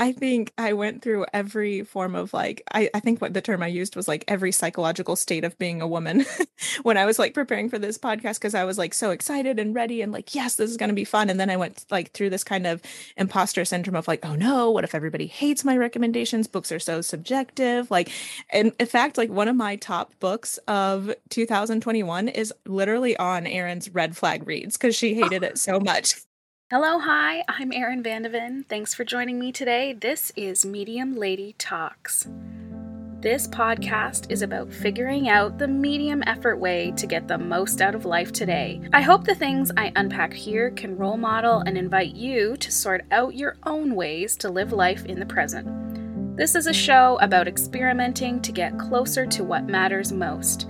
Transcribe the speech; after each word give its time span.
I 0.00 0.12
think 0.12 0.50
I 0.56 0.72
went 0.72 1.02
through 1.02 1.26
every 1.34 1.84
form 1.84 2.14
of 2.14 2.32
like, 2.32 2.62
I, 2.72 2.88
I 2.94 3.00
think 3.00 3.20
what 3.20 3.34
the 3.34 3.42
term 3.42 3.62
I 3.62 3.66
used 3.66 3.96
was 3.96 4.08
like 4.08 4.24
every 4.28 4.50
psychological 4.50 5.14
state 5.14 5.44
of 5.44 5.58
being 5.58 5.82
a 5.82 5.86
woman 5.86 6.24
when 6.82 6.96
I 6.96 7.04
was 7.04 7.18
like 7.18 7.34
preparing 7.34 7.68
for 7.68 7.78
this 7.78 7.98
podcast 7.98 8.36
because 8.36 8.54
I 8.54 8.64
was 8.64 8.78
like 8.78 8.94
so 8.94 9.10
excited 9.10 9.58
and 9.58 9.74
ready 9.74 10.00
and 10.00 10.10
like, 10.10 10.34
yes, 10.34 10.54
this 10.54 10.70
is 10.70 10.78
going 10.78 10.88
to 10.88 10.94
be 10.94 11.04
fun. 11.04 11.28
And 11.28 11.38
then 11.38 11.50
I 11.50 11.58
went 11.58 11.84
like 11.90 12.12
through 12.12 12.30
this 12.30 12.42
kind 12.42 12.66
of 12.66 12.80
imposter 13.18 13.62
syndrome 13.66 13.94
of 13.94 14.08
like, 14.08 14.24
oh 14.24 14.34
no, 14.34 14.70
what 14.70 14.84
if 14.84 14.94
everybody 14.94 15.26
hates 15.26 15.66
my 15.66 15.76
recommendations? 15.76 16.46
Books 16.46 16.72
are 16.72 16.78
so 16.78 17.02
subjective. 17.02 17.90
Like, 17.90 18.10
and 18.48 18.72
in 18.80 18.86
fact, 18.86 19.18
like 19.18 19.28
one 19.28 19.48
of 19.48 19.56
my 19.56 19.76
top 19.76 20.18
books 20.18 20.56
of 20.66 21.14
2021 21.28 22.28
is 22.28 22.54
literally 22.64 23.18
on 23.18 23.46
Erin's 23.46 23.90
red 23.90 24.16
flag 24.16 24.46
reads 24.46 24.78
because 24.78 24.96
she 24.96 25.14
hated 25.14 25.42
it 25.42 25.58
so 25.58 25.78
much. 25.84 26.14
Hello, 26.72 27.00
hi, 27.00 27.42
I'm 27.48 27.72
Erin 27.72 28.00
Vandeven. 28.00 28.64
Thanks 28.64 28.94
for 28.94 29.02
joining 29.02 29.40
me 29.40 29.50
today. 29.50 29.92
This 29.92 30.30
is 30.36 30.64
Medium 30.64 31.16
Lady 31.16 31.56
Talks. 31.58 32.28
This 33.18 33.48
podcast 33.48 34.30
is 34.30 34.40
about 34.40 34.72
figuring 34.72 35.28
out 35.28 35.58
the 35.58 35.66
medium 35.66 36.22
effort 36.28 36.60
way 36.60 36.92
to 36.92 37.08
get 37.08 37.26
the 37.26 37.38
most 37.38 37.82
out 37.82 37.96
of 37.96 38.04
life 38.04 38.30
today. 38.30 38.80
I 38.92 39.00
hope 39.00 39.24
the 39.24 39.34
things 39.34 39.72
I 39.76 39.90
unpack 39.96 40.32
here 40.32 40.70
can 40.70 40.96
role 40.96 41.16
model 41.16 41.58
and 41.66 41.76
invite 41.76 42.14
you 42.14 42.56
to 42.58 42.70
sort 42.70 43.04
out 43.10 43.34
your 43.34 43.56
own 43.64 43.96
ways 43.96 44.36
to 44.36 44.48
live 44.48 44.72
life 44.72 45.04
in 45.06 45.18
the 45.18 45.26
present. 45.26 46.36
This 46.36 46.54
is 46.54 46.68
a 46.68 46.72
show 46.72 47.18
about 47.20 47.48
experimenting 47.48 48.40
to 48.42 48.52
get 48.52 48.78
closer 48.78 49.26
to 49.26 49.42
what 49.42 49.66
matters 49.66 50.12
most. 50.12 50.68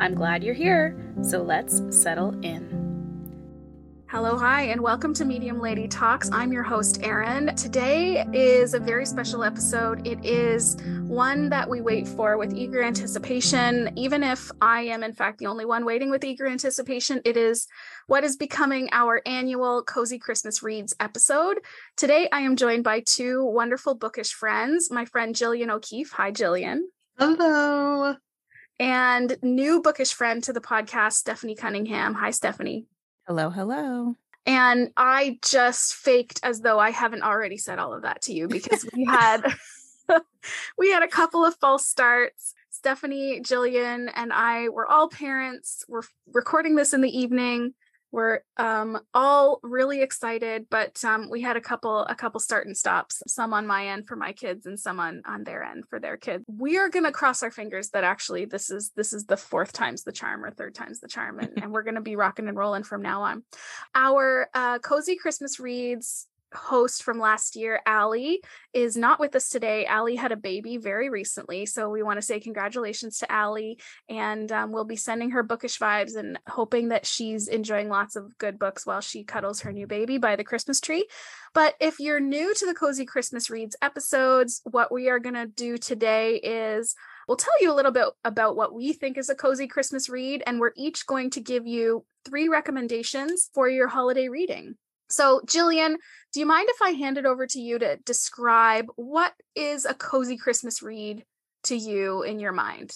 I'm 0.00 0.14
glad 0.14 0.42
you're 0.42 0.54
here, 0.54 0.96
so 1.20 1.42
let's 1.42 1.82
settle 1.90 2.34
in. 2.42 2.81
Hello, 4.12 4.36
hi, 4.36 4.64
and 4.64 4.78
welcome 4.78 5.14
to 5.14 5.24
Medium 5.24 5.58
Lady 5.58 5.88
Talks. 5.88 6.28
I'm 6.30 6.52
your 6.52 6.62
host, 6.62 7.02
Erin. 7.02 7.56
Today 7.56 8.26
is 8.34 8.74
a 8.74 8.78
very 8.78 9.06
special 9.06 9.42
episode. 9.42 10.06
It 10.06 10.22
is 10.22 10.76
one 11.06 11.48
that 11.48 11.70
we 11.70 11.80
wait 11.80 12.06
for 12.06 12.36
with 12.36 12.52
eager 12.52 12.82
anticipation. 12.82 13.90
Even 13.96 14.22
if 14.22 14.50
I 14.60 14.82
am, 14.82 15.02
in 15.02 15.14
fact, 15.14 15.38
the 15.38 15.46
only 15.46 15.64
one 15.64 15.86
waiting 15.86 16.10
with 16.10 16.24
eager 16.24 16.46
anticipation, 16.46 17.22
it 17.24 17.38
is 17.38 17.66
what 18.06 18.22
is 18.22 18.36
becoming 18.36 18.90
our 18.92 19.22
annual 19.24 19.82
Cozy 19.82 20.18
Christmas 20.18 20.62
Reads 20.62 20.94
episode. 21.00 21.60
Today, 21.96 22.28
I 22.30 22.40
am 22.40 22.56
joined 22.56 22.84
by 22.84 23.02
two 23.06 23.42
wonderful 23.42 23.94
bookish 23.94 24.34
friends. 24.34 24.90
My 24.90 25.06
friend 25.06 25.34
Jillian 25.34 25.70
O'Keefe. 25.70 26.12
Hi, 26.12 26.32
Jillian. 26.32 26.80
Hello. 27.18 28.16
And 28.78 29.38
new 29.42 29.80
bookish 29.80 30.12
friend 30.12 30.44
to 30.44 30.52
the 30.52 30.60
podcast, 30.60 31.12
Stephanie 31.12 31.54
Cunningham. 31.54 32.12
Hi, 32.12 32.30
Stephanie. 32.30 32.88
Hello, 33.32 33.48
hello. 33.48 34.14
And 34.44 34.90
I 34.94 35.38
just 35.42 35.94
faked 35.94 36.40
as 36.42 36.60
though 36.60 36.78
I 36.78 36.90
haven't 36.90 37.22
already 37.22 37.56
said 37.56 37.78
all 37.78 37.94
of 37.94 38.02
that 38.02 38.20
to 38.24 38.34
you 38.34 38.46
because 38.46 38.86
we 38.94 39.06
had 39.06 39.40
we 40.76 40.90
had 40.90 41.02
a 41.02 41.08
couple 41.08 41.42
of 41.42 41.56
false 41.56 41.86
starts. 41.86 42.52
Stephanie, 42.68 43.40
Jillian, 43.40 44.12
and 44.14 44.34
I 44.34 44.68
were 44.68 44.86
all 44.86 45.08
parents. 45.08 45.82
We're 45.88 46.02
recording 46.30 46.74
this 46.74 46.92
in 46.92 47.00
the 47.00 47.08
evening 47.08 47.72
we're 48.12 48.40
um, 48.58 49.00
all 49.14 49.58
really 49.62 50.02
excited 50.02 50.66
but 50.70 51.02
um, 51.04 51.28
we 51.30 51.40
had 51.40 51.56
a 51.56 51.60
couple 51.60 52.00
a 52.00 52.14
couple 52.14 52.40
start 52.40 52.66
and 52.66 52.76
stops 52.76 53.22
some 53.26 53.52
on 53.52 53.66
my 53.66 53.88
end 53.88 54.06
for 54.06 54.16
my 54.16 54.32
kids 54.32 54.66
and 54.66 54.78
some 54.78 55.00
on 55.00 55.22
on 55.26 55.44
their 55.44 55.62
end 55.62 55.84
for 55.88 55.98
their 55.98 56.16
kids. 56.16 56.44
We 56.46 56.78
are 56.78 56.88
going 56.88 57.04
to 57.04 57.12
cross 57.12 57.42
our 57.42 57.50
fingers 57.50 57.90
that 57.90 58.04
actually 58.04 58.44
this 58.44 58.70
is 58.70 58.90
this 58.96 59.12
is 59.12 59.24
the 59.24 59.36
fourth 59.36 59.72
time's 59.72 60.04
the 60.04 60.12
charm 60.12 60.44
or 60.44 60.50
third 60.50 60.74
time's 60.74 61.00
the 61.00 61.08
charm 61.08 61.38
and, 61.38 61.62
and 61.62 61.72
we're 61.72 61.82
going 61.82 61.96
to 61.96 62.00
be 62.00 62.16
rocking 62.16 62.48
and 62.48 62.56
rolling 62.56 62.82
from 62.82 63.02
now 63.02 63.22
on. 63.22 63.42
Our 63.94 64.48
uh, 64.54 64.78
cozy 64.78 65.16
christmas 65.16 65.58
reads 65.58 66.26
host 66.54 67.02
from 67.02 67.18
last 67.18 67.56
year, 67.56 67.80
Allie, 67.86 68.42
is 68.72 68.96
not 68.96 69.20
with 69.20 69.34
us 69.36 69.48
today. 69.48 69.86
Allie 69.86 70.16
had 70.16 70.32
a 70.32 70.36
baby 70.36 70.76
very 70.76 71.10
recently. 71.10 71.66
So 71.66 71.90
we 71.90 72.02
want 72.02 72.18
to 72.18 72.26
say 72.26 72.40
congratulations 72.40 73.18
to 73.18 73.30
Allie. 73.30 73.78
And 74.08 74.50
um, 74.52 74.72
we'll 74.72 74.84
be 74.84 74.96
sending 74.96 75.30
her 75.30 75.42
bookish 75.42 75.78
vibes 75.78 76.16
and 76.16 76.38
hoping 76.48 76.88
that 76.88 77.06
she's 77.06 77.48
enjoying 77.48 77.88
lots 77.88 78.16
of 78.16 78.36
good 78.38 78.58
books 78.58 78.86
while 78.86 79.00
she 79.00 79.24
cuddles 79.24 79.60
her 79.60 79.72
new 79.72 79.86
baby 79.86 80.18
by 80.18 80.36
the 80.36 80.44
Christmas 80.44 80.80
tree. 80.80 81.06
But 81.54 81.74
if 81.80 82.00
you're 82.00 82.20
new 82.20 82.54
to 82.54 82.66
the 82.66 82.74
Cozy 82.74 83.04
Christmas 83.04 83.50
Reads 83.50 83.76
episodes, 83.82 84.62
what 84.64 84.90
we 84.90 85.08
are 85.08 85.18
going 85.18 85.34
to 85.34 85.46
do 85.46 85.76
today 85.76 86.36
is 86.36 86.94
we'll 87.28 87.36
tell 87.36 87.54
you 87.60 87.72
a 87.72 87.74
little 87.74 87.92
bit 87.92 88.06
about 88.24 88.56
what 88.56 88.74
we 88.74 88.92
think 88.92 89.18
is 89.18 89.28
a 89.28 89.34
cozy 89.34 89.66
Christmas 89.66 90.08
read. 90.08 90.42
And 90.46 90.60
we're 90.60 90.72
each 90.76 91.06
going 91.06 91.30
to 91.30 91.40
give 91.40 91.66
you 91.66 92.04
three 92.24 92.48
recommendations 92.48 93.50
for 93.52 93.68
your 93.68 93.88
holiday 93.88 94.28
reading. 94.28 94.76
So, 95.12 95.42
Jillian, 95.46 95.96
do 96.32 96.40
you 96.40 96.46
mind 96.46 96.68
if 96.70 96.80
I 96.80 96.92
hand 96.92 97.18
it 97.18 97.26
over 97.26 97.46
to 97.46 97.60
you 97.60 97.78
to 97.78 97.98
describe 97.98 98.86
what 98.96 99.34
is 99.54 99.84
a 99.84 99.92
cozy 99.92 100.38
Christmas 100.38 100.82
read 100.82 101.24
to 101.64 101.76
you 101.76 102.22
in 102.22 102.40
your 102.40 102.52
mind? 102.52 102.92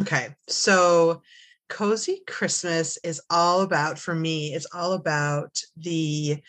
Okay. 0.00 0.34
So, 0.48 1.22
cozy 1.68 2.22
Christmas 2.26 2.98
is 3.04 3.20
all 3.30 3.60
about, 3.60 3.96
for 3.96 4.12
me, 4.12 4.54
it's 4.54 4.66
all 4.74 4.94
about 4.94 5.62
the 5.76 6.42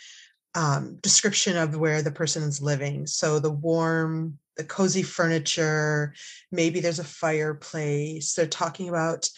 um, 0.56 0.98
description 1.02 1.58
of 1.58 1.78
where 1.78 2.02
the 2.02 2.12
person 2.12 2.42
is 2.42 2.60
living. 2.60 3.06
So, 3.06 3.38
the 3.38 3.52
warm, 3.52 4.40
the 4.58 4.64
cozy 4.64 5.04
furniture, 5.04 6.16
maybe 6.52 6.80
there's 6.80 6.98
a 6.98 7.04
fireplace. 7.04 8.34
They're 8.34 8.48
talking 8.48 8.90
about 8.90 9.30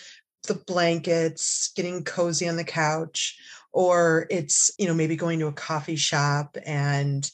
the 0.47 0.55
blankets, 0.55 1.71
getting 1.75 2.05
cozy 2.05 2.47
on 2.47 2.55
the 2.55 2.63
couch, 2.63 3.37
or 3.75 4.25
it's 4.29 4.71
you 4.79 4.87
know 4.87 4.93
maybe 4.93 5.17
going 5.17 5.37
to 5.37 5.47
a 5.47 5.53
coffee 5.53 5.97
shop 5.97 6.57
and 6.65 7.29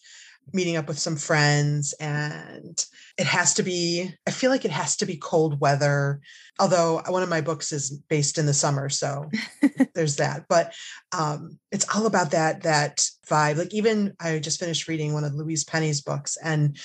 meeting 0.54 0.76
up 0.76 0.88
with 0.88 0.98
some 0.98 1.16
friends 1.16 1.94
and 2.00 2.86
it 3.18 3.28
has 3.28 3.54
to 3.54 3.64
be 3.64 4.12
i 4.28 4.32
feel 4.32 4.50
like 4.50 4.66
it 4.66 4.72
has 4.72 4.98
to 4.98 5.06
be 5.06 5.16
cold 5.16 5.62
weather 5.62 6.20
although 6.60 7.02
one 7.08 7.24
of 7.24 7.30
my 7.30 7.40
books 7.40 7.72
is 7.72 7.92
based 8.10 8.38
in 8.40 8.48
the 8.48 8.54
summer 8.54 8.90
so 8.90 9.30
there's 9.96 10.16
that 10.18 10.44
but 10.50 10.74
um 11.16 11.60
it's 11.72 11.86
all 11.96 12.08
about 12.08 12.32
that 12.32 12.64
that 12.64 13.08
vibe 13.30 13.58
like 13.58 13.74
even 13.74 14.14
i 14.20 14.40
just 14.40 14.60
finished 14.60 14.88
reading 14.88 15.14
one 15.14 15.24
of 15.24 15.36
louise 15.36 15.64
penny's 15.64 16.02
books 16.02 16.38
and 16.44 16.78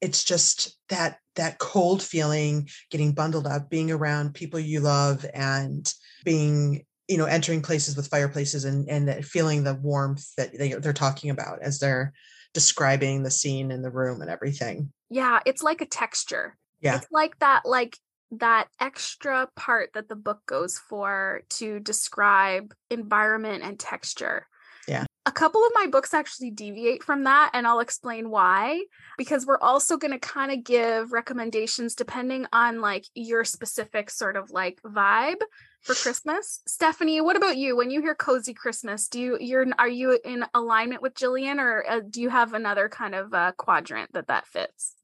it's 0.00 0.24
just 0.24 0.76
that 0.88 1.18
that 1.36 1.58
cold 1.58 2.02
feeling 2.02 2.68
getting 2.90 3.12
bundled 3.12 3.46
up 3.46 3.68
being 3.68 3.90
around 3.90 4.34
people 4.34 4.58
you 4.58 4.80
love 4.80 5.26
and 5.34 5.92
being 6.24 6.84
you 7.08 7.18
know 7.18 7.26
entering 7.26 7.62
places 7.62 7.96
with 7.96 8.08
fireplaces 8.08 8.64
and 8.64 8.88
and 8.88 9.24
feeling 9.24 9.64
the 9.64 9.74
warmth 9.74 10.34
that 10.36 10.56
they, 10.56 10.72
they're 10.72 10.92
talking 10.92 11.30
about 11.30 11.60
as 11.62 11.78
they're 11.78 12.12
describing 12.52 13.22
the 13.22 13.30
scene 13.30 13.70
in 13.70 13.82
the 13.82 13.90
room 13.90 14.20
and 14.20 14.30
everything. 14.30 14.92
Yeah 15.10 15.40
it's 15.44 15.62
like 15.62 15.80
a 15.80 15.86
texture. 15.86 16.56
Yeah. 16.80 16.96
It's 16.96 17.06
like 17.10 17.38
that 17.40 17.62
like 17.64 17.98
that 18.30 18.68
extra 18.80 19.48
part 19.54 19.90
that 19.94 20.08
the 20.08 20.16
book 20.16 20.40
goes 20.46 20.78
for 20.78 21.42
to 21.48 21.80
describe 21.80 22.74
environment 22.90 23.62
and 23.62 23.78
texture. 23.78 24.46
Yeah. 24.88 25.04
A 25.26 25.32
couple 25.32 25.64
of 25.64 25.72
my 25.74 25.86
books 25.86 26.12
actually 26.12 26.50
deviate 26.50 27.02
from 27.02 27.24
that 27.24 27.50
and 27.54 27.66
i'll 27.66 27.80
explain 27.80 28.28
why 28.28 28.84
because 29.16 29.46
we're 29.46 29.58
also 29.58 29.96
going 29.96 30.12
to 30.12 30.18
kind 30.18 30.52
of 30.52 30.62
give 30.62 31.12
recommendations 31.12 31.94
depending 31.94 32.46
on 32.52 32.82
like 32.82 33.06
your 33.14 33.44
specific 33.44 34.10
sort 34.10 34.36
of 34.36 34.50
like 34.50 34.78
vibe 34.82 35.40
for 35.84 35.94
Christmas. 35.94 36.60
Stephanie, 36.66 37.20
what 37.20 37.36
about 37.36 37.56
you? 37.56 37.76
When 37.76 37.90
you 37.90 38.00
hear 38.00 38.14
cozy 38.14 38.54
Christmas, 38.54 39.06
do 39.06 39.20
you 39.20 39.38
you're 39.40 39.66
are 39.78 39.88
you 39.88 40.18
in 40.24 40.44
alignment 40.54 41.02
with 41.02 41.14
Jillian, 41.14 41.58
or 41.58 41.84
uh, 41.88 42.00
do 42.08 42.20
you 42.20 42.30
have 42.30 42.54
another 42.54 42.88
kind 42.88 43.14
of 43.14 43.32
uh, 43.32 43.52
quadrant 43.52 44.12
that 44.14 44.28
that 44.28 44.46
fits? 44.46 44.94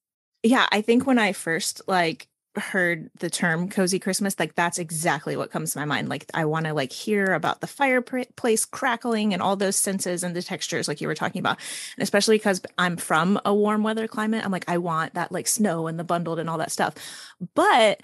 Yeah, 0.43 0.67
I 0.73 0.81
think 0.81 1.07
when 1.07 1.19
I 1.19 1.33
first 1.33 1.83
like 1.87 2.29
heard 2.57 3.11
the 3.21 3.31
term 3.31 3.69
cozy 3.69 4.01
christmas 4.01 4.37
like 4.41 4.57
that's 4.57 4.77
exactly 4.77 5.37
what 5.37 5.53
comes 5.53 5.73
to 5.73 5.79
my 5.79 5.85
mind 5.85 6.09
like 6.09 6.27
i 6.35 6.45
want 6.45 6.67
to 6.67 6.75
like 6.75 6.91
hear 6.91 7.33
about 7.33 7.61
the 7.61 7.67
fireplace 7.67 8.65
crackling 8.65 9.33
and 9.33 9.41
all 9.41 9.55
those 9.55 9.77
senses 9.77 10.25
and 10.25 10.35
the 10.35 10.43
textures 10.43 10.89
like 10.89 11.01
you 11.01 11.07
were 11.07 11.15
talking 11.15 11.39
about 11.39 11.59
and 11.97 12.03
especially 12.03 12.37
because 12.37 12.61
i'm 12.77 12.97
from 12.97 13.41
a 13.45 13.55
warm 13.55 13.85
weather 13.85 14.09
climate 14.09 14.45
i'm 14.45 14.51
like 14.51 14.69
i 14.69 14.77
want 14.77 15.15
that 15.15 15.31
like 15.31 15.47
snow 15.47 15.87
and 15.87 15.97
the 15.97 16.03
bundled 16.03 16.41
and 16.41 16.51
all 16.51 16.59
that 16.59 16.73
stuff 16.73 16.95
but 17.55 18.01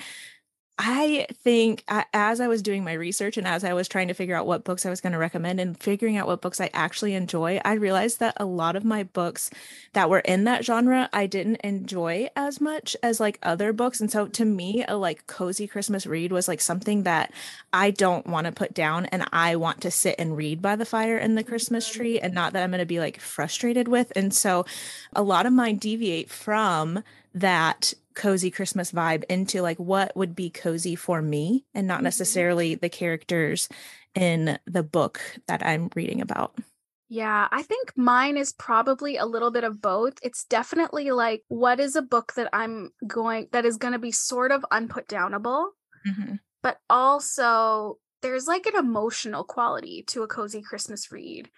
I 0.79 1.27
think 1.33 1.85
as 2.13 2.39
I 2.39 2.49
was 2.49 2.61
doing 2.61 2.85
my 2.85 2.93
research 2.93 3.39
and 3.39 3.47
as 3.47 3.65
I 3.65 3.73
was 3.73 3.89
trying 3.89 4.09
to 4.09 4.15
figure 4.15 4.37
out 4.37 4.47
what 4.47 4.65
books 4.65 4.85
I 4.85 4.91
was 4.91 5.01
going 5.01 5.15
to 5.15 5.19
recommend 5.19 5.59
and 5.59 5.79
figuring 5.81 6.19
out 6.19 6.27
what 6.27 6.43
books 6.43 6.61
I 6.61 6.69
actually 6.75 7.15
enjoy, 7.15 7.63
I 7.65 7.73
realized 7.75 8.21
that 8.21 8.37
a 8.37 8.45
lot 8.45 8.77
of 8.77 8.85
my 8.85 9.03
books 9.03 9.49
that 9.95 10.11
were 10.11 10.19
in 10.19 10.45
that 10.45 10.67
genre 10.67 11.09
I 11.15 11.27
didn't 11.27 11.63
enjoy 11.63 12.29
as 12.37 12.61
much 12.61 12.95
as 13.03 13.21
like 13.21 13.39
other 13.43 13.73
books. 13.73 14.03
And 14.03 14.13
so 14.13 14.29
to 14.29 14.45
me, 14.45 14.85
a 14.87 14.99
like 14.99 15.27
cozy 15.27 15.67
Christmas 15.67 16.07
read 16.07 16.31
was 16.31 16.47
like 16.47 16.61
something 16.61 17.05
that 17.05 17.33
I 17.73 17.91
don't 17.91 18.27
want 18.27 18.45
to 18.47 18.53
put 18.53 18.75
down 18.75 19.07
and 19.07 19.27
I 19.33 19.57
want 19.57 19.81
to 19.81 19.91
sit 19.91 20.17
and 20.19 20.37
read 20.37 20.61
by 20.61 20.77
the 20.77 20.85
fire 20.85 21.17
in 21.17 21.37
the 21.37 21.45
Christmas 21.45 21.91
tree 21.91 22.21
and 22.21 22.35
not 22.35 22.53
that 22.53 22.63
I'm 22.63 22.71
going 22.71 22.81
to 22.81 22.87
be 22.87 23.01
like 23.01 23.19
frustrated 23.19 23.89
with. 23.89 24.13
And 24.15 24.35
so 24.35 24.67
a 25.15 25.23
lot 25.23 25.47
of 25.47 25.55
mine 25.55 25.77
deviate 25.77 26.29
from 26.29 27.03
that 27.35 27.95
cozy 28.17 28.51
Christmas 28.51 28.91
vibe 28.91 29.25
into 29.29 29.63
like 29.63 29.79
what 29.79 30.17
would 30.17 30.35
be 30.35 30.51
cozy 30.51 30.97
for 30.97 31.23
me 31.23 31.65
and 31.75 31.87
not 31.87 31.99
mm-hmm. 31.99 32.05
necessarily 32.05 32.75
the 32.75 32.89
characters 32.89 33.69
in 34.15 34.59
the 34.67 34.83
book 34.83 35.21
that 35.47 35.65
I'm 35.65 35.91
reading 35.95 36.21
about. 36.21 36.59
Yeah, 37.09 37.47
I 37.53 37.63
think 37.63 37.93
mine 37.95 38.37
is 38.37 38.53
probably 38.53 39.17
a 39.17 39.27
little 39.27 39.53
bit 39.53 39.63
of 39.63 39.81
both. 39.81 40.15
It's 40.23 40.45
definitely 40.45 41.13
like 41.13 41.43
what 41.47 41.79
is 41.79 41.95
a 41.95 42.03
book 42.03 42.33
that 42.35 42.49
I'm 42.53 42.91
going 43.07 43.47
that 43.53 43.65
is 43.65 43.77
going 43.77 43.93
to 43.93 44.01
be 44.01 44.11
sort 44.11 44.51
of 44.51 44.65
unputdownable, 44.73 45.69
Mm-hmm. 46.07 46.35
but 46.63 46.79
also 46.89 47.99
there's 48.23 48.47
like 48.47 48.67
an 48.67 48.77
emotional 48.77 49.45
quality 49.45 50.05
to 50.09 50.23
a 50.23 50.29
cozy 50.29 50.63
Christmas 50.63 51.11
read 51.11 51.51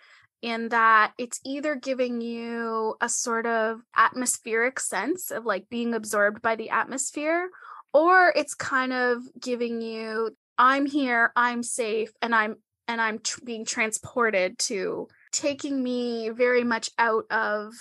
in 0.43 0.69
that 0.69 1.13
it's 1.19 1.41
either 1.45 1.75
giving 1.75 2.21
you 2.21 2.95
a 3.01 3.09
sort 3.09 3.47
of 3.47 3.81
atmospheric 3.97 4.79
sense 4.79 5.31
of 5.31 5.45
like 5.45 5.69
being 5.69 5.95
absorbed 5.95 6.41
by 6.43 6.55
the 6.55 6.71
atmosphere 6.71 7.49
or 7.93 8.33
it's 8.37 8.55
kind 8.55 8.93
of 8.93 9.23
giving 9.41 9.81
you 9.81 10.31
I'm 10.59 10.87
here, 10.87 11.33
I'm 11.37 11.63
safe 11.63 12.11
and 12.21 12.35
I'm 12.35 12.57
and 12.89 13.01
I'm 13.01 13.21
tr- 13.21 13.45
being 13.45 13.65
transported 13.65 14.59
to 14.61 15.09
taking 15.31 15.83
me 15.83 16.31
very 16.31 16.65
much 16.65 16.91
out 16.99 17.25
of 17.31 17.75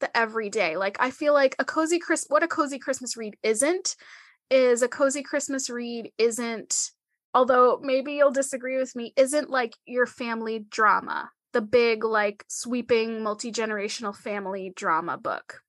the 0.00 0.14
everyday. 0.16 0.76
Like 0.76 0.96
I 0.98 1.10
feel 1.10 1.32
like 1.32 1.54
a 1.58 1.64
cozy 1.64 1.98
Chris 1.98 2.26
what 2.28 2.42
a 2.42 2.48
cozy 2.48 2.78
Christmas 2.78 3.16
read 3.16 3.36
isn't 3.42 3.96
is 4.50 4.82
a 4.82 4.88
cozy 4.88 5.22
Christmas 5.22 5.70
read 5.70 6.10
isn't 6.18 6.90
although 7.32 7.78
maybe 7.82 8.14
you'll 8.14 8.30
disagree 8.30 8.78
with 8.78 8.96
me 8.96 9.12
isn't 9.16 9.50
like 9.50 9.74
your 9.86 10.06
family 10.06 10.66
drama. 10.68 11.30
The 11.52 11.60
big 11.62 12.04
like 12.04 12.44
sweeping 12.48 13.22
multi-generational 13.22 14.14
family 14.14 14.72
drama 14.74 15.16
book. 15.16 15.62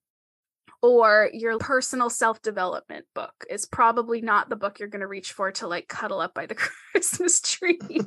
Or 0.80 1.30
your 1.34 1.58
personal 1.58 2.12
self-development 2.12 3.08
book 3.16 3.34
is 3.50 3.66
probably 3.66 4.22
not 4.22 4.48
the 4.48 4.56
book 4.56 4.78
you're 4.78 4.88
going 4.88 5.02
to 5.02 5.08
reach 5.08 5.32
for 5.32 5.52
to 5.54 5.68
like 5.68 5.88
cuddle 5.88 6.20
up 6.20 6.36
by 6.36 6.46
the 6.46 6.56
christmas 6.92 7.42
tree. 7.42 7.80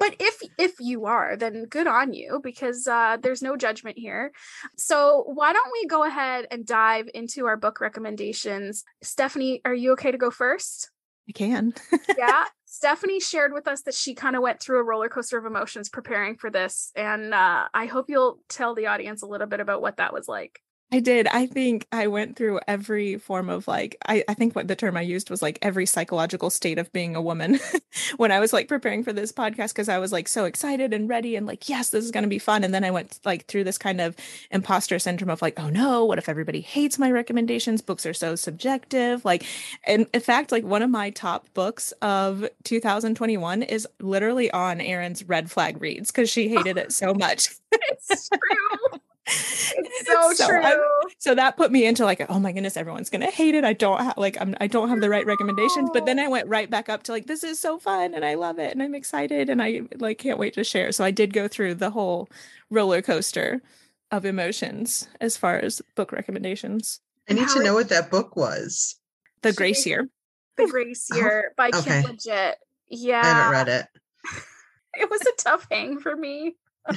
But 0.00 0.16
if 0.18 0.42
if 0.58 0.72
you 0.80 1.04
are 1.04 1.36
then 1.36 1.66
good 1.66 1.86
on 1.86 2.12
you 2.12 2.40
because 2.42 2.88
uh 2.88 3.18
there's 3.22 3.40
no 3.40 3.56
judgment 3.56 3.96
here. 3.96 4.32
So 4.76 5.22
why 5.32 5.52
don't 5.52 5.70
we 5.72 5.86
go 5.86 6.02
ahead 6.02 6.48
and 6.50 6.66
dive 6.66 7.08
into 7.14 7.46
our 7.46 7.56
book 7.56 7.80
recommendations? 7.80 8.82
Stephanie 9.00 9.60
are 9.64 9.74
you 9.74 9.92
okay 9.92 10.10
to 10.10 10.18
go 10.18 10.32
first? 10.32 10.90
I 11.28 11.32
can. 11.32 11.72
yeah 12.18 12.46
stephanie 12.80 13.20
shared 13.20 13.52
with 13.52 13.68
us 13.68 13.82
that 13.82 13.92
she 13.92 14.14
kind 14.14 14.34
of 14.34 14.40
went 14.40 14.58
through 14.58 14.78
a 14.78 14.82
roller 14.82 15.10
coaster 15.10 15.36
of 15.36 15.44
emotions 15.44 15.90
preparing 15.90 16.34
for 16.34 16.48
this 16.48 16.92
and 16.96 17.34
uh 17.34 17.68
i 17.74 17.84
hope 17.84 18.08
you'll 18.08 18.38
tell 18.48 18.74
the 18.74 18.86
audience 18.86 19.20
a 19.20 19.26
little 19.26 19.46
bit 19.46 19.60
about 19.60 19.82
what 19.82 19.98
that 19.98 20.14
was 20.14 20.26
like 20.26 20.62
I 20.92 20.98
did. 20.98 21.28
I 21.28 21.46
think 21.46 21.86
I 21.92 22.08
went 22.08 22.36
through 22.36 22.58
every 22.66 23.16
form 23.16 23.48
of 23.48 23.68
like, 23.68 23.96
I, 24.08 24.24
I 24.28 24.34
think 24.34 24.56
what 24.56 24.66
the 24.66 24.74
term 24.74 24.96
I 24.96 25.02
used 25.02 25.30
was 25.30 25.40
like 25.40 25.56
every 25.62 25.86
psychological 25.86 26.50
state 26.50 26.78
of 26.78 26.92
being 26.92 27.14
a 27.14 27.22
woman 27.22 27.60
when 28.16 28.32
I 28.32 28.40
was 28.40 28.52
like 28.52 28.66
preparing 28.66 29.04
for 29.04 29.12
this 29.12 29.30
podcast 29.30 29.68
because 29.68 29.88
I 29.88 29.98
was 29.98 30.10
like 30.10 30.26
so 30.26 30.46
excited 30.46 30.92
and 30.92 31.08
ready 31.08 31.36
and 31.36 31.46
like, 31.46 31.68
yes, 31.68 31.90
this 31.90 32.04
is 32.04 32.10
going 32.10 32.24
to 32.24 32.28
be 32.28 32.40
fun. 32.40 32.64
And 32.64 32.74
then 32.74 32.82
I 32.82 32.90
went 32.90 33.20
like 33.24 33.46
through 33.46 33.64
this 33.64 33.78
kind 33.78 34.00
of 34.00 34.16
imposter 34.50 34.98
syndrome 34.98 35.30
of 35.30 35.42
like, 35.42 35.60
oh 35.60 35.70
no, 35.70 36.04
what 36.04 36.18
if 36.18 36.28
everybody 36.28 36.60
hates 36.60 36.98
my 36.98 37.12
recommendations? 37.12 37.82
Books 37.82 38.04
are 38.04 38.14
so 38.14 38.34
subjective. 38.34 39.24
Like, 39.24 39.44
and 39.84 40.08
in 40.12 40.20
fact, 40.20 40.50
like 40.50 40.64
one 40.64 40.82
of 40.82 40.90
my 40.90 41.10
top 41.10 41.46
books 41.54 41.92
of 42.02 42.48
2021 42.64 43.62
is 43.62 43.86
literally 44.00 44.50
on 44.50 44.80
Erin's 44.80 45.22
red 45.22 45.52
flag 45.52 45.80
reads 45.80 46.10
because 46.10 46.28
she 46.28 46.48
hated 46.48 46.76
it 46.76 46.90
so 46.92 47.14
much. 47.14 47.50
it's 47.70 48.28
true 48.28 49.00
so, 50.04 50.32
so 50.32 50.46
true. 50.48 50.62
I, 50.62 50.76
so 51.18 51.34
that 51.34 51.56
put 51.56 51.70
me 51.70 51.86
into 51.86 52.04
like, 52.04 52.24
oh 52.28 52.38
my 52.38 52.52
goodness, 52.52 52.76
everyone's 52.76 53.10
gonna 53.10 53.30
hate 53.30 53.54
it. 53.54 53.64
I 53.64 53.72
don't 53.72 54.00
have 54.00 54.16
like 54.16 54.36
I'm 54.40 54.54
I 54.60 54.66
don't 54.66 54.88
have 54.88 55.00
the 55.00 55.10
right 55.10 55.24
recommendations. 55.26 55.90
But 55.92 56.06
then 56.06 56.18
I 56.18 56.28
went 56.28 56.48
right 56.48 56.68
back 56.68 56.88
up 56.88 57.02
to 57.04 57.12
like, 57.12 57.26
this 57.26 57.44
is 57.44 57.60
so 57.60 57.78
fun 57.78 58.14
and 58.14 58.24
I 58.24 58.34
love 58.34 58.58
it 58.58 58.72
and 58.72 58.82
I'm 58.82 58.94
excited 58.94 59.48
and 59.48 59.62
I 59.62 59.82
like 59.98 60.18
can't 60.18 60.38
wait 60.38 60.54
to 60.54 60.64
share. 60.64 60.92
So 60.92 61.04
I 61.04 61.10
did 61.10 61.32
go 61.32 61.48
through 61.48 61.74
the 61.74 61.90
whole 61.90 62.28
roller 62.70 63.02
coaster 63.02 63.62
of 64.10 64.24
emotions 64.24 65.08
as 65.20 65.36
far 65.36 65.56
as 65.56 65.82
book 65.94 66.12
recommendations. 66.12 67.00
I 67.28 67.34
need 67.34 67.48
to 67.48 67.62
know 67.62 67.74
what 67.74 67.90
that 67.90 68.10
book 68.10 68.34
was. 68.34 68.96
The 69.42 69.52
Grace 69.52 69.86
Year. 69.86 70.08
The 70.56 70.66
Grace 70.66 71.08
Year 71.14 71.50
oh, 71.50 71.54
by 71.56 71.70
okay. 71.72 72.02
Kim 72.02 72.10
Liggett. 72.10 72.56
Yeah. 72.88 73.22
I 73.22 73.26
haven't 73.26 73.52
read 73.52 73.68
it. 73.68 73.86
it 74.94 75.10
was 75.10 75.20
a 75.20 75.32
tough 75.38 75.66
hang 75.70 76.00
for 76.00 76.14
me. 76.14 76.56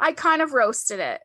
I 0.00 0.12
kind 0.12 0.42
of 0.42 0.52
roasted 0.52 1.00
it 1.00 1.20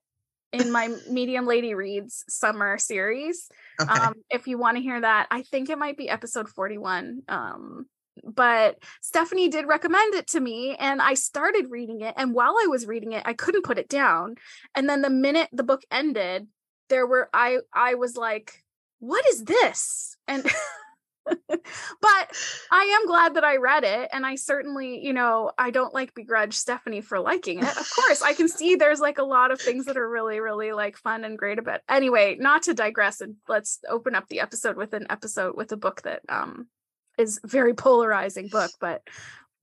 in 0.51 0.71
my 0.71 0.93
Medium 1.09 1.45
Lady 1.45 1.73
Reads 1.73 2.25
summer 2.27 2.77
series. 2.77 3.49
Okay. 3.81 3.91
Um, 3.91 4.15
if 4.29 4.47
you 4.47 4.57
want 4.57 4.77
to 4.77 4.83
hear 4.83 4.99
that, 4.99 5.27
I 5.31 5.43
think 5.43 5.69
it 5.69 5.77
might 5.77 5.97
be 5.97 6.09
episode 6.09 6.49
41. 6.49 7.23
Um, 7.27 7.85
but 8.23 8.77
Stephanie 9.01 9.49
did 9.49 9.65
recommend 9.65 10.13
it 10.15 10.27
to 10.27 10.39
me 10.39 10.75
and 10.77 11.01
I 11.01 11.13
started 11.13 11.67
reading 11.69 12.01
it. 12.01 12.13
And 12.17 12.33
while 12.33 12.55
I 12.61 12.67
was 12.67 12.85
reading 12.85 13.13
it, 13.13 13.23
I 13.25 13.33
couldn't 13.33 13.65
put 13.65 13.79
it 13.79 13.89
down. 13.89 14.35
And 14.75 14.89
then 14.89 15.01
the 15.01 15.09
minute 15.09 15.49
the 15.51 15.63
book 15.63 15.83
ended, 15.89 16.47
there 16.89 17.07
were 17.07 17.29
I 17.33 17.59
I 17.73 17.95
was 17.95 18.17
like, 18.17 18.63
what 18.99 19.25
is 19.27 19.45
this? 19.45 20.17
And 20.27 20.43
but 21.25 22.31
I 22.71 22.97
am 22.99 23.07
glad 23.07 23.35
that 23.35 23.43
I 23.43 23.57
read 23.57 23.83
it. 23.83 24.09
And 24.11 24.25
I 24.25 24.35
certainly, 24.35 25.03
you 25.03 25.13
know, 25.13 25.51
I 25.57 25.71
don't 25.71 25.93
like 25.93 26.13
begrudge 26.13 26.55
Stephanie 26.55 27.01
for 27.01 27.19
liking 27.19 27.59
it. 27.59 27.77
Of 27.77 27.89
course, 27.95 28.21
I 28.21 28.33
can 28.33 28.47
see 28.47 28.75
there's 28.75 28.99
like 28.99 29.17
a 29.17 29.23
lot 29.23 29.51
of 29.51 29.61
things 29.61 29.85
that 29.85 29.97
are 29.97 30.09
really, 30.09 30.39
really 30.39 30.71
like 30.71 30.97
fun 30.97 31.23
and 31.23 31.37
great 31.37 31.59
about 31.59 31.75
it. 31.75 31.83
Anyway, 31.89 32.37
not 32.39 32.63
to 32.63 32.73
digress 32.73 33.21
and 33.21 33.35
let's 33.47 33.79
open 33.89 34.15
up 34.15 34.27
the 34.29 34.39
episode 34.39 34.77
with 34.77 34.93
an 34.93 35.07
episode 35.09 35.55
with 35.55 35.71
a 35.71 35.77
book 35.77 36.01
that 36.03 36.21
um 36.29 36.67
is 37.17 37.39
very 37.45 37.73
polarizing 37.73 38.47
book. 38.47 38.71
But 38.79 39.01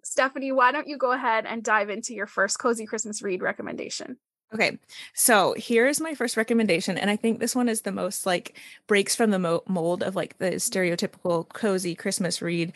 Stephanie, 0.04 0.52
why 0.52 0.72
don't 0.72 0.88
you 0.88 0.96
go 0.96 1.12
ahead 1.12 1.44
and 1.46 1.62
dive 1.62 1.90
into 1.90 2.14
your 2.14 2.26
first 2.26 2.58
cozy 2.58 2.87
Christmas 2.87 3.22
read 3.22 3.43
recommendation? 3.43 4.19
Okay. 4.55 4.79
So 5.12 5.55
here's 5.59 6.00
my 6.00 6.15
first 6.15 6.37
recommendation. 6.37 6.97
And 6.97 7.11
I 7.11 7.17
think 7.17 7.39
this 7.39 7.55
one 7.55 7.69
is 7.69 7.83
the 7.83 7.93
most 7.93 8.25
like 8.25 8.59
breaks 8.87 9.15
from 9.15 9.31
the 9.31 9.39
mo- 9.39 9.62
mold 9.69 10.03
of 10.03 10.17
like 10.17 10.39
the 10.39 10.53
stereotypical 10.53 11.47
cozy 11.50 11.95
Christmas 11.95 12.41
read. 12.41 12.73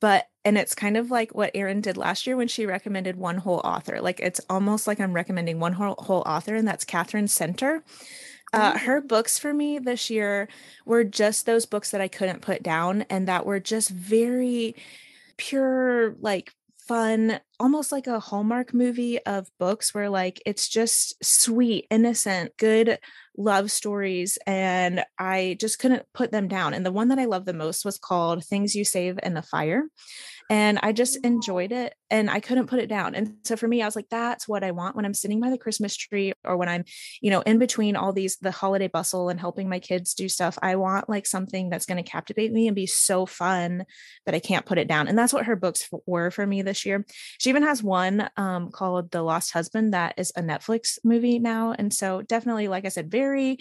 But, 0.00 0.28
and 0.44 0.58
it's 0.58 0.74
kind 0.74 0.98
of 0.98 1.10
like 1.10 1.34
what 1.34 1.52
Erin 1.54 1.80
did 1.80 1.96
last 1.96 2.26
year 2.26 2.36
when 2.36 2.48
she 2.48 2.66
recommended 2.66 3.16
one 3.16 3.38
whole 3.38 3.62
author. 3.64 4.02
Like 4.02 4.20
it's 4.20 4.40
almost 4.50 4.86
like 4.86 5.00
I'm 5.00 5.14
recommending 5.14 5.60
one 5.60 5.72
whole, 5.72 5.96
whole 5.98 6.22
author, 6.26 6.56
and 6.56 6.68
that's 6.68 6.84
Katherine 6.84 7.28
Center. 7.28 7.82
Uh, 8.52 8.78
her 8.78 9.00
books 9.00 9.38
for 9.38 9.52
me 9.52 9.78
this 9.78 10.10
year 10.10 10.48
were 10.84 11.04
just 11.04 11.46
those 11.46 11.66
books 11.66 11.90
that 11.90 12.00
I 12.00 12.08
couldn't 12.08 12.42
put 12.42 12.62
down 12.62 13.02
and 13.10 13.26
that 13.28 13.46
were 13.46 13.60
just 13.60 13.90
very 13.90 14.76
pure, 15.36 16.14
like 16.20 16.54
fun, 16.86 17.40
almost 17.58 17.92
like 17.92 18.06
a 18.06 18.20
Hallmark 18.20 18.74
movie 18.74 19.18
of 19.24 19.48
books 19.58 19.94
where 19.94 20.10
like 20.10 20.42
it's 20.44 20.68
just 20.68 21.22
sweet, 21.24 21.86
innocent, 21.90 22.56
good 22.58 22.98
love 23.36 23.70
stories. 23.70 24.38
And 24.46 25.04
I 25.18 25.56
just 25.60 25.78
couldn't 25.78 26.06
put 26.12 26.30
them 26.30 26.48
down. 26.48 26.74
And 26.74 26.84
the 26.84 26.92
one 26.92 27.08
that 27.08 27.18
I 27.18 27.24
love 27.24 27.44
the 27.44 27.52
most 27.52 27.84
was 27.84 27.98
called 27.98 28.44
Things 28.44 28.74
You 28.74 28.84
Save 28.84 29.18
in 29.22 29.34
the 29.34 29.42
Fire 29.42 29.84
and 30.50 30.78
I 30.82 30.92
just 30.92 31.16
enjoyed 31.24 31.72
it 31.72 31.94
and 32.10 32.30
I 32.30 32.40
couldn't 32.40 32.66
put 32.66 32.78
it 32.78 32.88
down. 32.88 33.14
And 33.14 33.36
so 33.44 33.56
for 33.56 33.66
me, 33.66 33.82
I 33.82 33.86
was 33.86 33.96
like, 33.96 34.08
that's 34.10 34.46
what 34.46 34.62
I 34.62 34.72
want 34.72 34.94
when 34.94 35.04
I'm 35.04 35.14
sitting 35.14 35.40
by 35.40 35.50
the 35.50 35.58
Christmas 35.58 35.96
tree 35.96 36.32
or 36.44 36.56
when 36.56 36.68
I'm, 36.68 36.84
you 37.22 37.30
know, 37.30 37.40
in 37.40 37.58
between 37.58 37.96
all 37.96 38.12
these, 38.12 38.36
the 38.36 38.50
holiday 38.50 38.88
bustle 38.88 39.30
and 39.30 39.40
helping 39.40 39.68
my 39.68 39.78
kids 39.78 40.12
do 40.12 40.28
stuff. 40.28 40.58
I 40.62 40.76
want 40.76 41.08
like 41.08 41.26
something 41.26 41.70
that's 41.70 41.86
going 41.86 42.02
to 42.02 42.08
captivate 42.08 42.52
me 42.52 42.68
and 42.68 42.74
be 42.74 42.86
so 42.86 43.24
fun 43.24 43.84
that 44.26 44.34
I 44.34 44.38
can't 44.38 44.66
put 44.66 44.78
it 44.78 44.86
down. 44.86 45.08
And 45.08 45.18
that's 45.18 45.32
what 45.32 45.46
her 45.46 45.56
books 45.56 45.88
were 46.06 46.30
for 46.30 46.46
me 46.46 46.62
this 46.62 46.84
year. 46.84 47.04
She 47.38 47.48
even 47.48 47.62
has 47.62 47.82
one 47.82 48.28
um, 48.36 48.70
called 48.70 49.10
The 49.10 49.22
Lost 49.22 49.52
Husband 49.52 49.94
that 49.94 50.14
is 50.18 50.32
a 50.36 50.42
Netflix 50.42 50.98
movie 51.02 51.38
now. 51.38 51.72
And 51.72 51.92
so 51.92 52.20
definitely, 52.22 52.68
like 52.68 52.84
I 52.84 52.90
said, 52.90 53.10
very 53.10 53.58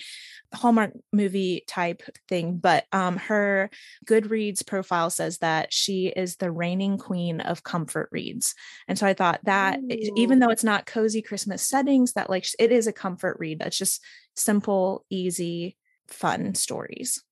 Hallmark 0.53 0.91
movie 1.11 1.63
type 1.67 2.03
thing. 2.27 2.57
But 2.57 2.85
um, 2.91 3.17
her 3.17 3.69
Goodreads 4.05 4.65
profile 4.65 5.09
says 5.09 5.39
that 5.39 5.73
she 5.73 6.07
is 6.07 6.35
the 6.35 6.51
reigning 6.73 6.97
queen 6.97 7.39
of 7.41 7.63
comfort 7.63 8.09
reads. 8.11 8.55
And 8.87 8.97
so 8.97 9.05
I 9.05 9.13
thought 9.13 9.39
that 9.43 9.79
Ooh. 9.79 10.13
even 10.15 10.39
though 10.39 10.49
it's 10.49 10.63
not 10.63 10.87
cozy 10.87 11.21
Christmas 11.21 11.61
settings, 11.61 12.13
that 12.13 12.29
like 12.29 12.45
it 12.57 12.71
is 12.71 12.87
a 12.87 12.93
comfort 12.93 13.37
read 13.39 13.59
that's 13.59 13.77
just 13.77 14.03
simple, 14.35 15.05
easy, 15.09 15.77
fun 16.07 16.55
stories. 16.55 17.23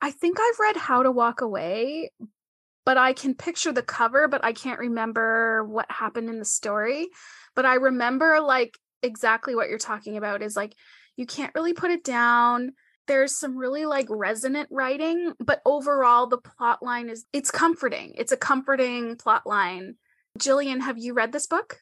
I 0.00 0.10
think 0.10 0.38
I've 0.40 0.58
read 0.58 0.76
How 0.76 1.02
to 1.02 1.10
Walk 1.10 1.40
Away, 1.40 2.10
but 2.84 2.98
I 2.98 3.14
can 3.14 3.34
picture 3.34 3.72
the 3.72 3.82
cover, 3.82 4.28
but 4.28 4.44
I 4.44 4.52
can't 4.52 4.80
remember 4.80 5.64
what 5.64 5.90
happened 5.90 6.28
in 6.28 6.38
the 6.38 6.44
story. 6.44 7.08
But 7.56 7.64
I 7.64 7.74
remember 7.76 8.40
like 8.40 8.76
exactly 9.02 9.54
what 9.54 9.70
you're 9.70 9.78
talking 9.78 10.18
about 10.18 10.42
is 10.42 10.54
like 10.54 10.74
you 11.16 11.24
can't 11.24 11.54
really 11.54 11.72
put 11.72 11.90
it 11.90 12.04
down 12.04 12.72
there's 13.06 13.36
some 13.36 13.56
really 13.56 13.84
like 13.84 14.06
resonant 14.08 14.68
writing 14.70 15.32
but 15.40 15.60
overall 15.64 16.26
the 16.26 16.38
plot 16.38 16.82
line 16.82 17.08
is 17.08 17.24
it's 17.32 17.50
comforting. 17.50 18.14
It's 18.16 18.32
a 18.32 18.36
comforting 18.36 19.16
plot 19.16 19.46
line. 19.46 19.96
Jillian 20.38 20.80
have 20.80 20.98
you 20.98 21.14
read 21.14 21.32
this 21.32 21.46
book? 21.46 21.78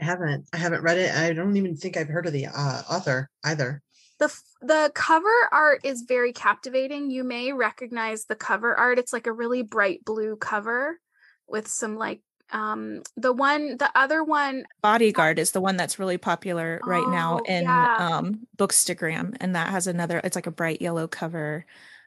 I 0.00 0.04
haven't. 0.04 0.46
I 0.52 0.56
haven't 0.56 0.82
read 0.82 0.98
it 0.98 1.14
i 1.14 1.32
don't 1.32 1.56
even 1.56 1.76
think 1.76 1.96
i've 1.96 2.08
heard 2.08 2.26
of 2.26 2.32
the 2.32 2.46
uh, 2.46 2.82
author 2.90 3.28
either. 3.44 3.82
The 4.18 4.32
the 4.60 4.92
cover 4.94 5.48
art 5.50 5.80
is 5.84 6.04
very 6.06 6.32
captivating. 6.32 7.10
You 7.10 7.24
may 7.24 7.52
recognize 7.52 8.24
the 8.24 8.36
cover 8.36 8.74
art. 8.74 8.98
It's 8.98 9.12
like 9.12 9.26
a 9.26 9.32
really 9.32 9.62
bright 9.62 10.04
blue 10.04 10.36
cover 10.36 11.00
with 11.48 11.66
some 11.66 11.96
like 11.96 12.20
um 12.52 13.02
the 13.16 13.32
one 13.32 13.76
the 13.78 13.90
other 13.94 14.22
one 14.22 14.64
Bodyguard 14.82 15.38
is 15.38 15.52
the 15.52 15.60
one 15.60 15.76
that's 15.76 15.98
really 15.98 16.18
popular 16.18 16.80
right 16.84 17.06
now 17.08 17.40
Oh, 17.40 17.44
in 17.52 17.64
yeah. 17.64 17.96
um 17.98 18.46
Bookstagram 18.56 19.36
and 19.40 19.54
that 19.56 19.68
has 19.70 19.86
another 19.86 20.20
it's 20.22 20.36
like 20.36 20.46
a 20.46 20.50
bright 20.52 20.80
yellow 20.82 21.08
cover. 21.08 21.64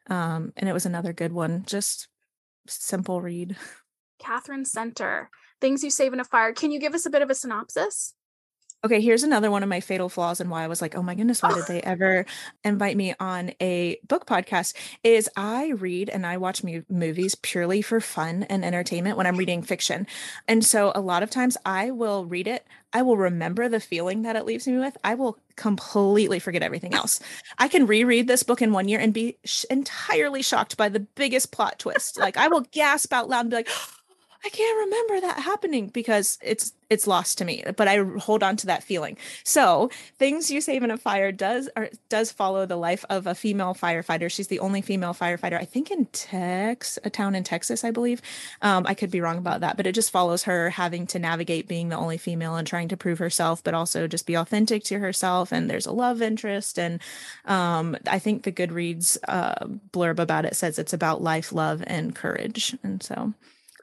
Um 0.10 0.54
and 0.56 0.70
it 0.70 0.74
was 0.74 0.86
another 0.86 1.14
good 1.14 1.34
one. 1.34 1.64
Just 1.66 2.08
simple 2.68 3.22
read. 3.22 3.56
Katherine 4.20 4.66
Center. 4.66 5.30
Things 5.62 5.84
you 5.84 5.90
save 5.90 6.14
in 6.14 6.20
a 6.20 6.24
fire. 6.24 6.54
Can 6.54 6.72
you 6.72 6.80
give 6.80 6.94
us 6.94 7.06
a 7.06 7.10
bit 7.10 7.22
of 7.22 7.30
a 7.30 7.36
synopsis? 7.36 8.14
Okay, 8.86 9.02
here's 9.02 9.24
another 9.24 9.50
one 9.50 9.64
of 9.64 9.70
my 9.70 9.80
fatal 9.80 10.10
flaws 10.10 10.40
and 10.40 10.52
why 10.52 10.64
I 10.64 10.68
was 10.68 10.80
like, 10.80 10.96
oh 10.96 11.02
my 11.02 11.16
goodness, 11.16 11.42
why 11.42 11.56
did 11.56 11.66
they 11.68 11.82
ever 11.82 12.24
invite 12.64 12.96
me 12.96 13.16
on 13.20 13.50
a 13.60 13.98
book 14.08 14.28
podcast? 14.28 14.76
Is 15.04 15.28
I 15.36 15.70
read 15.70 16.08
and 16.08 16.24
I 16.24 16.38
watch 16.38 16.64
mu- 16.64 16.84
movies 16.88 17.34
purely 17.34 17.82
for 17.82 18.00
fun 18.00 18.44
and 18.44 18.64
entertainment 18.64 19.18
when 19.18 19.26
I'm 19.26 19.38
reading 19.38 19.64
fiction. 19.64 20.06
And 20.48 20.64
so 20.64 20.92
a 20.94 21.02
lot 21.02 21.24
of 21.24 21.32
times 21.32 21.58
I 21.66 21.90
will 21.90 22.26
read 22.26 22.48
it, 22.48 22.64
I 22.94 23.02
will 23.02 23.18
remember 23.18 23.68
the 23.70 23.80
feeling 23.80 24.22
that 24.22 24.36
it 24.36 24.46
leaves 24.46 24.68
me 24.68 24.78
with. 24.78 24.96
I 25.04 25.16
will 25.16 25.40
completely 25.56 26.38
forget 26.38 26.62
everything 26.62 26.94
else. 26.94 27.20
I 27.58 27.68
can 27.68 27.88
reread 27.88 28.28
this 28.28 28.44
book 28.44 28.62
in 28.62 28.72
one 28.72 28.88
year 28.88 29.00
and 29.00 29.16
be 29.16 29.40
sh- 29.46 29.66
entirely 29.72 30.44
shocked 30.44 30.78
by 30.78 30.90
the 30.90 31.00
biggest 31.00 31.52
plot 31.52 31.80
twist. 31.80 32.20
Like 32.20 32.38
I 32.38 32.50
will 32.50 32.62
gasp 32.72 33.12
out 33.12 33.30
loud 33.30 33.42
and 33.42 33.50
be 33.50 33.56
like, 33.56 33.70
I 34.46 34.50
can't 34.50 34.86
remember 34.86 35.22
that 35.22 35.40
happening 35.40 35.88
because 35.88 36.38
it's 36.44 36.72
it's 36.88 37.08
lost 37.08 37.40
to 37.40 37.46
me, 37.46 37.64
but 37.76 37.88
I 37.88 38.04
hold 38.20 38.44
on 38.44 38.58
to 38.58 38.68
that 38.68 38.84
feeling. 38.84 39.18
So, 39.44 39.90
things 40.20 40.52
you 40.52 40.62
save 40.62 40.84
in 40.84 40.92
a 40.92 40.98
fire 40.98 41.32
does 41.32 41.68
or 41.76 41.90
does 42.10 42.32
follow 42.32 42.68
the 42.68 42.76
life 42.76 43.04
of 43.10 43.26
a 43.26 43.34
female 43.34 43.74
firefighter. 43.74 44.30
She's 44.30 44.50
the 44.50 44.60
only 44.60 44.82
female 44.82 45.16
firefighter, 45.16 45.60
I 45.60 45.66
think, 45.66 45.90
in 45.90 46.06
Tex, 46.08 47.00
a 47.04 47.10
town 47.10 47.34
in 47.34 47.44
Texas, 47.44 47.84
I 47.84 47.90
believe. 47.90 48.22
Um, 48.62 48.86
I 48.86 48.94
could 48.94 49.10
be 49.10 49.20
wrong 49.20 49.40
about 49.40 49.62
that, 49.62 49.78
but 49.78 49.88
it 49.88 49.96
just 49.96 50.12
follows 50.12 50.44
her 50.44 50.70
having 50.70 51.08
to 51.08 51.18
navigate 51.18 51.68
being 51.68 51.90
the 51.90 51.98
only 51.98 52.20
female 52.20 52.56
and 52.56 52.68
trying 52.68 52.90
to 52.90 52.98
prove 52.98 53.18
herself, 53.18 53.64
but 53.64 53.74
also 53.74 54.06
just 54.06 54.28
be 54.28 54.36
authentic 54.36 54.84
to 54.84 55.00
herself. 55.00 55.52
And 55.52 55.72
there's 55.72 55.88
a 55.88 55.92
love 55.92 56.22
interest, 56.22 56.78
and 56.78 57.02
um, 57.46 57.98
I 58.06 58.20
think 58.20 58.44
the 58.44 58.52
Goodreads 58.52 59.18
uh, 59.28 59.66
blurb 59.92 60.20
about 60.20 60.46
it 60.46 60.56
says 60.56 60.78
it's 60.78 60.94
about 60.94 61.24
life, 61.24 61.52
love, 61.52 61.84
and 61.88 62.14
courage. 62.14 62.78
And 62.84 63.02
so. 63.02 63.34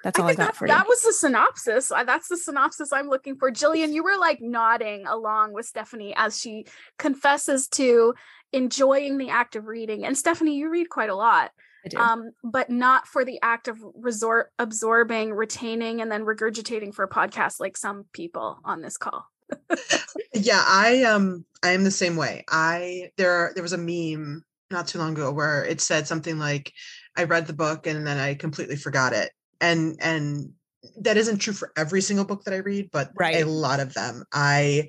That's 0.03 0.19
all 0.19 0.27
I, 0.27 0.29
think 0.29 0.39
got 0.39 0.47
that, 0.47 0.57
for 0.57 0.67
you. 0.67 0.73
that 0.73 0.89
was 0.89 1.03
the 1.03 1.13
synopsis. 1.13 1.89
That's 1.89 2.29
the 2.29 2.37
synopsis 2.37 2.93
I'm 2.93 3.09
looking 3.09 3.37
for. 3.37 3.51
Jillian, 3.51 3.93
you 3.93 4.03
were 4.03 4.19
like 4.19 4.41
nodding 4.41 5.07
along 5.07 5.53
with 5.53 5.67
Stephanie 5.67 6.15
as 6.17 6.41
she 6.41 6.67
confesses 6.99 7.69
to 7.69 8.15
enjoying 8.53 9.19
the 9.19 9.31
act 9.31 9.57
of 9.57 9.67
reading. 9.67 10.05
And 10.05 10.17
Stephanie, 10.17 10.57
you 10.57 10.71
read 10.71 10.89
quite 10.89 11.11
a 11.11 11.15
lot, 11.15 11.51
I 11.85 11.89
do. 11.89 11.97
um, 11.99 12.31
but 12.43 12.71
not 12.71 13.07
for 13.07 13.25
the 13.25 13.39
act 13.43 13.69
of 13.69 13.79
resort 13.95 14.51
absorbing, 14.59 15.33
retaining, 15.33 16.01
and 16.01 16.11
then 16.11 16.25
regurgitating 16.25 16.95
for 16.95 17.05
a 17.05 17.09
podcast 17.09 17.61
like 17.61 17.77
some 17.77 18.05
people 18.13 18.59
on 18.65 18.83
this 18.83 18.97
call. 18.97 19.27
yeah 20.35 20.65
i 20.67 21.03
um 21.03 21.45
i 21.63 21.73
am 21.73 21.85
the 21.85 21.91
same 21.91 22.17
way 22.17 22.43
i 22.49 23.11
there 23.19 23.53
there 23.55 23.63
was 23.63 23.75
a 23.75 23.77
meme 23.77 24.43
not 24.71 24.87
too 24.87 24.99
long 24.99 25.13
ago 25.13 25.31
where 25.31 25.65
it 25.65 25.79
said 25.79 26.07
something 26.07 26.39
like 26.39 26.73
i 27.17 27.25
read 27.25 27.47
the 27.47 27.53
book 27.53 27.87
and 27.87 28.07
then 28.07 28.17
i 28.17 28.35
completely 28.35 28.77
forgot 28.77 29.13
it 29.13 29.31
and 29.62 29.97
and 30.00 30.52
that 30.99 31.16
isn't 31.16 31.38
true 31.38 31.54
for 31.54 31.73
every 31.76 32.02
single 32.02 32.26
book 32.26 32.45
that 32.45 32.52
i 32.52 32.59
read 32.59 32.90
but 32.92 33.11
Right. 33.16 33.37
a 33.37 33.45
lot 33.47 33.81
of 33.81 33.95
them 33.95 34.25
i 34.35 34.88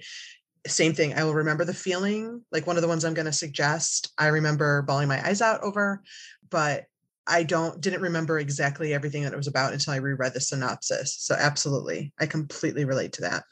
same 0.68 0.94
thing 0.94 1.14
i 1.14 1.24
will 1.24 1.34
remember 1.34 1.64
the 1.64 1.74
feeling 1.74 2.44
like 2.52 2.68
one 2.68 2.76
of 2.76 2.82
the 2.82 2.88
ones 2.90 3.06
i'm 3.06 3.14
going 3.14 3.26
to 3.26 3.32
suggest 3.34 4.12
i 4.18 4.28
remember 4.28 4.82
bawling 4.82 5.08
my 5.08 5.26
eyes 5.26 5.42
out 5.42 5.62
over 5.62 6.02
but 6.50 6.86
i 7.28 7.44
don't 7.44 7.80
didn't 7.80 8.02
remember 8.02 8.40
exactly 8.40 8.94
everything 8.94 9.24
that 9.24 9.34
it 9.34 9.38
was 9.38 9.48
about 9.48 9.72
until 9.72 9.94
i 9.94 9.98
reread 9.98 10.34
the 10.34 10.42
synopsis 10.42 11.16
so 11.20 11.36
absolutely 11.38 12.12
i 12.20 12.26
completely 12.26 12.84
relate 12.86 13.14
to 13.14 13.22
that 13.22 13.44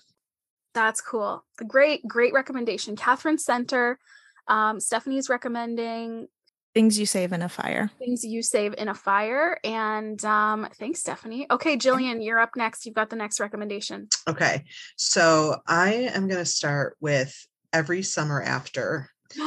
That's 0.74 1.02
cool. 1.02 1.44
Great, 1.68 2.08
great 2.08 2.32
recommendation. 2.34 2.96
Katherine 2.96 3.38
Center. 3.38 4.00
Um, 4.48 4.80
Stephanie's 4.80 5.28
recommending 5.30 6.30
Things 6.74 6.98
you 6.98 7.06
save 7.06 7.34
in 7.34 7.42
a 7.42 7.50
fire. 7.50 7.92
things 8.00 8.24
you 8.24 8.42
save 8.42 8.74
in 8.78 8.88
a 8.88 8.94
fire. 8.94 9.58
And 9.64 10.24
um, 10.24 10.70
thanks, 10.80 11.02
Stephanie. 11.02 11.46
Okay, 11.52 11.76
Jillian, 11.78 12.24
you're 12.24 12.40
up 12.40 12.52
next. 12.56 12.86
You've 12.86 12.96
got 12.96 13.10
the 13.10 13.18
next 13.18 13.42
recommendation. 13.42 14.08
Okay, 14.28 14.64
so 14.96 15.58
I 15.68 15.94
am 16.14 16.28
going 16.30 16.40
to 16.40 16.46
start 16.46 16.96
with 17.02 17.36
Every 17.74 18.04
Summer 18.04 18.42
After. 18.42 19.10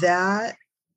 That 0.00 0.54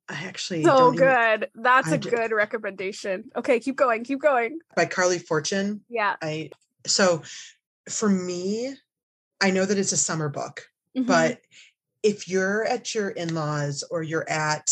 I 0.08 0.14
actually 0.14 0.62
so 0.62 0.68
don't 0.76 0.94
even- 0.94 1.08
good. 1.08 1.50
That's 1.56 1.88
I 1.90 1.96
a 1.96 1.98
d- 1.98 2.08
good 2.10 2.30
recommendation. 2.30 3.24
Okay, 3.34 3.58
keep 3.58 3.74
going. 3.74 4.04
Keep 4.04 4.20
going. 4.20 4.60
by 4.76 4.86
Carley 4.86 5.18
Fortune. 5.18 5.80
Yeah. 5.88 6.14
I 6.22 6.50
so 6.86 7.22
for 7.88 8.08
me, 8.08 8.74
I 9.40 9.50
know 9.50 9.64
that 9.64 9.76
it's 9.76 9.90
a 9.90 9.96
summer 9.96 10.28
book, 10.28 10.68
Mhm. 10.96 11.06
but 11.06 11.40
if 12.04 12.28
you're 12.28 12.64
at 12.64 12.94
your 12.94 13.08
in-laws 13.08 13.82
or 13.90 14.04
you're 14.04 14.28
at 14.30 14.70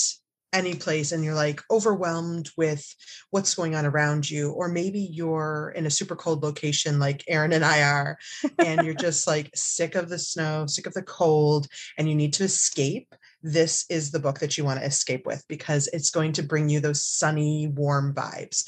any 0.55 0.75
place 0.75 1.13
and 1.13 1.25
you're 1.25 1.35
like 1.35 1.61
overwhelmed 1.71 2.49
with 2.57 2.95
what's 3.31 3.55
going 3.55 3.75
on 3.75 3.85
around 3.85 4.31
you 4.31 4.53
or 4.53 4.69
maybe 4.69 5.01
you're 5.01 5.73
in 5.77 5.85
a 5.85 5.91
super 5.91 6.15
cold 6.15 6.43
location 6.43 6.99
like 6.99 7.25
Erin 7.29 7.53
and 7.53 7.65
I 7.65 7.83
are 7.83 8.17
and 8.59 8.85
you're 8.85 8.95
just 9.09 9.27
like 9.27 9.51
sick 9.55 9.97
of 9.97 10.09
the 10.09 10.19
snow, 10.19 10.67
sick 10.67 10.87
of 10.87 10.95
the 10.95 11.03
cold 11.03 11.67
and 11.99 12.09
you 12.09 12.15
need 12.15 12.33
to 12.35 12.45
escape 12.45 13.15
this 13.43 13.85
is 13.91 14.11
the 14.11 14.21
book 14.21 14.39
that 14.39 14.57
you 14.57 14.65
want 14.65 14.79
to 14.79 14.87
escape 14.87 15.27
with 15.27 15.45
because 15.49 15.89
it's 15.93 16.11
going 16.11 16.33
to 16.33 16.43
bring 16.43 16.69
you 16.69 16.81
those 16.81 17.05
sunny 17.05 17.67
warm 17.67 18.15
vibes. 18.15 18.65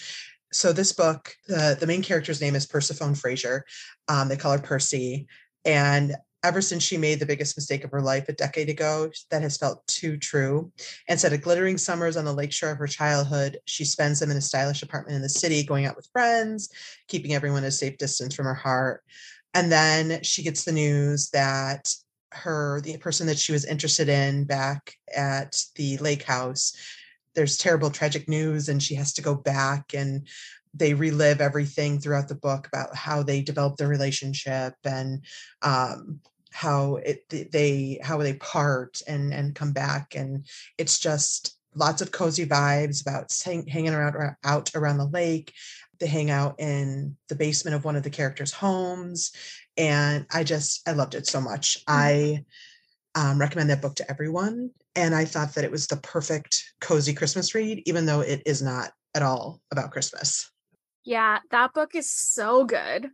So 0.52 0.72
this 0.72 0.92
book 0.92 1.34
the, 1.46 1.76
the 1.78 1.86
main 1.86 2.02
character's 2.02 2.40
name 2.40 2.56
is 2.56 2.66
persephone 2.66 3.14
fraser 3.14 3.64
um, 4.08 4.28
they 4.28 4.36
call 4.36 4.52
her 4.52 4.58
percy 4.58 5.28
and 5.64 6.14
ever 6.46 6.62
since 6.62 6.84
she 6.84 6.96
made 6.96 7.18
the 7.18 7.26
biggest 7.26 7.56
mistake 7.56 7.82
of 7.82 7.90
her 7.90 8.00
life 8.00 8.28
a 8.28 8.32
decade 8.32 8.68
ago 8.68 9.10
that 9.30 9.42
has 9.42 9.56
felt 9.56 9.84
too 9.88 10.16
true. 10.16 10.70
Instead 11.08 11.32
of 11.32 11.42
glittering 11.42 11.76
summers 11.76 12.16
on 12.16 12.24
the 12.24 12.32
lakeshore 12.32 12.70
of 12.70 12.78
her 12.78 12.86
childhood 12.86 13.58
she 13.64 13.84
spends 13.84 14.20
them 14.20 14.30
in 14.30 14.36
a 14.36 14.40
stylish 14.40 14.82
apartment 14.82 15.16
in 15.16 15.22
the 15.22 15.28
city 15.28 15.64
going 15.64 15.86
out 15.86 15.96
with 15.96 16.08
friends 16.12 16.70
keeping 17.08 17.34
everyone 17.34 17.64
at 17.64 17.68
a 17.68 17.72
safe 17.72 17.98
distance 17.98 18.34
from 18.34 18.46
her 18.46 18.54
heart. 18.54 19.02
And 19.54 19.72
then 19.72 20.22
she 20.22 20.44
gets 20.44 20.64
the 20.64 20.72
news 20.72 21.30
that 21.30 21.92
her 22.32 22.80
the 22.82 22.96
person 22.98 23.26
that 23.26 23.38
she 23.38 23.52
was 23.52 23.64
interested 23.64 24.08
in 24.08 24.44
back 24.44 24.94
at 25.14 25.56
the 25.74 25.96
lake 25.98 26.22
house 26.22 26.76
there's 27.34 27.56
terrible 27.56 27.90
tragic 27.90 28.28
news 28.28 28.68
and 28.68 28.82
she 28.82 28.94
has 28.94 29.12
to 29.12 29.22
go 29.22 29.34
back 29.34 29.94
and 29.94 30.26
they 30.74 30.94
relive 30.94 31.40
everything 31.40 31.98
throughout 31.98 32.28
the 32.28 32.34
book 32.34 32.66
about 32.66 32.94
how 32.94 33.22
they 33.22 33.40
developed 33.40 33.78
their 33.78 33.88
relationship 33.88 34.74
and 34.84 35.24
um, 35.62 36.20
how 36.56 36.96
it 36.96 37.28
they 37.52 38.00
how 38.02 38.16
they 38.16 38.32
part 38.32 39.02
and 39.06 39.34
and 39.34 39.54
come 39.54 39.72
back 39.72 40.14
and 40.14 40.46
it's 40.78 40.98
just 40.98 41.54
lots 41.74 42.00
of 42.00 42.10
cozy 42.10 42.46
vibes 42.46 43.02
about 43.02 43.30
hang, 43.44 43.66
hanging 43.66 43.92
around 43.92 44.34
out 44.42 44.70
around 44.74 44.96
the 44.96 45.04
lake. 45.04 45.52
They 46.00 46.06
hang 46.06 46.30
out 46.30 46.58
in 46.58 47.18
the 47.28 47.34
basement 47.34 47.76
of 47.76 47.84
one 47.84 47.94
of 47.94 48.04
the 48.04 48.10
characters 48.10 48.54
homes 48.54 49.32
and 49.76 50.24
i 50.32 50.44
just 50.44 50.88
i 50.88 50.92
loved 50.92 51.14
it 51.14 51.26
so 51.26 51.42
much. 51.42 51.76
I 51.86 52.44
um, 53.14 53.38
recommend 53.38 53.68
that 53.68 53.82
book 53.82 53.96
to 53.96 54.10
everyone 54.10 54.70
and 54.94 55.14
i 55.14 55.26
thought 55.26 55.54
that 55.54 55.64
it 55.64 55.70
was 55.70 55.86
the 55.86 55.96
perfect 55.98 56.72
cozy 56.80 57.12
christmas 57.12 57.54
read 57.54 57.82
even 57.86 58.06
though 58.06 58.20
it 58.20 58.42
is 58.46 58.62
not 58.62 58.92
at 59.14 59.22
all 59.22 59.60
about 59.70 59.90
christmas. 59.90 60.50
Yeah, 61.04 61.38
that 61.50 61.74
book 61.74 61.94
is 61.94 62.10
so 62.10 62.64
good. 62.64 63.10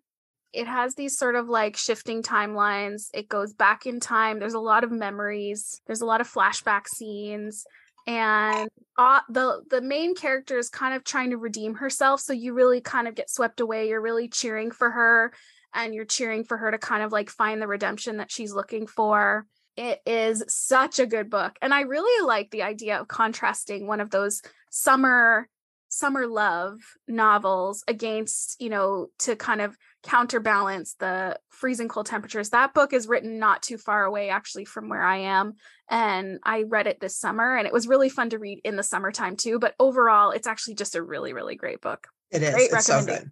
It 0.52 0.66
has 0.66 0.94
these 0.94 1.16
sort 1.16 1.35
of 1.35 1.49
like 1.49 1.76
shifting 1.76 2.23
timelines. 2.23 3.09
It 3.14 3.28
goes 3.28 3.52
back 3.52 3.87
in 3.87 4.00
time. 4.00 4.38
There's 4.38 4.54
a 4.54 4.61
lot 4.61 4.85
of 4.85 4.90
memories. 4.90 5.80
There's 5.87 6.02
a 6.02 6.06
lot 6.06 6.21
of 6.21 6.30
flashback 6.30 6.87
scenes. 6.87 7.64
And 8.06 8.68
uh, 8.99 9.21
the 9.28 9.62
the 9.71 9.80
main 9.80 10.14
character 10.14 10.59
is 10.59 10.68
kind 10.68 10.94
of 10.94 11.04
trying 11.04 11.30
to 11.30 11.38
redeem 11.38 11.75
herself. 11.75 12.21
So 12.21 12.32
you 12.32 12.52
really 12.52 12.80
kind 12.80 13.06
of 13.06 13.14
get 13.14 13.30
swept 13.30 13.61
away. 13.61 13.88
You're 13.88 14.02
really 14.02 14.28
cheering 14.28 14.73
for 14.73 14.90
her 14.90 15.32
and 15.75 15.94
you're 15.94 16.04
cheering 16.04 16.44
for 16.44 16.56
her 16.56 16.71
to 16.71 16.78
kind 16.78 17.02
of 17.02 17.12
like 17.12 17.30
find 17.30 17.62
the 17.62 17.68
redemption 17.68 18.18
that 18.18 18.30
she's 18.30 18.52
looking 18.52 18.87
for. 18.87 19.47
It 19.76 20.00
is 20.04 20.44
such 20.49 20.99
a 20.99 21.06
good 21.06 21.30
book. 21.30 21.56
And 21.62 21.73
I 21.73 21.82
really 21.82 22.26
like 22.26 22.50
the 22.50 22.62
idea 22.62 23.00
of 23.00 23.09
contrasting 23.09 23.87
one 23.87 24.00
of 24.00 24.11
those 24.11 24.42
summer 24.71 25.49
summer 25.92 26.26
love 26.26 26.78
novels 27.06 27.84
against 27.87 28.56
you 28.58 28.70
know 28.70 29.08
to 29.18 29.37
kind 29.37 29.61
of 29.61 29.76
counterbalance 30.02 30.94
the 30.99 31.38
freezing 31.50 31.87
cold 31.87 32.06
temperatures. 32.06 32.49
That 32.49 32.72
book 32.72 32.94
is 32.94 33.06
written 33.06 33.38
not 33.38 33.62
too 33.62 33.76
far 33.76 34.04
away 34.04 34.30
actually 34.30 34.64
from 34.64 34.88
where 34.88 35.02
i 35.02 35.18
am 35.18 35.52
and 35.90 36.38
i 36.44 36.62
read 36.62 36.87
it 36.87 36.99
this 36.99 37.14
summer 37.14 37.56
and 37.56 37.66
it 37.66 37.75
was 37.75 37.87
really 37.87 38.08
fun 38.08 38.30
to 38.30 38.38
read 38.38 38.58
in 38.64 38.76
the 38.76 38.82
summertime 38.82 39.37
too 39.37 39.58
but 39.58 39.75
overall 39.78 40.30
it's 40.30 40.46
actually 40.46 40.75
just 40.75 40.96
a 40.96 41.02
really 41.02 41.34
really 41.34 41.56
great 41.56 41.82
book. 41.82 42.08
It 42.30 42.42
is. 42.42 42.54
Great 42.54 42.70
it's 42.72 42.87
so 42.87 43.04
good. 43.04 43.30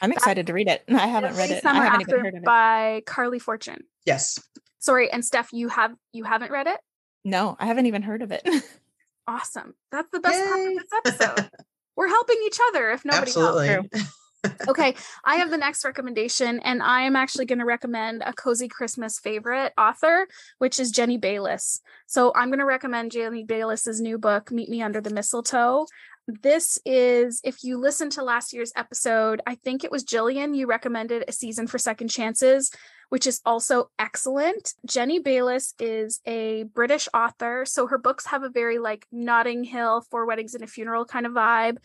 I'm 0.00 0.12
excited 0.12 0.46
to 0.46 0.54
read 0.54 0.68
it. 0.68 0.82
I 0.88 1.06
haven't 1.06 1.36
read 1.36 1.50
Every 1.50 1.56
it. 1.56 1.66
I 1.66 1.84
haven't 1.84 2.00
even 2.00 2.20
heard 2.20 2.34
of 2.34 2.42
it. 2.42 2.44
by 2.44 3.02
carley 3.04 3.38
fortune. 3.38 3.84
Yes. 4.06 4.42
Sorry 4.78 5.12
and 5.12 5.22
steph 5.22 5.52
you 5.52 5.68
have 5.68 5.94
you 6.12 6.24
haven't 6.24 6.50
read 6.50 6.66
it? 6.66 6.80
No, 7.24 7.56
I 7.60 7.66
haven't 7.66 7.84
even 7.84 8.00
heard 8.00 8.22
of 8.22 8.32
it. 8.32 8.48
awesome. 9.28 9.74
That's 9.92 10.08
the 10.10 10.20
best 10.20 10.48
part 10.48 10.66
of 10.66 10.74
this 10.74 11.20
episode 11.20 11.50
we're 11.96 12.08
helping 12.08 12.36
each 12.46 12.58
other 12.68 12.90
if 12.90 13.04
nobody 13.04 13.32
else 13.32 13.36
absolutely 13.36 13.88
True. 13.92 14.06
okay, 14.68 14.94
I 15.24 15.36
have 15.36 15.50
the 15.50 15.58
next 15.58 15.84
recommendation, 15.84 16.60
and 16.60 16.82
I 16.82 17.02
am 17.02 17.16
actually 17.16 17.44
going 17.44 17.58
to 17.58 17.64
recommend 17.64 18.22
a 18.24 18.32
cozy 18.32 18.68
Christmas 18.68 19.18
favorite 19.18 19.72
author, 19.76 20.26
which 20.58 20.80
is 20.80 20.90
Jenny 20.90 21.18
Bayliss. 21.18 21.80
So 22.06 22.32
I'm 22.34 22.48
going 22.48 22.60
to 22.60 22.64
recommend 22.64 23.12
Jenny 23.12 23.44
Bayliss's 23.44 24.00
new 24.00 24.18
book, 24.18 24.50
Meet 24.50 24.68
Me 24.68 24.82
Under 24.82 25.00
the 25.00 25.10
Mistletoe. 25.10 25.86
This 26.26 26.78
is, 26.84 27.40
if 27.44 27.64
you 27.64 27.78
listen 27.78 28.10
to 28.10 28.24
last 28.24 28.52
year's 28.52 28.72
episode, 28.76 29.40
I 29.46 29.56
think 29.56 29.82
it 29.82 29.90
was 29.90 30.04
Jillian, 30.04 30.56
you 30.56 30.66
recommended 30.66 31.24
a 31.26 31.32
season 31.32 31.66
for 31.66 31.78
second 31.78 32.08
chances, 32.08 32.70
which 33.08 33.26
is 33.26 33.40
also 33.44 33.90
excellent. 33.98 34.74
Jenny 34.86 35.18
Bayliss 35.18 35.74
is 35.80 36.20
a 36.26 36.64
British 36.74 37.08
author. 37.12 37.64
So 37.64 37.86
her 37.88 37.98
books 37.98 38.26
have 38.26 38.44
a 38.44 38.50
very 38.50 38.78
like 38.78 39.06
Notting 39.10 39.64
Hill, 39.64 40.02
Four 40.10 40.26
Weddings 40.26 40.54
and 40.54 40.62
a 40.62 40.68
Funeral 40.68 41.04
kind 41.04 41.26
of 41.26 41.32
vibe, 41.32 41.78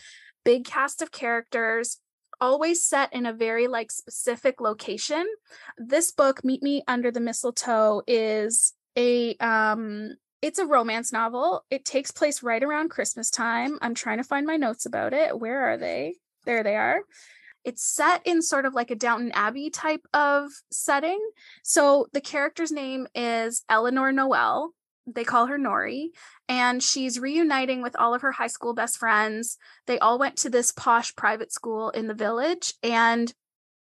big 0.43 0.65
cast 0.65 1.01
of 1.01 1.11
characters 1.11 1.99
always 2.41 2.83
set 2.83 3.13
in 3.13 3.25
a 3.25 3.33
very 3.33 3.67
like 3.67 3.91
specific 3.91 4.61
location. 4.61 5.25
This 5.77 6.11
book, 6.11 6.43
Meet 6.43 6.63
Me 6.63 6.83
Under 6.87 7.11
the 7.11 7.19
Mistletoe, 7.19 8.01
is 8.07 8.73
a 8.97 9.35
um 9.37 10.15
it's 10.45 10.59
a 10.59 10.65
romance 10.67 11.11
novel. 11.11 11.65
It 11.71 11.85
takes 11.85 12.11
place 12.11 12.43
right 12.43 12.61
around 12.61 12.89
Christmas 12.89 13.31
time. 13.31 13.79
I'm 13.81 13.95
trying 13.95 14.17
to 14.17 14.23
find 14.23 14.45
my 14.45 14.57
notes 14.57 14.85
about 14.85 15.11
it. 15.11 15.39
Where 15.39 15.71
are 15.71 15.75
they? 15.75 16.17
There 16.45 16.61
they 16.61 16.75
are. 16.75 17.01
It's 17.63 17.83
set 17.83 18.21
in 18.25 18.43
sort 18.43 18.67
of 18.67 18.75
like 18.75 18.91
a 18.91 18.95
Downton 18.95 19.31
Abbey 19.31 19.71
type 19.71 20.05
of 20.13 20.51
setting. 20.69 21.19
So 21.63 22.05
the 22.13 22.21
character's 22.21 22.71
name 22.71 23.07
is 23.15 23.63
Eleanor 23.69 24.11
Noel. 24.11 24.69
They 25.07 25.23
call 25.23 25.47
her 25.47 25.57
Nori 25.57 26.09
and 26.47 26.83
she's 26.83 27.19
reuniting 27.19 27.81
with 27.81 27.95
all 27.95 28.13
of 28.13 28.21
her 28.21 28.33
high 28.33 28.45
school 28.45 28.75
best 28.75 28.97
friends. 28.97 29.57
They 29.87 29.97
all 29.97 30.19
went 30.19 30.37
to 30.37 30.51
this 30.51 30.71
posh 30.71 31.15
private 31.15 31.51
school 31.51 31.89
in 31.89 32.05
the 32.05 32.13
village, 32.13 32.75
and 32.83 33.33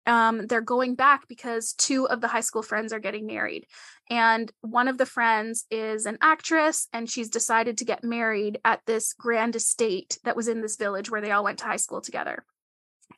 um, 0.10 0.48
they're 0.48 0.60
going 0.60 0.96
back 0.96 1.28
because 1.28 1.74
two 1.74 2.08
of 2.08 2.20
the 2.20 2.28
high 2.28 2.42
school 2.42 2.64
friends 2.64 2.92
are 2.92 3.00
getting 3.00 3.28
married. 3.28 3.68
And 4.10 4.52
one 4.62 4.88
of 4.88 4.98
the 4.98 5.06
friends 5.06 5.66
is 5.70 6.08
an 6.08 6.18
actress, 6.20 6.88
and 6.92 7.08
she's 7.08 7.30
decided 7.30 7.78
to 7.78 7.86
get 7.86 8.04
married 8.04 8.60
at 8.66 8.82
this 8.88 9.14
grand 9.14 9.56
estate 9.56 10.18
that 10.24 10.36
was 10.36 10.48
in 10.48 10.62
this 10.62 10.78
village 10.78 11.12
where 11.12 11.22
they 11.22 11.30
all 11.30 11.44
went 11.44 11.60
to 11.60 11.66
high 11.66 11.76
school 11.76 12.02
together. 12.02 12.44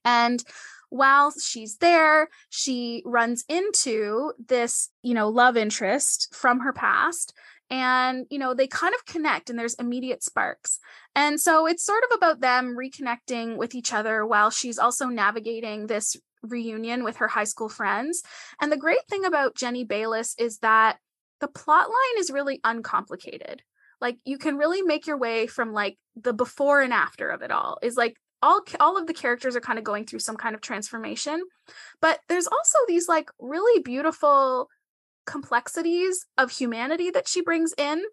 And 0.04 0.44
while 0.90 1.32
she's 1.32 1.78
there, 1.78 2.28
she 2.50 3.04
runs 3.06 3.46
into 3.48 4.34
this, 4.46 4.90
you 5.02 5.14
know, 5.14 5.30
love 5.30 5.56
interest 5.56 6.36
from 6.36 6.60
her 6.60 6.74
past 6.74 7.34
and 7.70 8.26
you 8.30 8.38
know 8.38 8.54
they 8.54 8.68
kind 8.68 8.94
of 8.94 9.06
connect 9.06 9.50
and 9.50 9.58
there's 9.58 9.76
immediate 9.76 10.22
sparks 10.22 10.80
and 11.16 11.40
so 11.40 11.66
it's 11.66 11.86
sort 11.86 12.04
of 12.04 12.18
about 12.18 12.42
them 12.42 12.76
reconnecting 12.78 13.56
with 13.56 13.74
each 13.74 13.94
other 13.94 14.26
while 14.26 14.50
she's 14.50 14.78
also 14.78 15.06
navigating 15.06 15.88
this 15.88 16.18
reunion 16.44 17.04
with 17.04 17.18
her 17.18 17.28
high 17.28 17.44
school 17.44 17.70
friends 17.70 18.24
and 18.60 18.72
the 18.72 18.78
great 18.78 19.06
thing 19.10 19.26
about 19.26 19.56
jenny 19.56 19.84
bayliss 19.84 20.36
is 20.40 20.58
that 20.60 20.98
the 21.42 21.48
plot 21.48 21.90
line 21.90 22.20
is 22.20 22.32
really 22.32 22.62
uncomplicated. 22.64 23.64
Like 24.00 24.18
you 24.24 24.38
can 24.38 24.58
really 24.58 24.82
make 24.82 25.06
your 25.06 25.18
way 25.18 25.48
from 25.48 25.74
like 25.74 25.98
the 26.16 26.34
before 26.34 26.82
and 26.82 26.94
after 26.94 27.30
of 27.30 27.42
it 27.42 27.52
all 27.52 27.78
is 27.82 27.98
like 27.98 28.16
all 28.42 28.62
all 28.80 28.98
of 28.98 29.08
the 29.08 29.14
characters 29.14 29.56
are 29.56 29.62
kind 29.62 29.78
of 29.78 29.86
going 29.86 30.06
through 30.06 30.20
some 30.20 30.36
kind 30.36 30.56
of 30.56 30.62
transformation 30.62 31.42
but 32.02 32.20
there's 32.28 32.48
also 32.48 32.78
these 32.88 33.08
like 33.08 33.30
really 33.40 33.82
beautiful 33.82 34.68
complexities 35.28 36.26
of 36.38 36.52
humanity 36.52 37.12
that 37.12 37.28
she 37.28 37.42
brings 37.42 37.74
in 37.78 38.04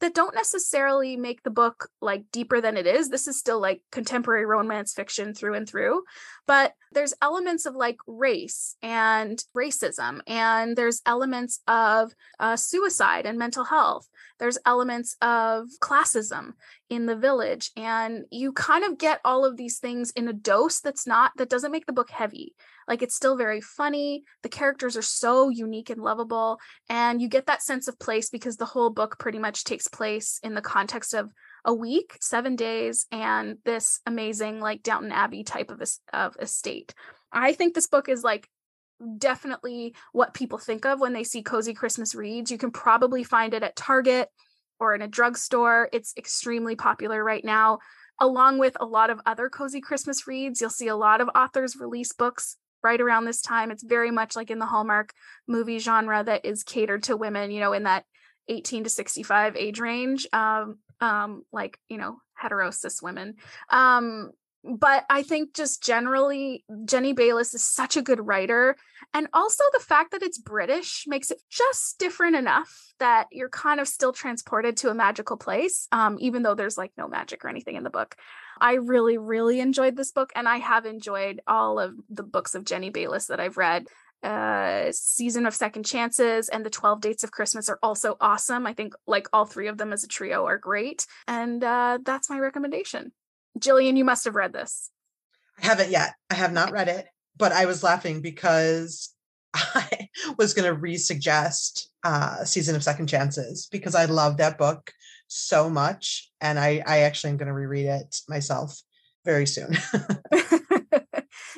that 0.00 0.14
don't 0.14 0.34
necessarily 0.34 1.16
make 1.16 1.42
the 1.42 1.50
book 1.50 1.88
like 2.00 2.24
deeper 2.30 2.60
than 2.60 2.76
it 2.76 2.86
is. 2.86 3.08
This 3.08 3.26
is 3.26 3.38
still 3.38 3.60
like 3.60 3.82
contemporary 3.90 4.44
romance 4.44 4.92
fiction 4.92 5.32
through 5.32 5.54
and 5.54 5.68
through, 5.68 6.02
but 6.46 6.72
there's 6.92 7.14
elements 7.22 7.66
of 7.66 7.74
like 7.74 7.96
race 8.06 8.76
and 8.82 9.42
racism, 9.56 10.20
and 10.26 10.76
there's 10.76 11.02
elements 11.06 11.60
of 11.66 12.12
uh, 12.38 12.56
suicide 12.56 13.26
and 13.26 13.38
mental 13.38 13.64
health. 13.64 14.08
There's 14.38 14.58
elements 14.66 15.16
of 15.22 15.68
classism 15.80 16.52
in 16.90 17.06
the 17.06 17.16
village, 17.16 17.70
and 17.76 18.24
you 18.30 18.52
kind 18.52 18.84
of 18.84 18.98
get 18.98 19.20
all 19.24 19.44
of 19.44 19.56
these 19.56 19.78
things 19.78 20.10
in 20.10 20.28
a 20.28 20.32
dose 20.32 20.80
that's 20.80 21.06
not 21.06 21.32
that 21.36 21.50
doesn't 21.50 21.72
make 21.72 21.86
the 21.86 21.92
book 21.92 22.10
heavy. 22.10 22.54
Like 22.88 23.02
it's 23.02 23.14
still 23.14 23.36
very 23.36 23.60
funny. 23.60 24.22
The 24.42 24.48
characters 24.48 24.96
are 24.96 25.02
so 25.02 25.48
unique 25.48 25.90
and 25.90 26.00
lovable. 26.00 26.58
And 26.88 27.20
you 27.20 27.28
get 27.28 27.46
that 27.46 27.62
sense 27.62 27.88
of 27.88 27.98
place 27.98 28.30
because 28.30 28.56
the 28.56 28.64
whole 28.64 28.90
book 28.90 29.18
pretty 29.18 29.38
much 29.38 29.64
takes 29.64 29.88
place 29.88 30.38
in 30.42 30.54
the 30.54 30.60
context 30.60 31.14
of 31.14 31.30
a 31.64 31.74
week, 31.74 32.16
seven 32.20 32.54
days, 32.54 33.06
and 33.10 33.58
this 33.64 34.00
amazing, 34.06 34.60
like 34.60 34.84
Downton 34.84 35.10
Abbey 35.10 35.42
type 35.42 35.70
of, 35.70 35.82
of 36.12 36.36
estate. 36.40 36.94
I 37.32 37.52
think 37.52 37.74
this 37.74 37.88
book 37.88 38.08
is 38.08 38.22
like 38.22 38.48
definitely 39.18 39.94
what 40.12 40.32
people 40.32 40.58
think 40.58 40.86
of 40.86 41.00
when 41.00 41.12
they 41.12 41.24
see 41.24 41.42
cozy 41.42 41.74
Christmas 41.74 42.14
reads. 42.14 42.50
You 42.50 42.58
can 42.58 42.70
probably 42.70 43.24
find 43.24 43.52
it 43.52 43.64
at 43.64 43.76
Target 43.76 44.28
or 44.78 44.94
in 44.94 45.02
a 45.02 45.08
drugstore. 45.08 45.88
It's 45.92 46.14
extremely 46.16 46.76
popular 46.76 47.22
right 47.22 47.44
now. 47.44 47.78
Along 48.20 48.58
with 48.58 48.76
a 48.80 48.86
lot 48.86 49.10
of 49.10 49.20
other 49.26 49.50
cozy 49.50 49.80
Christmas 49.80 50.26
reads, 50.26 50.60
you'll 50.60 50.70
see 50.70 50.88
a 50.88 50.96
lot 50.96 51.20
of 51.20 51.28
authors 51.34 51.76
release 51.76 52.12
books 52.12 52.56
right 52.86 53.00
around 53.00 53.24
this 53.24 53.42
time. 53.42 53.72
It's 53.72 53.82
very 53.82 54.12
much 54.12 54.36
like 54.36 54.50
in 54.50 54.60
the 54.60 54.66
Hallmark 54.66 55.12
movie 55.48 55.80
genre 55.80 56.22
that 56.22 56.44
is 56.44 56.62
catered 56.62 57.02
to 57.04 57.16
women, 57.16 57.50
you 57.50 57.58
know, 57.58 57.72
in 57.72 57.82
that 57.82 58.04
18 58.46 58.84
to 58.84 58.90
65 58.90 59.56
age 59.56 59.80
range. 59.80 60.28
Um, 60.32 60.78
um, 61.00 61.42
like, 61.52 61.78
you 61.88 61.98
know, 61.98 62.18
hetero 62.34 62.70
cis 62.70 63.02
women. 63.02 63.34
Um, 63.70 64.30
but 64.62 65.04
I 65.10 65.22
think 65.22 65.52
just 65.54 65.82
generally, 65.82 66.64
Jenny 66.84 67.12
Bayliss 67.12 67.54
is 67.54 67.64
such 67.64 67.96
a 67.96 68.02
good 68.02 68.24
writer. 68.24 68.76
And 69.12 69.26
also 69.32 69.64
the 69.72 69.80
fact 69.80 70.12
that 70.12 70.22
it's 70.22 70.38
British 70.38 71.04
makes 71.08 71.30
it 71.30 71.42
just 71.50 71.98
different 71.98 72.36
enough 72.36 72.92
that 73.00 73.26
you're 73.32 73.48
kind 73.48 73.80
of 73.80 73.88
still 73.88 74.12
transported 74.12 74.76
to 74.78 74.90
a 74.90 74.94
magical 74.94 75.36
place, 75.36 75.88
um, 75.90 76.18
even 76.20 76.42
though 76.42 76.54
there's 76.54 76.78
like 76.78 76.92
no 76.96 77.08
magic 77.08 77.44
or 77.44 77.48
anything 77.48 77.74
in 77.76 77.84
the 77.84 77.90
book. 77.90 78.16
I 78.60 78.74
really, 78.74 79.18
really 79.18 79.60
enjoyed 79.60 79.96
this 79.96 80.12
book, 80.12 80.32
and 80.34 80.48
I 80.48 80.58
have 80.58 80.86
enjoyed 80.86 81.40
all 81.46 81.78
of 81.78 81.94
the 82.08 82.22
books 82.22 82.54
of 82.54 82.64
Jenny 82.64 82.90
Bayliss 82.90 83.26
that 83.26 83.40
I've 83.40 83.56
read. 83.56 83.86
Uh, 84.22 84.90
season 84.92 85.46
of 85.46 85.54
second 85.54 85.84
chances 85.84 86.48
and 86.48 86.64
the 86.64 86.70
12 86.70 87.02
dates 87.02 87.22
of 87.22 87.30
christmas 87.30 87.68
are 87.68 87.78
also 87.82 88.16
awesome. 88.18 88.66
I 88.66 88.72
think 88.72 88.94
like 89.06 89.28
all 89.32 89.44
three 89.44 89.68
of 89.68 89.76
them 89.76 89.92
as 89.92 90.02
a 90.02 90.08
trio 90.08 90.46
are 90.46 90.56
great 90.56 91.06
and 91.28 91.62
uh, 91.62 91.98
that's 92.02 92.30
my 92.30 92.38
recommendation. 92.38 93.12
Jillian 93.58 93.96
you 93.96 94.04
must 94.04 94.24
have 94.24 94.34
read 94.34 94.54
this. 94.54 94.90
I 95.62 95.66
haven't 95.66 95.90
yet. 95.90 96.14
I 96.30 96.34
have 96.34 96.52
not 96.52 96.72
read 96.72 96.88
it 96.88 97.06
but 97.36 97.52
i 97.52 97.66
was 97.66 97.82
laughing 97.82 98.20
because 98.20 99.14
i 99.54 100.08
was 100.38 100.54
going 100.54 100.66
to 100.66 100.78
re-suggest 100.78 101.90
uh, 102.04 102.44
season 102.44 102.76
of 102.76 102.82
second 102.82 103.08
chances 103.08 103.68
because 103.70 103.94
i 103.94 104.04
love 104.04 104.36
that 104.36 104.58
book 104.58 104.92
so 105.28 105.68
much 105.68 106.30
and 106.40 106.58
i 106.58 106.82
i 106.86 107.00
actually 107.00 107.30
am 107.30 107.36
going 107.36 107.48
to 107.48 107.52
reread 107.52 107.86
it 107.86 108.20
myself 108.28 108.80
very 109.24 109.46
soon. 109.46 109.76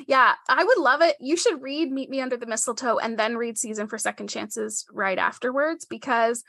Yeah 0.07 0.33
i 0.47 0.63
would 0.63 0.77
love 0.77 1.01
it. 1.01 1.15
You 1.19 1.37
should 1.37 1.61
read 1.61 1.91
meet 1.91 2.09
me 2.09 2.21
under 2.21 2.37
the 2.37 2.45
mistletoe 2.45 2.97
and 2.97 3.17
then 3.17 3.37
read 3.37 3.57
season 3.57 3.87
for 3.87 3.97
second 3.97 4.27
chances 4.29 4.85
right 4.91 5.17
afterwards 5.17 5.85
because 5.85 6.43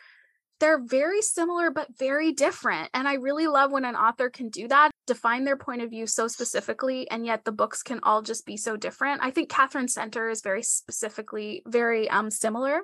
they're 0.60 0.82
very 0.82 1.22
similar 1.22 1.70
but 1.70 1.88
very 1.98 2.32
different 2.32 2.88
and 2.94 3.08
i 3.08 3.14
really 3.14 3.46
love 3.46 3.72
when 3.72 3.84
an 3.84 3.96
author 3.96 4.30
can 4.30 4.48
do 4.48 4.68
that 4.68 4.90
define 5.10 5.42
their 5.42 5.56
point 5.56 5.82
of 5.82 5.90
view 5.90 6.06
so 6.06 6.28
specifically 6.28 7.10
and 7.10 7.26
yet 7.26 7.44
the 7.44 7.50
books 7.50 7.82
can 7.82 7.98
all 8.04 8.22
just 8.22 8.46
be 8.46 8.56
so 8.56 8.76
different. 8.76 9.20
I 9.20 9.32
think 9.32 9.48
katherine 9.50 9.88
center 9.88 10.28
is 10.28 10.40
very 10.40 10.62
specifically 10.62 11.64
very 11.66 12.08
um 12.08 12.30
similar. 12.30 12.82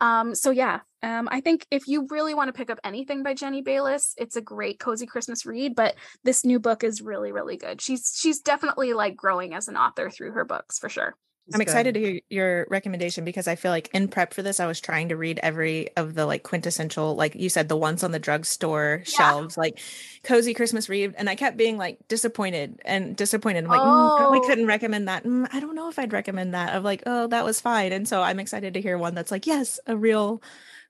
Um 0.00 0.34
so 0.34 0.50
yeah 0.50 0.80
um 1.04 1.28
i 1.30 1.40
think 1.40 1.64
if 1.70 1.86
you 1.86 2.08
really 2.10 2.34
want 2.34 2.48
to 2.48 2.52
pick 2.52 2.70
up 2.70 2.80
anything 2.82 3.22
by 3.22 3.32
jenny 3.32 3.62
bayliss 3.62 4.14
it's 4.16 4.34
a 4.34 4.40
great 4.40 4.80
cozy 4.80 5.06
christmas 5.06 5.46
read 5.46 5.76
but 5.76 5.94
this 6.24 6.44
new 6.44 6.58
book 6.58 6.82
is 6.82 7.00
really 7.00 7.30
really 7.30 7.56
good. 7.56 7.80
She's 7.80 8.12
she's 8.16 8.40
definitely 8.40 8.92
like 8.92 9.14
growing 9.14 9.54
as 9.54 9.68
an 9.68 9.76
author 9.76 10.10
through 10.10 10.32
her 10.32 10.44
books 10.44 10.80
for 10.80 10.88
sure 10.88 11.14
I'm 11.54 11.60
excited 11.60 11.94
to 11.94 12.00
hear 12.00 12.20
your 12.28 12.66
recommendation 12.68 13.24
because 13.24 13.48
I 13.48 13.54
feel 13.54 13.70
like 13.70 13.88
in 13.94 14.08
prep 14.08 14.34
for 14.34 14.42
this, 14.42 14.60
I 14.60 14.66
was 14.66 14.80
trying 14.80 15.08
to 15.08 15.16
read 15.16 15.40
every 15.42 15.94
of 15.96 16.14
the 16.14 16.26
like 16.26 16.42
quintessential, 16.42 17.14
like 17.14 17.34
you 17.34 17.48
said, 17.48 17.68
the 17.68 17.76
ones 17.76 18.02
on 18.02 18.12
the 18.12 18.18
drugstore 18.18 19.02
yeah. 19.04 19.10
shelves, 19.10 19.56
like 19.56 19.78
cozy 20.22 20.54
Christmas 20.54 20.88
read, 20.88 21.14
and 21.16 21.28
I 21.28 21.34
kept 21.34 21.56
being 21.56 21.78
like 21.78 21.98
disappointed 22.08 22.80
and 22.84 23.16
disappointed. 23.16 23.64
I'm 23.64 23.70
like, 23.70 23.80
oh. 23.80 23.84
mm, 23.84 24.16
probably 24.18 24.40
couldn't 24.46 24.66
recommend 24.66 25.08
that. 25.08 25.24
Mm, 25.24 25.48
I 25.52 25.60
don't 25.60 25.74
know 25.74 25.88
if 25.88 25.98
I'd 25.98 26.12
recommend 26.12 26.54
that. 26.54 26.74
Of 26.74 26.84
like, 26.84 27.02
oh, 27.06 27.26
that 27.28 27.44
was 27.44 27.60
fine. 27.60 27.92
And 27.92 28.06
so 28.06 28.22
I'm 28.22 28.40
excited 28.40 28.74
to 28.74 28.80
hear 28.80 28.98
one 28.98 29.14
that's 29.14 29.30
like, 29.30 29.46
yes, 29.46 29.80
a 29.86 29.96
real 29.96 30.42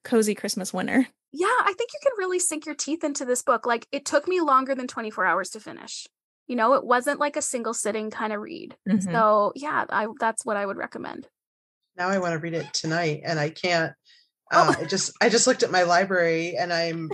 cozy 0.03 0.35
Christmas 0.35 0.73
winner. 0.73 1.07
Yeah, 1.33 1.47
I 1.47 1.75
think 1.77 1.91
you 1.93 2.01
can 2.03 2.13
really 2.19 2.39
sink 2.39 2.67
your 2.67 2.75
teeth 2.75 3.05
into 3.05 3.25
this 3.25 3.43
book. 3.43 3.67
Like 3.67 3.87
it 3.93 4.05
took 4.05 4.27
me 4.27 4.41
longer 4.41 4.75
than 4.75 4.89
24 4.89 5.25
hours 5.25 5.51
to 5.51 5.61
finish 5.61 6.09
you 6.49 6.57
know 6.57 6.75
it 6.75 6.85
wasn't 6.85 7.21
like 7.21 7.37
a 7.37 7.43
single 7.43 7.75
sitting 7.75 8.11
kind 8.11 8.33
of 8.33 8.41
read 8.41 8.77
mm-hmm. 8.89 9.13
so 9.13 9.53
yeah 9.55 9.85
I, 9.89 10.09
that's 10.19 10.45
what 10.45 10.57
i 10.57 10.67
would 10.67 10.77
recommend 10.77 11.29
now 11.97 12.09
i 12.09 12.19
want 12.19 12.33
to 12.33 12.39
read 12.39 12.55
it 12.55 12.73
tonight 12.73 13.23
and 13.25 13.39
i 13.39 13.51
can't 13.51 13.93
uh, 14.51 14.73
oh. 14.75 14.83
I 14.83 14.85
just 14.87 15.13
I 15.21 15.29
just 15.29 15.47
looked 15.47 15.63
at 15.63 15.71
my 15.71 15.83
library 15.83 16.57
and 16.57 16.73
I'm 16.73 17.11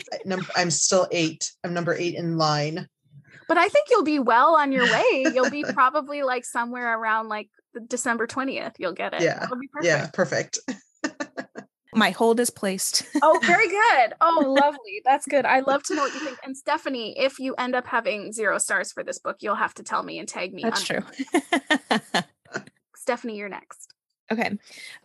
I'm 0.55 0.71
still 0.71 1.09
eight. 1.11 1.51
I'm 1.65 1.75
number 1.75 1.95
eight 1.95 2.15
in 2.15 2.37
line. 2.39 2.89
But 3.49 3.59
I 3.59 3.69
think 3.69 3.89
you'll 3.91 4.05
be 4.05 4.21
well 4.21 4.55
on 4.55 4.73
your 4.73 4.85
way. 4.93 5.27
You'll 5.35 5.51
be 5.51 5.65
probably 5.65 6.23
like 6.23 6.45
somewhere 6.45 6.97
around 6.97 7.29
like 7.29 7.51
December 7.89 8.27
20th. 8.27 8.75
You'll 8.79 8.93
get 8.93 9.15
it. 9.15 9.23
Yeah. 9.23 9.47
Perfect. 9.47 9.71
Yeah, 9.83 10.11
perfect. 10.13 10.59
My 11.95 12.11
hold 12.11 12.41
is 12.41 12.51
placed. 12.51 13.05
oh, 13.23 13.39
very 13.45 13.69
good. 13.69 14.15
Oh, 14.21 14.57
lovely. 14.59 15.03
That's 15.05 15.27
good. 15.27 15.45
I 15.47 15.61
love 15.61 15.83
to 15.85 15.95
know 15.95 16.03
what 16.03 16.15
you 16.15 16.21
think. 16.21 16.39
And 16.45 16.57
Stephanie, 16.57 17.19
if 17.19 17.39
you 17.39 17.55
end 17.55 17.75
up 17.75 17.87
having 17.87 18.33
zero 18.33 18.59
stars 18.59 18.93
for 18.93 19.03
this 19.03 19.19
book, 19.19 19.39
you'll 19.41 19.55
have 19.55 19.75
to 19.75 19.83
tell 19.83 20.03
me 20.03 20.19
and 20.19 20.29
tag 20.29 20.53
me. 20.53 20.63
That's 20.63 20.83
true. 20.83 21.01
Stephanie, 22.97 23.37
you're 23.37 23.49
next. 23.49 23.95
Okay. 24.33 24.57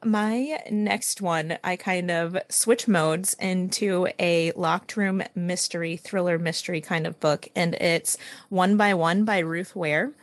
My 0.04 0.60
next 0.72 1.22
one, 1.22 1.58
I 1.64 1.76
kind 1.76 2.10
of 2.10 2.38
switch 2.50 2.88
modes 2.88 3.34
into 3.34 4.08
a 4.18 4.54
locked 4.54 4.96
room 4.96 5.22
mystery, 5.36 5.98
thriller 5.98 6.40
mystery 6.40 6.80
kind 6.80 7.06
of 7.06 7.20
book. 7.20 7.48
And 7.56 7.76
it's 7.76 8.18
One 8.48 8.78
by 8.78 8.94
One 8.94 9.26
by 9.26 9.40
Ruth 9.40 9.76
Ware. 9.76 10.14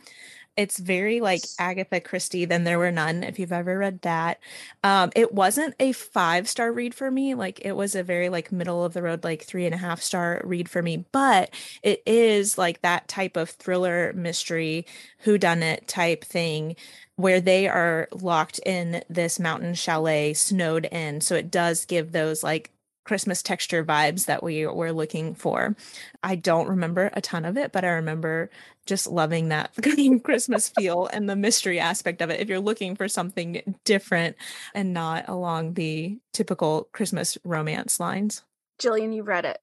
It's 0.57 0.79
very 0.79 1.21
like 1.21 1.43
Agatha 1.59 2.01
Christie, 2.01 2.45
Then 2.45 2.63
There 2.63 2.79
Were 2.79 2.91
None, 2.91 3.23
if 3.23 3.37
you've 3.37 3.51
ever 3.51 3.77
read 3.77 4.01
that. 4.01 4.39
Um, 4.83 5.11
it 5.15 5.31
wasn't 5.33 5.75
a 5.79 5.91
five 5.91 6.49
star 6.49 6.71
read 6.71 6.95
for 6.95 7.11
me. 7.11 7.35
Like 7.35 7.61
it 7.63 7.73
was 7.73 7.93
a 7.95 8.03
very 8.03 8.29
like 8.29 8.51
middle 8.51 8.83
of 8.83 8.93
the 8.93 9.03
road, 9.03 9.23
like 9.23 9.43
three 9.43 9.65
and 9.67 9.75
a 9.75 9.77
half 9.77 10.01
star 10.01 10.41
read 10.43 10.67
for 10.69 10.81
me. 10.81 11.05
But 11.11 11.51
it 11.83 12.01
is 12.07 12.57
like 12.57 12.81
that 12.81 13.07
type 13.07 13.37
of 13.37 13.51
thriller 13.51 14.13
mystery, 14.13 14.85
who 15.19 15.37
done 15.37 15.61
it 15.63 15.87
type 15.87 16.25
thing 16.25 16.75
where 17.15 17.41
they 17.41 17.67
are 17.67 18.07
locked 18.11 18.59
in 18.65 19.03
this 19.09 19.39
mountain 19.39 19.73
chalet 19.73 20.33
snowed 20.33 20.85
in 20.91 21.19
so 21.19 21.33
it 21.35 21.49
does 21.49 21.85
give 21.85 22.11
those 22.11 22.43
like 22.43 22.69
christmas 23.07 23.41
texture 23.41 23.83
vibes 23.83 24.25
that 24.25 24.43
we 24.43 24.67
were 24.67 24.91
looking 24.91 25.33
for. 25.33 25.75
I 26.21 26.35
don't 26.35 26.67
remember 26.67 27.09
a 27.13 27.21
ton 27.21 27.45
of 27.45 27.57
it 27.57 27.71
but 27.71 27.83
i 27.83 27.89
remember 27.89 28.49
just 28.85 29.07
loving 29.07 29.49
that 29.49 29.71
green 29.81 30.19
christmas 30.19 30.69
feel 30.69 31.07
and 31.07 31.29
the 31.29 31.35
mystery 31.35 31.79
aspect 31.79 32.21
of 32.21 32.29
it. 32.29 32.39
If 32.39 32.49
you're 32.49 32.59
looking 32.59 32.95
for 32.95 33.07
something 33.07 33.75
different 33.85 34.35
and 34.73 34.93
not 34.93 35.27
along 35.27 35.73
the 35.73 36.19
typical 36.33 36.89
christmas 36.91 37.37
romance 37.43 37.99
lines. 37.99 38.43
Jillian 38.79 39.15
you 39.15 39.23
read 39.23 39.45
it. 39.45 39.59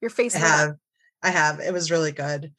Your 0.00 0.10
face 0.10 0.34
I 0.34 0.40
have. 0.40 0.76
I 1.26 1.30
have. 1.30 1.58
It 1.58 1.72
was 1.72 1.90
really 1.90 2.12
good. 2.12 2.52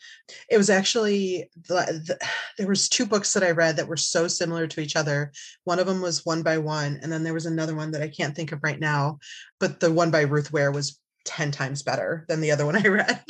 It 0.50 0.58
was 0.58 0.70
actually 0.70 1.50
the, 1.56 2.04
the, 2.06 2.20
there 2.58 2.68
was 2.68 2.90
two 2.90 3.06
books 3.06 3.34
that 3.34 3.44
I 3.44 3.52
read 3.52 3.78
that 3.78 3.88
were 3.88 3.96
so 3.96 4.28
similar 4.28 4.68
to 4.68 4.82
each 4.82 4.98
other. 4.98 5.32
One 5.64 5.80
of 5.80 5.88
them 5.88 6.02
was 6.02 6.26
One 6.26 6.44
by 6.44 6.58
One, 6.58 7.00
and 7.02 7.10
then 7.10 7.24
there 7.24 7.34
was 7.34 7.46
another 7.46 7.76
one 7.76 7.92
that 7.92 8.02
I 8.02 8.10
can't 8.10 8.36
think 8.36 8.52
of 8.52 8.60
right 8.64 8.80
now. 8.80 9.20
But 9.60 9.80
the 9.80 9.92
one 9.92 10.12
by 10.12 10.22
Ruth 10.22 10.52
Ware 10.52 10.72
was 10.72 11.00
ten 11.24 11.52
times 11.52 11.82
better 11.82 12.26
than 12.28 12.42
the 12.42 12.52
other 12.52 12.66
one 12.66 12.76
I 12.86 12.90
read. 12.90 13.24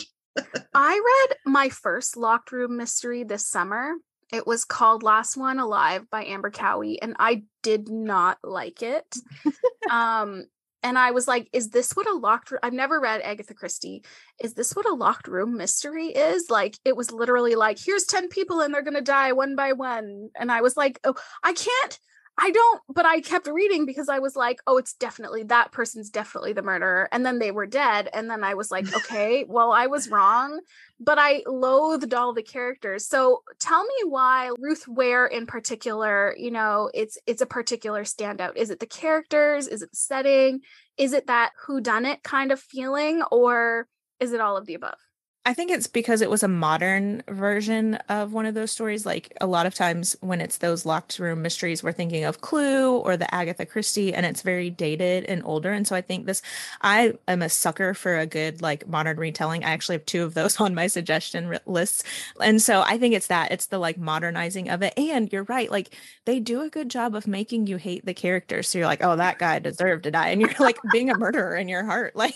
I 0.73 1.25
read 1.29 1.37
my 1.45 1.69
first 1.69 2.17
locked 2.17 2.51
room 2.51 2.75
mystery 2.75 3.23
this 3.23 3.47
summer. 3.47 3.93
It 4.33 4.47
was 4.47 4.65
called 4.65 5.03
Last 5.03 5.37
One 5.37 5.59
Alive 5.59 6.09
by 6.09 6.25
Amber 6.25 6.49
Cowie, 6.49 6.99
and 6.99 7.15
I 7.19 7.43
did 7.61 7.89
not 7.89 8.39
like 8.43 8.81
it. 8.81 9.05
um, 9.91 10.45
and 10.83 10.97
I 10.97 11.11
was 11.11 11.27
like, 11.27 11.49
is 11.53 11.69
this 11.69 11.93
what 11.93 12.07
a 12.07 12.13
locked? 12.13 12.53
I've 12.61 12.73
never 12.73 12.99
read 12.99 13.21
Agatha 13.21 13.53
Christie. 13.53 14.03
Is 14.39 14.53
this 14.53 14.75
what 14.75 14.87
a 14.87 14.93
locked 14.93 15.27
room 15.27 15.57
mystery 15.57 16.07
is? 16.07 16.49
Like, 16.49 16.77
it 16.85 16.95
was 16.95 17.11
literally 17.11 17.55
like, 17.55 17.79
here's 17.79 18.05
10 18.05 18.29
people 18.29 18.61
and 18.61 18.73
they're 18.73 18.83
to 18.95 19.01
die 19.01 19.33
one 19.33 19.55
by 19.55 19.73
one. 19.73 20.29
And 20.39 20.51
I 20.51 20.61
was 20.61 20.77
like, 20.77 20.99
oh, 21.03 21.15
I 21.43 21.53
can't, 21.53 21.99
I 22.39 22.51
don't, 22.51 22.81
but 22.87 23.05
I 23.05 23.19
kept 23.19 23.47
reading 23.47 23.87
because 23.87 24.09
I 24.09 24.19
was 24.19 24.35
like, 24.35 24.59
oh, 24.67 24.77
it's 24.77 24.93
definitely 24.93 25.43
that 25.43 25.71
person's 25.71 26.11
definitely 26.11 26.53
the 26.53 26.61
murderer. 26.61 27.09
And 27.11 27.25
then 27.25 27.39
they 27.39 27.49
were 27.49 27.65
dead. 27.65 28.09
And 28.13 28.29
then 28.29 28.43
I 28.43 28.53
was 28.53 28.69
like, 28.69 28.95
okay, 28.95 29.43
well, 29.47 29.71
I 29.71 29.87
was 29.87 30.09
wrong, 30.09 30.59
but 30.99 31.17
I 31.17 31.41
loathed 31.47 32.13
all 32.13 32.33
the 32.33 32.43
characters. 32.43 33.07
So 33.07 33.41
tell 33.57 33.83
me 33.83 33.95
why 34.05 34.51
Ruth 34.59 34.87
Ware 34.87 35.25
in 35.25 35.47
particular, 35.47 36.35
you 36.37 36.51
know, 36.51 36.91
it's 36.93 37.17
it's 37.25 37.41
a 37.41 37.47
particular 37.47 38.03
standout. 38.03 38.55
Is 38.55 38.69
it 38.69 38.79
the 38.79 38.85
characters? 38.85 39.67
Is 39.67 39.81
it 39.81 39.89
the 39.89 39.97
setting? 39.97 40.59
Is 40.95 41.13
it 41.13 41.27
that 41.27 41.53
who 41.65 41.81
done 41.81 42.05
it 42.05 42.21
kind 42.21 42.51
of 42.51 42.59
feeling? 42.59 43.23
Or 43.31 43.87
is 44.19 44.33
it 44.33 44.41
all 44.41 44.57
of 44.57 44.67
the 44.67 44.75
above? 44.75 45.06
I 45.47 45.53
think 45.53 45.71
it's 45.71 45.87
because 45.87 46.19
it 46.21 46.29
was 46.29 46.43
a 46.43 46.49
modern 46.49 47.23
version 47.29 47.95
of 48.09 48.33
one 48.33 48.45
of 48.45 48.53
those 48.53 48.69
stories. 48.69 49.05
Like 49.05 49.31
a 49.39 49.47
lot 49.47 49.65
of 49.65 49.73
times 49.73 50.13
when 50.19 50.41
it's 50.41 50.57
those 50.57 50.85
locked 50.85 51.19
room 51.19 51.41
mysteries, 51.41 51.81
we're 51.81 51.93
thinking 51.93 52.25
of 52.25 52.41
Clue 52.41 52.97
or 52.97 53.15
the 53.15 53.33
Agatha 53.33 53.65
Christie, 53.65 54.13
and 54.13 54.25
it's 54.25 54.41
very 54.41 54.69
dated 54.69 55.23
and 55.23 55.41
older. 55.45 55.71
And 55.71 55.87
so 55.87 55.95
I 55.95 56.01
think 56.01 56.25
this, 56.25 56.41
I 56.81 57.13
am 57.29 57.41
a 57.41 57.47
sucker 57.47 57.93
for 57.93 58.17
a 58.17 58.25
good 58.25 58.61
like 58.61 58.89
modern 58.89 59.15
retelling. 59.15 59.63
I 59.63 59.69
actually 59.71 59.95
have 59.95 60.05
two 60.05 60.25
of 60.25 60.33
those 60.33 60.59
on 60.61 60.75
my 60.75 60.87
suggestion 60.87 61.57
lists. 61.65 62.03
And 62.41 62.61
so 62.61 62.81
I 62.81 62.97
think 62.97 63.15
it's 63.15 63.27
that, 63.27 63.53
it's 63.53 63.67
the 63.67 63.79
like 63.79 63.97
modernizing 63.97 64.69
of 64.69 64.83
it. 64.83 64.93
And 64.97 65.31
you're 65.31 65.45
right, 65.45 65.71
like 65.71 65.95
they 66.25 66.41
do 66.41 66.61
a 66.61 66.69
good 66.69 66.89
job 66.89 67.15
of 67.15 67.25
making 67.25 67.67
you 67.67 67.77
hate 67.77 68.05
the 68.05 68.13
characters. 68.13 68.67
So 68.67 68.79
you're 68.79 68.87
like, 68.87 69.03
oh, 69.03 69.15
that 69.15 69.39
guy 69.39 69.59
deserved 69.59 70.03
to 70.03 70.11
die. 70.11 70.27
And 70.29 70.41
you're 70.41 70.53
like 70.59 70.77
being 70.91 71.09
a 71.09 71.17
murderer 71.17 71.55
in 71.55 71.69
your 71.69 71.85
heart. 71.85 72.15
Like, 72.17 72.35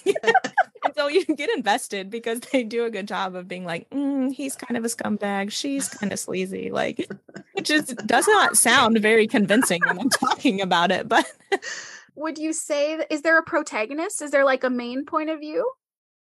and 0.83 0.95
so 0.95 1.07
you 1.07 1.25
get 1.35 1.49
invested 1.55 2.09
because 2.09 2.39
they 2.39 2.63
do 2.63 2.85
a 2.85 2.89
good 2.89 3.07
job 3.07 3.35
of 3.35 3.47
being 3.47 3.65
like, 3.65 3.89
mm, 3.89 4.33
he's 4.33 4.55
kind 4.55 4.77
of 4.77 4.85
a 4.85 4.87
scumbag. 4.87 5.51
She's 5.51 5.87
kind 5.89 6.11
of 6.11 6.19
sleazy. 6.19 6.71
Like, 6.71 7.07
it 7.55 7.63
just 7.63 7.95
does 8.07 8.27
not 8.27 8.57
sound 8.57 8.99
very 8.99 9.27
convincing 9.27 9.81
when 9.85 9.99
I'm 9.99 10.09
talking 10.09 10.61
about 10.61 10.91
it. 10.91 11.07
But 11.07 11.25
would 12.15 12.37
you 12.37 12.53
say, 12.53 13.05
is 13.09 13.21
there 13.21 13.37
a 13.37 13.43
protagonist? 13.43 14.21
Is 14.21 14.31
there 14.31 14.45
like 14.45 14.63
a 14.63 14.69
main 14.69 15.05
point 15.05 15.29
of 15.29 15.39
view? 15.39 15.69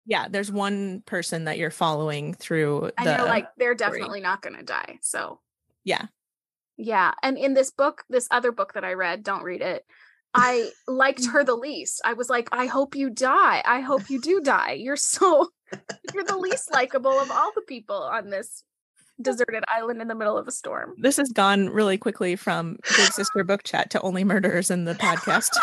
Yeah, 0.05 0.27
there's 0.29 0.51
one 0.51 1.01
person 1.05 1.45
that 1.45 1.57
you're 1.57 1.69
following 1.71 2.33
through. 2.33 2.91
And 2.97 3.05
you're 3.05 3.25
like, 3.25 3.47
they're 3.57 3.75
definitely 3.75 4.05
story. 4.05 4.21
not 4.21 4.41
going 4.41 4.55
to 4.55 4.63
die. 4.63 4.97
So, 5.01 5.39
yeah. 5.83 6.07
Yeah. 6.77 7.11
And 7.21 7.37
in 7.37 7.53
this 7.53 7.69
book, 7.69 8.03
this 8.09 8.27
other 8.31 8.51
book 8.51 8.73
that 8.73 8.83
I 8.83 8.93
read, 8.93 9.23
don't 9.23 9.43
read 9.43 9.61
it. 9.61 9.85
I 10.33 10.69
liked 10.87 11.21
mm. 11.21 11.31
her 11.31 11.43
the 11.43 11.55
least. 11.55 12.01
I 12.05 12.13
was 12.13 12.29
like, 12.29 12.49
I 12.51 12.65
hope 12.65 12.95
you 12.95 13.09
die. 13.09 13.61
I 13.65 13.81
hope 13.81 14.09
you 14.09 14.21
do 14.21 14.41
die. 14.41 14.73
You're 14.73 14.95
so 14.95 15.49
you're 16.13 16.23
the 16.23 16.37
least 16.37 16.71
likable 16.71 17.19
of 17.19 17.31
all 17.31 17.51
the 17.55 17.61
people 17.61 17.97
on 17.97 18.29
this 18.29 18.63
deserted 19.21 19.63
island 19.67 20.01
in 20.01 20.07
the 20.07 20.15
middle 20.15 20.37
of 20.37 20.47
a 20.47 20.51
storm. 20.51 20.95
This 20.97 21.17
has 21.17 21.31
gone 21.31 21.69
really 21.69 21.97
quickly 21.97 22.35
from 22.35 22.77
Big 22.97 23.11
Sister 23.11 23.43
Book 23.43 23.63
Chat 23.63 23.89
to 23.91 24.01
only 24.01 24.23
murders 24.23 24.71
in 24.71 24.85
the 24.85 24.95
podcast. 24.95 25.55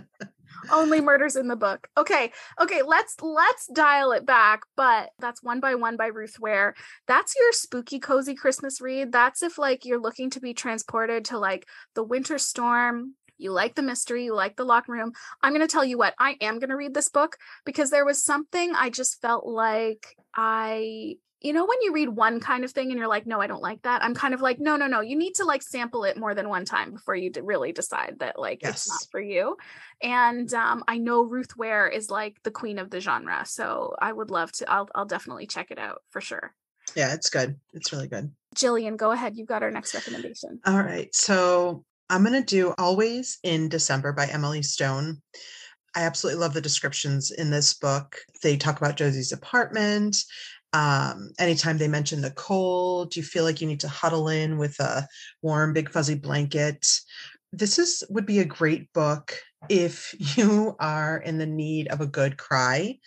only 0.72 1.00
murders 1.00 1.36
in 1.36 1.48
the 1.48 1.56
book. 1.56 1.88
Okay. 1.96 2.32
Okay, 2.60 2.82
let's 2.82 3.16
let's 3.20 3.66
dial 3.68 4.12
it 4.12 4.26
back, 4.26 4.62
but 4.76 5.10
that's 5.18 5.42
one 5.42 5.60
by 5.60 5.74
one 5.74 5.96
by 5.96 6.06
Ruth 6.06 6.38
Ware. 6.40 6.74
That's 7.06 7.34
your 7.36 7.52
spooky 7.52 7.98
cozy 7.98 8.34
Christmas 8.34 8.80
read. 8.80 9.12
That's 9.12 9.42
if 9.42 9.58
like 9.58 9.84
you're 9.84 10.00
looking 10.00 10.30
to 10.30 10.40
be 10.40 10.54
transported 10.54 11.26
to 11.26 11.38
like 11.38 11.66
the 11.94 12.04
winter 12.04 12.38
storm 12.38 13.14
you 13.38 13.52
like 13.52 13.74
the 13.74 13.82
mystery, 13.82 14.24
you 14.24 14.34
like 14.34 14.56
the 14.56 14.64
locked 14.64 14.88
room. 14.88 15.12
I'm 15.42 15.52
going 15.52 15.66
to 15.66 15.72
tell 15.72 15.84
you 15.84 15.98
what, 15.98 16.14
I 16.18 16.36
am 16.40 16.58
going 16.58 16.70
to 16.70 16.76
read 16.76 16.94
this 16.94 17.08
book 17.08 17.36
because 17.64 17.90
there 17.90 18.04
was 18.04 18.22
something 18.22 18.72
I 18.74 18.90
just 18.90 19.20
felt 19.20 19.46
like 19.46 20.16
I 20.34 21.16
you 21.40 21.52
know 21.52 21.64
when 21.64 21.78
you 21.82 21.92
read 21.92 22.08
one 22.08 22.40
kind 22.40 22.64
of 22.64 22.72
thing 22.72 22.90
and 22.90 22.98
you're 22.98 23.08
like 23.08 23.26
no 23.26 23.40
i 23.40 23.46
don't 23.46 23.62
like 23.62 23.80
that 23.82 24.02
i'm 24.02 24.14
kind 24.14 24.34
of 24.34 24.40
like 24.40 24.58
no 24.58 24.76
no 24.76 24.86
no 24.86 25.00
you 25.00 25.16
need 25.16 25.34
to 25.34 25.44
like 25.44 25.62
sample 25.62 26.04
it 26.04 26.16
more 26.16 26.34
than 26.34 26.48
one 26.48 26.64
time 26.64 26.92
before 26.92 27.14
you 27.14 27.30
really 27.42 27.72
decide 27.72 28.16
that 28.18 28.38
like 28.38 28.62
yes. 28.62 28.72
it's 28.72 28.88
not 28.88 29.10
for 29.10 29.20
you 29.20 29.56
and 30.02 30.52
um, 30.54 30.82
i 30.88 30.98
know 30.98 31.22
ruth 31.22 31.56
ware 31.56 31.86
is 31.86 32.10
like 32.10 32.36
the 32.42 32.50
queen 32.50 32.78
of 32.78 32.90
the 32.90 33.00
genre 33.00 33.44
so 33.46 33.94
i 34.00 34.12
would 34.12 34.30
love 34.30 34.50
to 34.52 34.70
i'll, 34.70 34.88
I'll 34.94 35.06
definitely 35.06 35.46
check 35.46 35.70
it 35.70 35.78
out 35.78 36.02
for 36.10 36.20
sure 36.20 36.52
yeah 36.96 37.14
it's 37.14 37.30
good 37.30 37.56
it's 37.72 37.92
really 37.92 38.08
good 38.08 38.32
jillian 38.56 38.96
go 38.96 39.10
ahead 39.10 39.36
you've 39.36 39.48
got 39.48 39.62
our 39.62 39.70
next 39.70 39.94
recommendation 39.94 40.60
all 40.66 40.82
right 40.82 41.14
so 41.14 41.84
I'm 42.10 42.24
going 42.24 42.40
to 42.40 42.42
do 42.42 42.74
Always 42.78 43.38
in 43.42 43.68
December 43.68 44.12
by 44.12 44.26
Emily 44.26 44.62
Stone. 44.62 45.20
I 45.94 46.02
absolutely 46.02 46.40
love 46.40 46.54
the 46.54 46.60
descriptions 46.60 47.30
in 47.30 47.50
this 47.50 47.74
book. 47.74 48.16
They 48.42 48.56
talk 48.56 48.78
about 48.78 48.96
Josie's 48.96 49.32
apartment. 49.32 50.16
Um, 50.72 51.30
anytime 51.38 51.76
they 51.76 51.88
mention 51.88 52.20
the 52.20 52.30
cold, 52.30 53.16
you 53.16 53.22
feel 53.22 53.44
like 53.44 53.60
you 53.60 53.66
need 53.66 53.80
to 53.80 53.88
huddle 53.88 54.28
in 54.28 54.58
with 54.58 54.78
a 54.80 55.06
warm, 55.42 55.72
big, 55.72 55.90
fuzzy 55.90 56.14
blanket. 56.14 56.86
This 57.52 57.78
is 57.78 58.02
would 58.10 58.26
be 58.26 58.38
a 58.38 58.44
great 58.44 58.92
book 58.92 59.38
if 59.68 60.14
you 60.36 60.76
are 60.78 61.18
in 61.18 61.38
the 61.38 61.46
need 61.46 61.88
of 61.88 62.00
a 62.00 62.06
good 62.06 62.38
cry. 62.38 62.98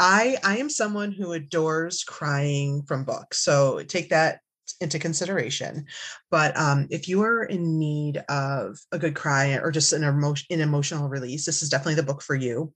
I 0.00 0.36
I 0.44 0.58
am 0.58 0.70
someone 0.70 1.12
who 1.12 1.32
adores 1.32 2.04
crying 2.04 2.82
from 2.86 3.04
books. 3.04 3.38
So 3.38 3.82
take 3.82 4.10
that 4.10 4.40
into 4.80 4.98
consideration. 4.98 5.86
But 6.30 6.56
um, 6.56 6.86
if 6.90 7.08
you 7.08 7.22
are 7.22 7.44
in 7.44 7.78
need 7.78 8.18
of 8.28 8.78
a 8.92 8.98
good 8.98 9.14
cry 9.14 9.54
or 9.54 9.70
just 9.70 9.92
an, 9.92 10.04
emotion, 10.04 10.46
an 10.50 10.60
emotional 10.60 11.08
release, 11.08 11.46
this 11.46 11.62
is 11.62 11.68
definitely 11.68 11.94
the 11.94 12.02
book 12.02 12.22
for 12.22 12.34
you. 12.34 12.72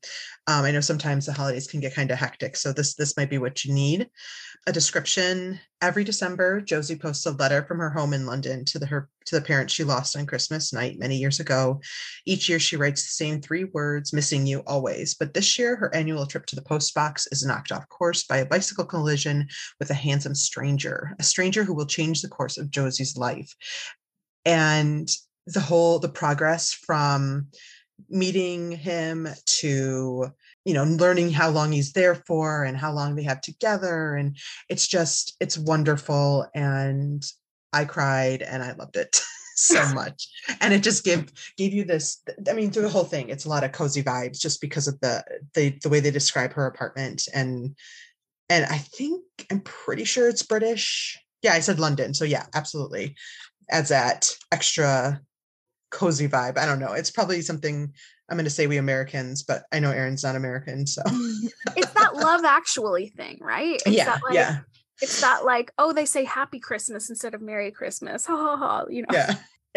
Um, 0.47 0.65
I 0.65 0.71
know 0.71 0.81
sometimes 0.81 1.27
the 1.27 1.33
holidays 1.33 1.67
can 1.67 1.81
get 1.81 1.95
kind 1.95 2.11
of 2.11 2.19
hectic, 2.19 2.57
so 2.57 2.73
this 2.73 2.95
this 2.95 3.17
might 3.17 3.31
be 3.31 3.39
what 3.39 3.65
you 3.65 3.75
need. 3.75 4.09
A 4.67 4.73
description 4.73 5.59
every 5.81 6.05
December, 6.05 6.61
Josie 6.61 6.97
posts 6.97 7.25
a 7.25 7.31
letter 7.31 7.63
from 7.63 7.79
her 7.79 7.89
home 7.89 8.13
in 8.13 8.27
London 8.27 8.65
to 8.67 8.79
the, 8.79 8.87
her 8.87 9.09
to 9.25 9.35
the 9.35 9.41
parents 9.41 9.73
she 9.73 9.85
lost 9.85 10.17
on 10.17 10.27
Christmas 10.27 10.71
night 10.73 10.99
many 10.99 11.17
years 11.17 11.41
ago. 11.41 11.81
Each 12.27 12.47
year 12.47 12.59
she 12.59 12.77
writes 12.77 13.03
the 13.03 13.25
same 13.25 13.41
three 13.41 13.65
words, 13.65 14.13
missing 14.13 14.47
you 14.47 14.59
always. 14.67 15.15
But 15.15 15.33
this 15.33 15.59
year, 15.59 15.77
her 15.77 15.95
annual 15.95 16.27
trip 16.27 16.45
to 16.47 16.57
the 16.57 16.63
post 16.63 16.95
box 16.95 17.27
is 17.33 17.45
knocked 17.45 17.73
off 17.73 17.89
course 17.89 18.25
by 18.25 18.37
a 18.39 18.47
bicycle 18.47 18.85
collision 18.85 19.49
with 19.79 19.89
a 19.91 19.95
handsome 19.95 20.35
stranger, 20.35 21.15
a 21.19 21.23
stranger 21.23 21.65
who 21.65 21.75
will 21.75 21.87
change 21.87 22.21
the 22.21 22.29
course 22.29 22.59
of 22.59 22.71
Josie's 22.71 23.17
life. 23.17 23.55
And 24.45 25.09
the 25.47 25.61
whole, 25.61 25.99
the 25.99 26.11
progress 26.11 26.73
from 26.75 27.49
meeting 28.09 28.73
him 28.73 29.29
to 29.47 30.33
you 30.65 30.75
know 30.75 30.85
learning 30.85 31.31
how 31.31 31.51
long 31.51 31.73
he's 31.73 31.93
there 31.93 32.15
for 32.15 32.65
and 32.65 32.77
how 32.77 32.93
long 32.93 33.15
they 33.15 33.23
have 33.23 33.41
together 33.41 34.15
and 34.15 34.37
it's 34.69 34.87
just 34.87 35.37
it's 35.41 35.59
wonderful 35.59 36.47
and 36.55 37.25
i 37.73 37.85
cried 37.85 38.43
and 38.43 38.63
i 38.63 38.73
loved 38.73 38.97
it 38.97 39.23
so 39.57 39.83
much 39.95 40.29
and 40.61 40.73
it 40.73 40.83
just 40.83 41.05
gave 41.05 41.33
gave 41.57 41.73
you 41.73 41.85
this 41.85 42.23
i 42.49 42.53
mean 42.53 42.71
through 42.71 42.83
the 42.83 42.89
whole 42.89 43.05
thing 43.05 43.29
it's 43.29 43.45
a 43.45 43.49
lot 43.49 43.65
of 43.65 43.73
cozy 43.73 44.03
vibes 44.03 44.41
just 44.41 44.61
because 44.61 44.87
of 44.87 44.99
the 45.01 45.23
the, 45.55 45.79
the 45.83 45.89
way 45.89 46.01
they 46.01 46.11
describe 46.11 46.53
her 46.53 46.67
apartment 46.67 47.27
and 47.35 47.77
and 48.49 48.65
i 48.67 48.79
think 48.79 49.23
i'm 49.51 49.61
pretty 49.61 50.05
sure 50.05 50.29
it's 50.29 50.43
british. 50.43 51.19
Yeah 51.43 51.53
i 51.55 51.61
said 51.61 51.81
london 51.81 52.15
so 52.15 52.25
yeah 52.25 52.47
absolutely. 52.55 53.17
Adds 53.73 53.91
that 53.91 54.29
extra 54.51 55.21
cozy 55.91 56.29
vibe 56.29 56.59
i 56.59 56.67
don't 56.67 56.81
know 56.81 56.93
it's 56.93 57.11
probably 57.11 57.41
something 57.41 57.93
I'm 58.31 58.37
going 58.37 58.45
to 58.45 58.51
say 58.51 58.69
we 58.69 58.77
Americans, 58.77 59.43
but 59.43 59.65
I 59.73 59.81
know 59.81 59.91
Erin's 59.91 60.23
not 60.23 60.37
American, 60.37 60.87
so 60.87 61.03
it's 61.77 61.93
that 61.93 62.15
love 62.15 62.45
actually 62.45 63.09
thing, 63.09 63.39
right? 63.41 63.83
It's 63.85 63.89
yeah, 63.89 64.05
that, 64.05 64.21
like, 64.25 64.35
yeah. 64.35 64.61
It's 65.03 65.21
that 65.21 65.45
like, 65.45 65.73
oh, 65.79 65.93
they 65.93 66.05
say 66.05 66.25
Happy 66.25 66.61
Christmas 66.61 67.11
instead 67.11 67.35
of 67.35 67.41
Merry 67.41 67.73
Christmas. 67.73 68.27
Ha 68.27 68.37
ha 68.37 68.57
ha. 68.57 68.85
You 68.89 69.03
know. 69.03 69.09
Yeah. 69.13 69.35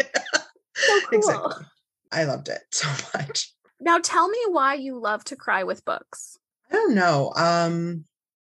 so 0.74 1.00
cool. 1.10 1.18
Exactly. 1.18 1.66
I 2.12 2.24
loved 2.24 2.48
it 2.48 2.62
so 2.70 2.88
much. 3.14 3.52
Now 3.80 3.98
tell 3.98 4.28
me 4.28 4.38
why 4.48 4.74
you 4.74 5.00
love 5.00 5.24
to 5.24 5.36
cry 5.36 5.64
with 5.64 5.84
books. 5.84 6.38
I 6.70 6.74
don't 6.74 6.94
know. 6.94 7.32
Um, 7.36 8.04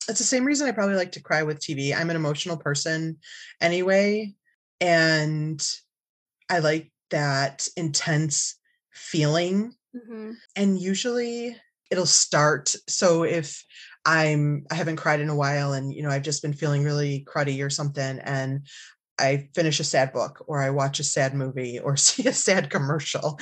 it's 0.07 0.19
the 0.19 0.25
same 0.25 0.45
reason 0.45 0.67
I 0.67 0.71
probably 0.71 0.95
like 0.95 1.13
to 1.13 1.21
cry 1.21 1.43
with 1.43 1.59
TV. 1.59 1.95
I'm 1.95 2.09
an 2.09 2.15
emotional 2.15 2.57
person 2.57 3.17
anyway, 3.59 4.33
and 4.79 5.67
I 6.49 6.59
like 6.59 6.91
that 7.09 7.67
intense 7.75 8.55
feeling 8.91 9.73
Mm-hmm. 9.95 10.31
And 10.55 10.79
usually 10.79 11.55
it'll 11.89 12.05
start. 12.05 12.75
So 12.87 13.23
if 13.23 13.63
I'm 14.05 14.65
I 14.69 14.75
haven't 14.75 14.97
cried 14.97 15.19
in 15.19 15.29
a 15.29 15.35
while 15.35 15.73
and 15.73 15.93
you 15.93 16.03
know 16.03 16.09
I've 16.09 16.21
just 16.21 16.41
been 16.41 16.53
feeling 16.53 16.83
really 16.83 17.25
cruddy 17.27 17.65
or 17.65 17.69
something 17.69 18.19
and 18.19 18.67
I 19.17 19.47
finish 19.55 19.79
a 19.79 19.85
sad 19.85 20.13
book 20.13 20.43
or 20.47 20.61
I 20.61 20.69
watch 20.69 20.99
a 20.99 21.03
sad 21.03 21.33
movie 21.33 21.79
or 21.79 21.97
see 21.97 22.27
a 22.27 22.33
sad 22.33 22.69
commercial 22.69 23.39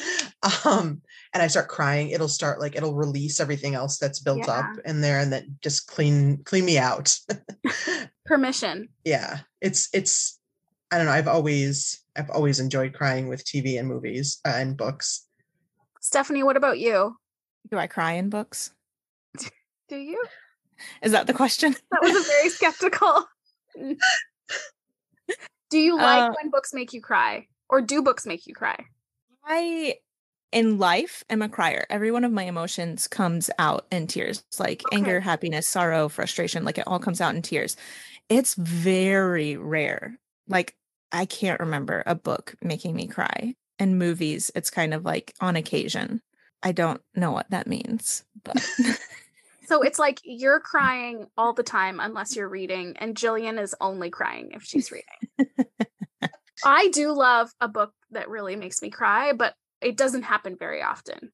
um 0.66 1.02
and 1.34 1.44
I 1.44 1.48
start 1.48 1.68
crying 1.68 2.10
it'll 2.10 2.30
start 2.30 2.62
like 2.62 2.76
it'll 2.76 2.96
release 2.96 3.40
everything 3.40 3.76
else 3.76 3.98
that's 3.98 4.20
built 4.22 4.48
yeah. 4.48 4.60
up 4.60 4.78
in 4.86 5.02
there 5.02 5.20
and 5.20 5.34
that 5.34 5.44
just 5.62 5.88
clean 5.88 6.44
clean 6.46 6.66
me 6.66 6.78
out 6.78 7.18
permission 8.26 8.88
yeah 9.04 9.40
it's 9.60 9.90
it's 9.94 10.40
I 10.92 10.98
don't 10.98 11.08
know 11.08 11.12
I've 11.12 11.28
always 11.28 12.02
I've 12.16 12.30
always 12.30 12.60
enjoyed 12.60 12.94
crying 12.94 13.28
with 13.28 13.44
TV 13.44 13.80
and 13.80 13.88
movies 13.88 14.40
uh, 14.46 14.54
and 14.56 14.78
books 14.78 15.28
Stephanie, 16.04 16.44
what 16.44 16.58
about 16.58 16.80
you? 16.80 17.16
Do 17.72 17.78
I 17.78 17.88
cry 17.88 18.12
in 18.14 18.30
books? 18.30 18.74
Do 19.88 19.96
you? 19.96 20.22
Is 21.02 21.14
that 21.14 21.28
the 21.28 21.34
question? 21.34 21.78
That 21.92 22.02
was 22.02 22.14
a 22.14 22.28
very 22.28 22.50
skeptical. 22.60 23.26
do 25.70 25.80
you 25.80 25.96
like 25.96 26.24
uh, 26.24 26.34
when 26.42 26.52
books 26.52 26.74
make 26.74 26.92
you 26.92 27.00
cry? 27.00 27.48
Or 27.70 27.80
do 27.80 28.02
books 28.02 28.26
make 28.26 28.46
you 28.48 28.54
cry? 28.54 28.76
I 29.46 29.96
in 30.52 30.78
life 30.78 31.24
am 31.30 31.42
a 31.42 31.48
crier. 31.48 31.86
Every 31.90 32.12
one 32.12 32.26
of 32.26 32.34
my 32.34 32.44
emotions 32.44 33.08
comes 33.08 33.50
out 33.58 33.86
in 33.90 34.08
tears, 34.08 34.44
like 34.60 34.84
okay. 34.86 34.98
anger, 34.98 35.22
happiness, 35.22 35.70
sorrow, 35.70 36.10
frustration, 36.10 36.66
like 36.66 36.78
it 36.78 36.86
all 36.86 37.00
comes 37.00 37.22
out 37.22 37.34
in 37.34 37.42
tears. 37.42 37.78
It's 38.28 38.56
very 38.56 39.56
rare. 39.56 40.20
Like 40.50 40.76
I 41.14 41.24
can't 41.24 41.62
remember 41.62 42.04
a 42.06 42.14
book 42.14 42.56
making 42.62 42.94
me 42.94 43.08
cry 43.08 43.56
and 43.80 44.00
movies, 44.00 44.52
it's 44.56 44.70
kind 44.70 44.94
of 44.94 45.06
like 45.06 45.34
on 45.40 45.56
occasion. 45.56 46.22
I 46.62 46.72
don't 46.72 47.02
know 47.16 47.32
what 47.32 47.50
that 47.50 47.68
means, 47.68 48.24
but. 48.44 48.60
so 49.66 49.82
it's 49.82 50.00
like 50.00 50.20
you're 50.24 50.60
crying 50.60 51.28
all 51.38 51.54
the 51.54 51.64
time 51.64 52.00
unless 52.00 52.36
you're 52.36 52.50
reading, 52.50 52.96
and 52.98 53.16
Jillian 53.16 53.62
is 53.62 53.76
only 53.82 54.10
crying 54.10 54.52
if 54.54 54.64
she's 54.64 54.92
reading. 54.92 55.68
I 56.66 56.88
do 56.90 57.12
love 57.12 57.52
a 57.60 57.68
book 57.68 57.94
that 58.12 58.30
really 58.30 58.56
makes 58.56 58.82
me 58.82 58.90
cry, 58.90 59.34
but 59.34 59.54
it 59.82 59.98
doesn't 59.98 60.24
happen 60.24 60.56
very 60.58 60.82
often. 60.82 61.32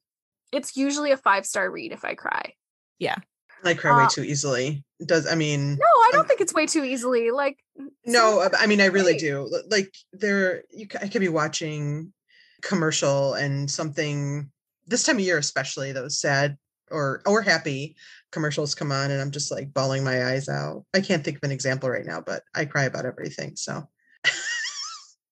It's 0.52 0.76
usually 0.76 1.12
a 1.12 1.18
five 1.18 1.46
star 1.46 1.70
read 1.70 1.92
if 1.92 2.04
I 2.04 2.16
cry. 2.16 2.54
Yeah. 2.98 3.16
I 3.64 3.74
cry 3.74 3.98
way 3.98 4.04
uh, 4.06 4.10
too 4.10 4.24
easily. 4.24 4.84
Does 5.06 5.28
I 5.28 5.36
mean? 5.36 5.72
No, 5.72 5.86
I 5.86 6.10
don't 6.12 6.22
I'm, 6.22 6.28
think 6.28 6.42
it's 6.42 6.54
way 6.54 6.66
too 6.66 6.84
easily. 6.84 7.32
Like 7.32 7.58
no, 8.06 8.48
I 8.58 8.68
mean 8.68 8.82
I 8.82 8.86
really 8.86 9.18
do. 9.18 9.50
Like 9.70 9.94
there, 10.14 10.64
you 10.72 10.88
I 11.02 11.08
could 11.08 11.22
be 11.22 11.30
watching 11.30 12.14
commercial 12.62 13.34
and 13.34 13.70
something 13.70 14.50
this 14.88 15.04
time 15.04 15.18
of 15.18 15.22
year 15.22 15.38
especially 15.38 15.92
those 15.92 16.20
sad 16.20 16.58
or 16.92 17.22
or 17.26 17.42
happy 17.42 17.96
commercials 18.32 18.76
come 18.76 18.92
on 18.92 19.12
and 19.12 19.22
i'm 19.22 19.32
just 19.32 19.52
like 19.52 19.74
bawling 19.74 20.04
my 20.04 20.26
eyes 20.26 20.50
out. 20.50 20.86
I 20.94 21.02
can't 21.02 21.24
think 21.24 21.38
of 21.38 21.44
an 21.44 21.52
example 21.52 21.90
right 21.90 22.06
now 22.06 22.22
but 22.22 22.44
i 22.56 22.66
cry 22.66 22.84
about 22.84 23.06
everything 23.06 23.56
so. 23.56 23.88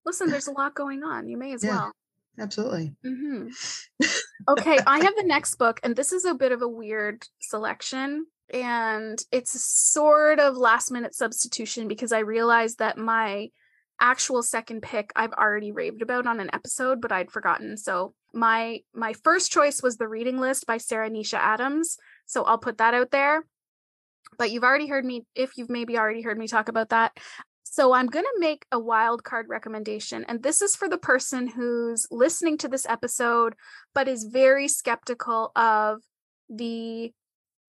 Listen 0.06 0.30
there's 0.30 0.48
a 0.48 0.52
lot 0.52 0.74
going 0.74 1.04
on 1.04 1.28
you 1.28 1.38
may 1.38 1.54
as 1.54 1.63
yeah, 1.63 1.72
well. 1.72 1.92
absolutely. 2.40 2.96
Mm-hmm. 3.06 3.50
okay 4.48 4.78
i 4.88 5.04
have 5.04 5.16
the 5.18 5.26
next 5.26 5.56
book 5.56 5.80
and 5.84 5.96
this 5.96 6.13
is 6.13 6.26
a 6.26 6.34
bit 6.34 6.52
of 6.52 6.62
a 6.62 6.68
weird 6.68 7.26
selection 7.40 8.26
and 8.54 9.20
it's 9.32 9.54
a 9.56 9.60
sort 9.60 10.40
of 10.40 10.56
last 10.56 10.92
minute 10.92 11.13
substitution 11.13 11.90
because 11.90 12.13
i 12.13 12.20
realized 12.20 12.80
that 12.80 12.98
my 12.98 13.50
actual 14.00 14.44
second 14.44 14.82
pick 14.82 15.12
I've 15.16 15.34
already 15.34 15.72
raved 15.72 16.02
about 16.02 16.28
on 16.28 16.40
an 16.40 16.50
episode, 16.54 17.02
but 17.02 17.12
I'd 17.12 17.32
forgotten. 17.32 17.78
So 17.78 18.14
my 18.34 18.82
my 18.94 19.14
first 19.14 19.52
choice 19.52 19.82
was 19.82 19.98
the 19.98 20.08
reading 20.08 20.40
list 20.40 20.66
by 20.68 20.78
Sara 20.78 21.10
Nisha 21.10 21.38
Adams. 21.38 21.98
So 22.26 22.44
I'll 22.44 22.58
put 22.58 22.78
that 22.78 22.94
out 22.94 23.12
there. 23.12 23.44
But 24.38 24.52
you've 24.52 24.64
already 24.64 24.88
heard 24.88 25.06
me, 25.06 25.26
if 25.36 25.58
you've 25.58 25.70
maybe 25.70 25.98
already 25.98 26.22
heard 26.22 26.38
me 26.38 26.48
talk 26.48 26.70
about 26.70 26.90
that. 26.90 27.18
So 27.64 27.94
I'm 27.94 28.08
going 28.08 28.26
to 28.26 28.40
make 28.40 28.66
a 28.72 28.80
wild 28.80 29.24
card 29.24 29.48
recommendation. 29.50 30.26
And 30.28 30.42
this 30.42 30.62
is 30.62 30.76
for 30.76 30.90
the 30.90 30.98
person 30.98 31.48
who's 31.48 32.08
listening 32.12 32.58
to 32.60 32.68
this 32.68 32.86
episode, 32.86 33.56
but 33.94 34.08
is 34.08 34.24
very 34.26 34.68
skeptical 34.68 35.52
of 35.56 36.02
the 36.50 37.14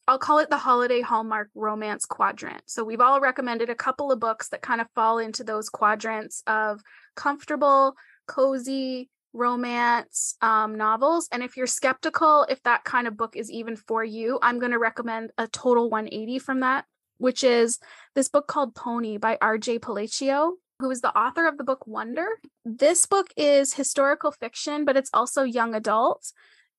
I'll 0.09 0.19
call 0.19 0.39
it 0.39 0.49
the 0.49 0.57
holiday 0.57 1.03
hallmark 1.03 1.51
romance 1.55 2.07
quadrant. 2.07 2.63
So 2.65 2.83
we've 2.83 3.01
all 3.01 3.21
recommended 3.21 3.69
a 3.69 3.75
couple 3.75 4.11
of 4.11 4.19
books 4.19 4.49
that 4.49 4.63
kind 4.63 4.81
of 4.81 4.87
fall 4.95 5.19
into 5.19 5.45
those 5.45 5.69
quadrants 5.69 6.43
of 6.47 6.81
comfortable, 7.15 7.95
cozy 8.27 9.11
romance 9.35 10.35
um, 10.41 10.77
novels. 10.77 11.29
And 11.31 11.43
if 11.43 11.59
you're 11.59 11.67
skeptical 11.67 12.47
if 12.49 12.63
that 12.63 12.85
kind 12.85 13.07
of 13.07 13.19
book 13.19 13.37
is 13.37 13.51
even 13.51 13.77
for 13.77 14.03
you, 14.03 14.39
I'm 14.41 14.59
going 14.59 14.73
to 14.73 14.79
recommend 14.79 15.31
a 15.37 15.47
total 15.47 15.91
180 15.91 16.39
from 16.39 16.61
that, 16.61 16.87
which 17.19 17.45
is 17.45 17.79
this 18.15 18.29
book 18.29 18.47
called 18.47 18.75
Pony 18.75 19.19
by 19.19 19.37
R.J. 19.43 19.81
Palacio. 19.81 20.55
Who 20.81 20.91
is 20.91 21.03
the 21.03 21.15
author 21.15 21.47
of 21.47 21.59
the 21.59 21.65
book 21.65 21.87
Wonder? 21.87 22.29
This 22.65 23.05
book 23.05 23.27
is 23.37 23.75
historical 23.75 24.33
fiction, 24.33 24.87
but 24.87 24.97
it's 24.97 25.11
also 25.13 25.43
young 25.43 25.75
adult. 25.75 26.33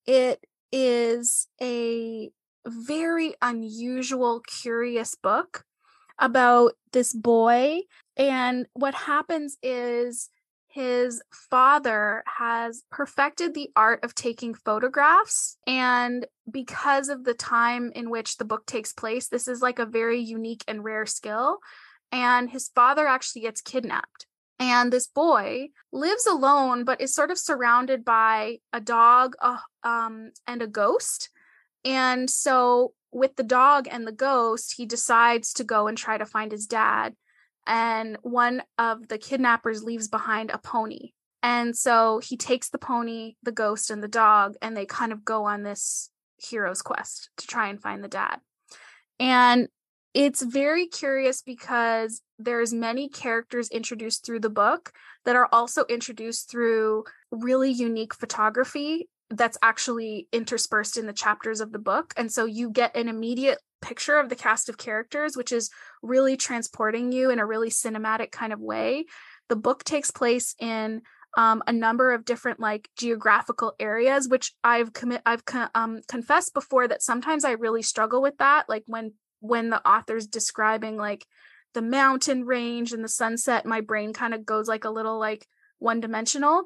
It 0.07 0.43
is 0.71 1.47
a 1.61 2.31
very 2.69 3.33
unusual, 3.41 4.41
curious 4.41 5.15
book 5.15 5.63
about 6.17 6.73
this 6.91 7.13
boy. 7.13 7.81
And 8.17 8.65
what 8.73 8.93
happens 8.93 9.57
is 9.63 10.29
his 10.67 11.21
father 11.31 12.23
has 12.37 12.83
perfected 12.91 13.53
the 13.53 13.71
art 13.75 14.03
of 14.03 14.13
taking 14.13 14.53
photographs. 14.53 15.57
And 15.65 16.27
because 16.49 17.09
of 17.09 17.23
the 17.23 17.33
time 17.33 17.91
in 17.95 18.09
which 18.09 18.37
the 18.37 18.45
book 18.45 18.65
takes 18.65 18.93
place, 18.93 19.27
this 19.27 19.47
is 19.47 19.61
like 19.61 19.79
a 19.79 19.85
very 19.85 20.19
unique 20.19 20.63
and 20.67 20.83
rare 20.83 21.07
skill. 21.07 21.57
And 22.11 22.49
his 22.49 22.69
father 22.69 23.07
actually 23.07 23.41
gets 23.43 23.61
kidnapped. 23.61 24.27
And 24.59 24.91
this 24.91 25.07
boy 25.07 25.69
lives 25.91 26.27
alone, 26.27 26.83
but 26.83 27.01
is 27.01 27.15
sort 27.15 27.31
of 27.31 27.39
surrounded 27.39 28.03
by 28.03 28.57
a 28.73 28.81
dog 28.81 29.35
uh, 29.41 29.57
um, 29.83 30.31
and 30.45 30.61
a 30.61 30.67
ghost. 30.67 31.29
And 31.85 32.29
so, 32.29 32.93
with 33.11 33.35
the 33.35 33.43
dog 33.43 33.87
and 33.89 34.05
the 34.05 34.11
ghost, 34.11 34.75
he 34.77 34.85
decides 34.85 35.53
to 35.53 35.63
go 35.63 35.87
and 35.87 35.97
try 35.97 36.17
to 36.17 36.25
find 36.25 36.51
his 36.51 36.67
dad. 36.67 37.15
And 37.65 38.17
one 38.21 38.63
of 38.77 39.07
the 39.07 39.17
kidnappers 39.17 39.83
leaves 39.83 40.07
behind 40.07 40.51
a 40.51 40.57
pony. 40.57 41.11
And 41.41 41.75
so 41.75 42.19
he 42.19 42.35
takes 42.37 42.69
the 42.69 42.77
pony, 42.77 43.35
the 43.43 43.51
ghost, 43.51 43.89
and 43.89 44.03
the 44.03 44.07
dog, 44.07 44.55
and 44.61 44.75
they 44.75 44.85
kind 44.85 45.11
of 45.11 45.23
go 45.23 45.45
on 45.45 45.63
this 45.63 46.09
hero's 46.37 46.81
quest 46.81 47.29
to 47.37 47.47
try 47.47 47.69
and 47.69 47.81
find 47.81 48.03
the 48.03 48.09
dad. 48.09 48.39
And 49.19 49.67
it's 50.13 50.41
very 50.41 50.87
curious 50.87 51.41
because 51.41 52.21
there's 52.37 52.73
many 52.73 53.09
characters 53.09 53.69
introduced 53.69 54.25
through 54.25 54.39
the 54.39 54.49
book 54.49 54.91
that 55.25 55.35
are 55.35 55.49
also 55.51 55.85
introduced 55.85 56.49
through 56.49 57.03
really 57.31 57.71
unique 57.71 58.13
photography 58.13 59.07
that's 59.29 59.57
actually 59.61 60.27
interspersed 60.31 60.97
in 60.97 61.05
the 61.05 61.13
chapters 61.13 61.61
of 61.61 61.71
the 61.71 61.79
book. 61.79 62.13
And 62.17 62.31
so 62.31 62.45
you 62.45 62.71
get 62.71 62.95
an 62.95 63.07
immediate 63.07 63.59
picture 63.81 64.17
of 64.17 64.29
the 64.29 64.35
cast 64.35 64.67
of 64.67 64.77
characters 64.77 65.37
which 65.37 65.53
is 65.53 65.69
really 66.01 66.35
transporting 66.35 67.13
you 67.13 67.29
in 67.29 67.39
a 67.39 67.45
really 67.45 67.69
cinematic 67.69 68.31
kind 68.31 68.51
of 68.51 68.59
way. 68.59 69.05
The 69.47 69.55
book 69.55 69.83
takes 69.83 70.11
place 70.11 70.55
in 70.59 71.01
um, 71.37 71.63
a 71.67 71.71
number 71.71 72.11
of 72.11 72.25
different 72.25 72.59
like 72.59 72.89
geographical 72.97 73.73
areas 73.79 74.27
which 74.27 74.53
i've 74.63 74.93
commit 74.93 75.21
i've 75.25 75.43
um, 75.75 76.01
confessed 76.07 76.55
before 76.55 76.87
that 76.87 77.03
sometimes 77.03 77.45
i 77.45 77.51
really 77.51 77.83
struggle 77.83 78.21
with 78.21 78.37
that 78.39 78.67
like 78.67 78.83
when 78.87 79.13
when 79.39 79.69
the 79.69 79.87
author's 79.87 80.25
describing 80.25 80.97
like 80.97 81.25
the 81.75 81.81
mountain 81.81 82.45
range 82.45 82.93
and 82.93 83.03
the 83.03 83.09
sunset 83.09 83.65
my 83.65 83.79
brain 83.81 84.11
kind 84.11 84.33
of 84.33 84.45
goes 84.45 84.67
like 84.67 84.85
a 84.85 84.89
little 84.89 85.19
like 85.19 85.45
one 85.77 85.99
dimensional 85.99 86.63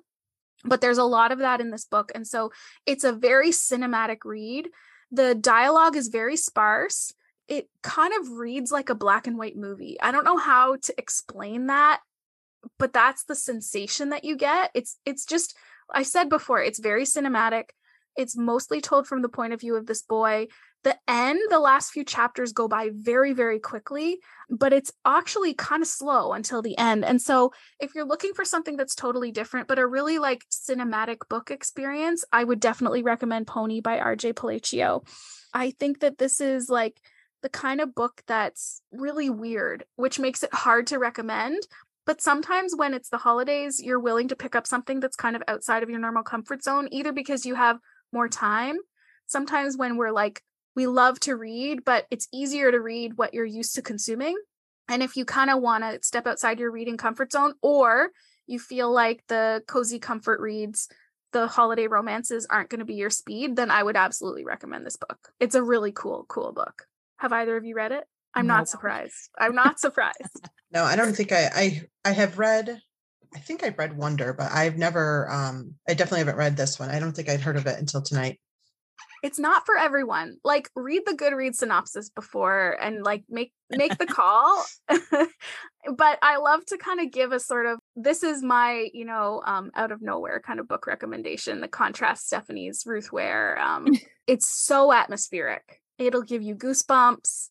but 0.63 0.81
there's 0.81 0.97
a 0.97 1.03
lot 1.03 1.31
of 1.31 1.39
that 1.39 1.61
in 1.61 1.71
this 1.71 1.85
book 1.85 2.11
and 2.15 2.25
so 2.27 2.51
it's 2.85 3.03
a 3.03 3.11
very 3.11 3.49
cinematic 3.49 4.19
read. 4.25 4.69
The 5.11 5.35
dialogue 5.35 5.95
is 5.95 6.07
very 6.07 6.37
sparse. 6.37 7.13
It 7.47 7.69
kind 7.81 8.13
of 8.19 8.31
reads 8.31 8.71
like 8.71 8.89
a 8.89 8.95
black 8.95 9.27
and 9.27 9.37
white 9.37 9.57
movie. 9.57 9.97
I 10.01 10.11
don't 10.11 10.25
know 10.25 10.37
how 10.37 10.77
to 10.77 10.93
explain 10.97 11.67
that 11.67 11.99
but 12.79 12.93
that's 12.93 13.23
the 13.23 13.35
sensation 13.35 14.09
that 14.09 14.23
you 14.23 14.35
get. 14.35 14.71
It's 14.73 14.97
it's 15.05 15.25
just 15.25 15.55
i 15.93 16.03
said 16.03 16.29
before 16.29 16.61
it's 16.61 16.79
very 16.79 17.03
cinematic. 17.03 17.69
It's 18.15 18.37
mostly 18.37 18.79
told 18.79 19.07
from 19.07 19.21
the 19.21 19.29
point 19.29 19.53
of 19.53 19.59
view 19.59 19.75
of 19.75 19.85
this 19.85 20.01
boy 20.01 20.47
the 20.83 20.97
end 21.07 21.39
the 21.49 21.59
last 21.59 21.91
few 21.91 22.03
chapters 22.03 22.51
go 22.51 22.67
by 22.67 22.89
very 22.93 23.33
very 23.33 23.59
quickly 23.59 24.19
but 24.49 24.73
it's 24.73 24.91
actually 25.05 25.53
kind 25.53 25.81
of 25.81 25.87
slow 25.87 26.33
until 26.33 26.61
the 26.61 26.77
end 26.77 27.03
and 27.03 27.21
so 27.21 27.51
if 27.79 27.95
you're 27.95 28.05
looking 28.05 28.33
for 28.33 28.45
something 28.45 28.77
that's 28.77 28.95
totally 28.95 29.31
different 29.31 29.67
but 29.67 29.79
a 29.79 29.87
really 29.87 30.19
like 30.19 30.43
cinematic 30.49 31.17
book 31.29 31.51
experience 31.51 32.23
i 32.31 32.43
would 32.43 32.59
definitely 32.59 33.03
recommend 33.03 33.47
pony 33.47 33.81
by 33.81 33.97
rj 33.97 34.35
palacio 34.35 35.03
i 35.53 35.71
think 35.71 35.99
that 36.01 36.17
this 36.17 36.39
is 36.39 36.69
like 36.69 36.99
the 37.41 37.49
kind 37.49 37.81
of 37.81 37.95
book 37.95 38.21
that's 38.27 38.81
really 38.91 39.29
weird 39.29 39.85
which 39.95 40.19
makes 40.19 40.43
it 40.43 40.53
hard 40.53 40.87
to 40.87 40.99
recommend 40.99 41.61
but 42.05 42.21
sometimes 42.21 42.75
when 42.75 42.93
it's 42.93 43.09
the 43.09 43.17
holidays 43.17 43.81
you're 43.81 43.99
willing 43.99 44.27
to 44.27 44.35
pick 44.35 44.55
up 44.55 44.67
something 44.67 44.99
that's 44.99 45.15
kind 45.15 45.35
of 45.35 45.43
outside 45.47 45.83
of 45.83 45.89
your 45.89 45.99
normal 45.99 46.23
comfort 46.23 46.63
zone 46.63 46.87
either 46.91 47.11
because 47.11 47.45
you 47.45 47.55
have 47.55 47.79
more 48.11 48.29
time 48.29 48.75
sometimes 49.27 49.77
when 49.77 49.97
we're 49.97 50.11
like 50.11 50.41
we 50.75 50.87
love 50.87 51.19
to 51.21 51.35
read, 51.35 51.83
but 51.85 52.05
it's 52.09 52.27
easier 52.33 52.71
to 52.71 52.79
read 52.79 53.17
what 53.17 53.33
you're 53.33 53.45
used 53.45 53.75
to 53.75 53.81
consuming. 53.81 54.35
And 54.89 55.01
if 55.01 55.15
you 55.15 55.25
kind 55.25 55.49
of 55.49 55.61
want 55.61 55.83
to 55.83 56.03
step 56.05 56.27
outside 56.27 56.59
your 56.59 56.71
reading 56.71 56.97
comfort 56.97 57.31
zone, 57.31 57.53
or 57.61 58.09
you 58.47 58.59
feel 58.59 58.91
like 58.91 59.23
the 59.27 59.63
cozy 59.67 59.99
comfort 59.99 60.41
reads, 60.41 60.89
the 61.31 61.47
holiday 61.47 61.87
romances 61.87 62.45
aren't 62.49 62.69
going 62.69 62.79
to 62.79 62.85
be 62.85 62.95
your 62.95 63.09
speed, 63.09 63.55
then 63.55 63.71
I 63.71 63.83
would 63.83 63.95
absolutely 63.95 64.45
recommend 64.45 64.85
this 64.85 64.97
book. 64.97 65.31
It's 65.39 65.55
a 65.55 65.63
really 65.63 65.91
cool, 65.91 66.25
cool 66.27 66.51
book. 66.51 66.85
Have 67.17 67.33
either 67.33 67.55
of 67.55 67.65
you 67.65 67.75
read 67.75 67.91
it? 67.91 68.03
I'm 68.35 68.47
no. 68.47 68.55
not 68.55 68.69
surprised. 68.69 69.29
I'm 69.37 69.55
not 69.55 69.79
surprised. 69.79 70.49
no, 70.71 70.83
I 70.83 70.95
don't 70.95 71.15
think 71.15 71.31
I, 71.31 71.49
I 71.53 71.81
I 72.03 72.11
have 72.11 72.39
read 72.39 72.79
I 73.35 73.39
think 73.39 73.63
I've 73.63 73.77
read 73.77 73.97
Wonder, 73.97 74.33
but 74.33 74.51
I've 74.51 74.77
never 74.77 75.29
um 75.29 75.75
I 75.87 75.93
definitely 75.93 76.19
haven't 76.19 76.37
read 76.37 76.57
this 76.57 76.79
one. 76.79 76.89
I 76.89 76.99
don't 76.99 77.13
think 77.13 77.29
I'd 77.29 77.41
heard 77.41 77.57
of 77.57 77.67
it 77.67 77.79
until 77.79 78.01
tonight 78.01 78.39
it's 79.23 79.39
not 79.39 79.65
for 79.65 79.77
everyone. 79.77 80.37
Like 80.43 80.69
read 80.75 81.03
the 81.05 81.13
Goodreads 81.13 81.55
synopsis 81.55 82.09
before 82.09 82.77
and 82.81 83.03
like 83.03 83.23
make 83.29 83.53
make 83.69 83.97
the 83.97 84.05
call. 84.05 84.63
but 84.89 86.19
I 86.21 86.37
love 86.37 86.65
to 86.67 86.77
kind 86.77 86.99
of 86.99 87.11
give 87.11 87.31
a 87.31 87.39
sort 87.39 87.65
of 87.65 87.79
this 87.95 88.21
is 88.21 88.43
my, 88.43 88.89
you 88.93 89.05
know, 89.05 89.41
um 89.45 89.71
out 89.75 89.91
of 89.91 90.01
nowhere 90.01 90.41
kind 90.45 90.59
of 90.59 90.67
book 90.67 90.85
recommendation, 90.85 91.61
the 91.61 91.69
contrast 91.69 92.27
Stephanie's 92.27 92.83
Ruth 92.85 93.11
Ware. 93.11 93.57
Um 93.59 93.87
it's 94.27 94.47
so 94.47 94.91
atmospheric. 94.91 95.81
It'll 95.97 96.23
give 96.23 96.41
you 96.41 96.55
goosebumps, 96.55 97.49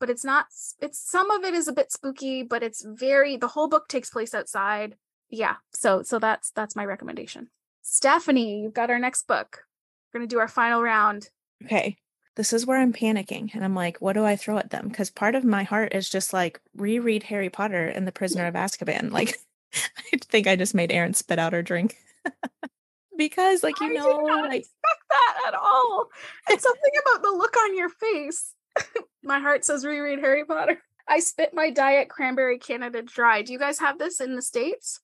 but 0.00 0.10
it's 0.10 0.24
not 0.24 0.46
it's 0.80 0.98
some 0.98 1.30
of 1.30 1.44
it 1.44 1.54
is 1.54 1.68
a 1.68 1.72
bit 1.72 1.92
spooky, 1.92 2.42
but 2.42 2.64
it's 2.64 2.84
very 2.84 3.36
the 3.36 3.48
whole 3.48 3.68
book 3.68 3.86
takes 3.86 4.10
place 4.10 4.34
outside. 4.34 4.96
Yeah. 5.30 5.54
So 5.72 6.02
so 6.02 6.18
that's 6.18 6.50
that's 6.50 6.74
my 6.74 6.84
recommendation. 6.84 7.48
Stephanie, 7.82 8.60
you've 8.60 8.74
got 8.74 8.90
our 8.90 8.98
next 8.98 9.26
book. 9.26 9.64
We're 10.12 10.20
going 10.20 10.28
to 10.28 10.34
do 10.34 10.40
our 10.40 10.48
final 10.48 10.82
round. 10.82 11.30
Okay. 11.64 11.96
This 12.34 12.52
is 12.52 12.66
where 12.66 12.78
I'm 12.78 12.92
panicking 12.92 13.54
and 13.54 13.64
I'm 13.64 13.74
like, 13.74 13.98
what 13.98 14.14
do 14.14 14.24
I 14.24 14.36
throw 14.36 14.56
at 14.58 14.70
them? 14.70 14.88
Because 14.88 15.10
part 15.10 15.34
of 15.34 15.44
my 15.44 15.64
heart 15.64 15.94
is 15.94 16.08
just 16.08 16.32
like 16.32 16.60
reread 16.74 17.24
Harry 17.24 17.50
Potter 17.50 17.86
and 17.86 18.06
the 18.06 18.12
Prisoner 18.12 18.46
of 18.46 18.54
Azkaban. 18.54 19.10
Like, 19.10 19.38
I 19.74 20.18
think 20.22 20.46
I 20.46 20.56
just 20.56 20.74
made 20.74 20.92
Erin 20.92 21.14
spit 21.14 21.38
out 21.38 21.52
her 21.52 21.62
drink. 21.62 21.96
because, 23.16 23.62
like, 23.62 23.78
you 23.80 23.90
I 23.90 23.94
know, 23.94 24.16
like, 24.16 24.60
expect 24.60 25.02
that 25.10 25.42
at 25.48 25.54
all. 25.54 26.08
It's 26.48 26.62
something 26.62 26.92
about 27.04 27.22
the 27.22 27.30
look 27.30 27.56
on 27.56 27.76
your 27.76 27.90
face. 27.90 28.54
my 29.22 29.38
heart 29.38 29.64
says 29.64 29.84
reread 29.84 30.20
Harry 30.20 30.44
Potter. 30.44 30.82
I 31.08 31.20
spit 31.20 31.52
my 31.52 31.70
diet 31.70 32.08
cranberry 32.08 32.58
Canada 32.58 33.02
dry. 33.02 33.42
Do 33.42 33.52
you 33.52 33.58
guys 33.58 33.78
have 33.80 33.98
this 33.98 34.20
in 34.20 34.36
the 34.36 34.42
States? 34.42 35.00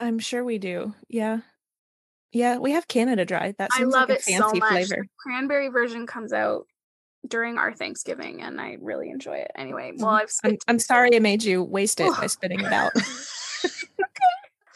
I'm 0.00 0.18
sure 0.18 0.44
we 0.44 0.58
do. 0.58 0.94
Yeah. 1.08 1.40
Yeah, 2.36 2.58
we 2.58 2.72
have 2.72 2.86
Canada 2.86 3.24
Dry. 3.24 3.54
That 3.56 3.70
I 3.72 3.84
love 3.84 4.10
like 4.10 4.18
it 4.18 4.24
so 4.24 4.52
much. 4.52 4.68
Flavor. 4.68 4.96
The 5.02 5.08
cranberry 5.18 5.68
version 5.68 6.06
comes 6.06 6.34
out 6.34 6.66
during 7.26 7.56
our 7.56 7.72
Thanksgiving, 7.72 8.42
and 8.42 8.60
I 8.60 8.76
really 8.80 9.08
enjoy 9.08 9.36
it. 9.36 9.50
Anyway, 9.56 9.92
well, 9.96 10.08
mm-hmm. 10.08 10.46
I've. 10.46 10.52
I'm, 10.52 10.58
I'm 10.68 10.78
sorry 10.78 11.16
I 11.16 11.18
made 11.18 11.42
you 11.42 11.62
waste 11.62 11.98
it 11.98 12.14
by 12.14 12.26
spitting 12.26 12.60
it 12.60 12.72
out. 12.72 12.92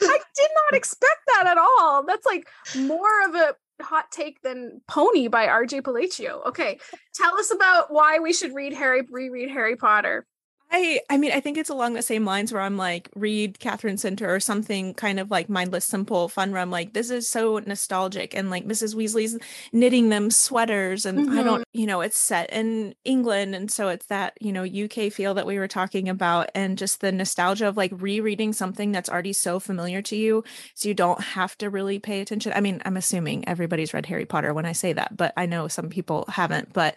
I 0.03 0.19
did 0.35 0.51
not 0.55 0.79
expect 0.79 1.21
that 1.27 1.47
at 1.49 1.59
all. 1.59 2.03
That's 2.07 2.25
like 2.25 2.49
more 2.75 3.29
of 3.29 3.35
a 3.35 3.55
hot 3.83 4.11
take 4.11 4.41
than 4.41 4.81
Pony 4.89 5.29
by 5.29 5.47
RJ 5.47 5.85
Palacio. 5.85 6.41
Okay, 6.47 6.79
tell 7.15 7.39
us 7.39 7.53
about 7.53 7.93
why 7.93 8.21
we 8.21 8.33
should 8.33 8.55
read 8.55 8.73
Harry 8.73 9.03
reread 9.11 9.51
Harry 9.51 9.77
Potter. 9.77 10.27
I 10.73 11.01
I 11.11 11.19
mean 11.19 11.33
I 11.33 11.41
think 11.41 11.59
it's 11.59 11.71
along 11.71 11.95
the 11.95 12.03
same 12.03 12.25
lines 12.25 12.53
where 12.53 12.63
I'm 12.63 12.77
like 12.77 13.09
read 13.17 13.59
Katherine 13.59 13.99
Center 13.99 14.33
or 14.33 14.39
something 14.39 14.95
kind 14.95 15.19
of 15.19 15.31
like 15.31 15.49
mindless 15.49 15.85
simple 15.85 16.29
fun 16.29 16.53
where 16.53 16.61
I'm 16.61 16.71
like 16.71 16.93
this 16.93 17.11
is 17.11 17.29
so 17.29 17.59
nostalgic 17.59 18.35
and 18.35 18.51
like 18.51 18.65
Mrs. 18.65 18.95
Weasley's 18.95 19.37
knitting 19.73 20.11
them 20.11 20.31
sweaters 20.31 21.07
and 21.07 21.19
mm-hmm. 21.27 21.39
I 21.39 21.43
don't 21.43 21.65
you 21.73 21.87
know 21.87 22.01
it's 22.01 22.19
set 22.19 22.53
in 22.53 22.95
England 23.05 23.55
and 23.55 23.71
so 23.71 23.89
it's 23.89 24.07
that 24.07 24.35
you 24.41 24.53
know 24.53 24.65
UK 24.65 25.13
feel 25.13 25.35
that 25.35 25.47
we 25.47 25.59
were 25.59 25.69
talking 25.69 26.09
about 26.09 26.51
and 26.55 26.79
just 26.79 27.01
the 27.01 27.11
nostalgia 27.11 27.67
of 27.67 27.77
like 27.77 27.93
rereading 27.95 28.53
something 28.53 28.93
that's 28.93 29.11
already 29.11 29.33
so 29.33 29.59
familiar 29.59 30.03
to 30.03 30.17
you 30.17 30.45
so 30.75 30.89
you 30.89 30.95
don't 30.95 31.21
have 31.21 31.59
to 31.59 31.69
really 31.69 31.99
pay 31.99 32.21
attention. 32.21 32.53
I 32.55 32.61
mean 32.61 32.81
I'm 32.85 32.97
assuming 32.97 33.49
everybody's 33.49 33.93
read 33.93 34.07
Harry 34.07 34.27
Potter 34.27 34.55
when 34.55 34.67
I 34.67 34.73
say 34.73 34.93
that 34.93 35.17
but 35.17 35.33
I 35.37 35.47
know 35.47 35.67
some 35.67 35.89
people 35.89 36.27
haven't 36.29 36.73
but 36.73 36.97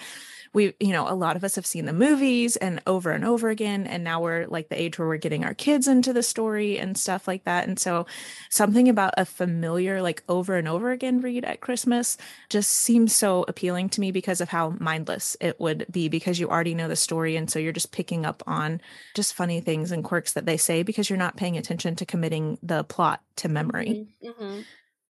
we 0.54 0.74
you 0.80 0.92
know 0.92 1.10
a 1.10 1.16
lot 1.16 1.36
of 1.36 1.44
us 1.44 1.56
have 1.56 1.66
seen 1.66 1.86
the 1.86 1.94
movies 1.94 2.56
and 2.56 2.82
over 2.88 3.12
and 3.12 3.26
over 3.26 3.50
again 3.50 3.86
and 3.88 4.04
now 4.04 4.22
we're 4.22 4.46
like 4.48 4.70
the 4.70 4.80
age 4.80 4.98
where 4.98 5.08
we're 5.08 5.18
getting 5.18 5.44
our 5.44 5.54
kids 5.54 5.88
into 5.88 6.13
the 6.13 6.24
story 6.24 6.78
and 6.78 6.98
stuff 6.98 7.28
like 7.28 7.44
that 7.44 7.68
and 7.68 7.80
so 7.80 8.06
something 8.50 8.88
about 8.88 9.13
a 9.18 9.26
familiar 9.26 10.02
like 10.02 10.24
over 10.30 10.56
and 10.56 10.68
over 10.68 10.92
again 10.92 11.20
read 11.22 11.44
at 11.44 11.62
christmas 11.62 12.18
just 12.50 12.70
seems 12.70 13.13
so 13.13 13.44
appealing 13.48 13.89
to 13.89 14.00
me 14.00 14.12
because 14.12 14.39
of 14.39 14.50
how 14.50 14.76
mindless 14.80 15.36
it 15.42 15.60
would 15.60 15.86
be 15.92 16.08
because 16.08 16.39
you 16.39 16.50
already 16.50 16.76
know 16.76 16.88
the 16.88 16.96
story 16.96 17.36
and 17.36 17.50
so 17.50 17.60
you're 17.60 17.72
just 17.72 17.92
picking 17.92 18.26
up 18.26 18.44
on 18.48 18.80
just 19.16 19.34
funny 19.34 19.60
things 19.60 19.92
and 19.92 20.04
quirks 20.04 20.34
that 20.34 20.46
they 20.46 20.58
say 20.58 20.84
because 20.84 21.10
you're 21.10 21.18
not 21.18 21.38
paying 21.38 21.58
attention 21.58 21.96
to 21.96 22.06
committing 22.06 22.58
the 22.62 22.84
plot 22.84 23.22
to 23.36 23.50
memory 23.50 24.08
mm-hmm. 24.24 24.44
mm-hmm. 24.44 24.62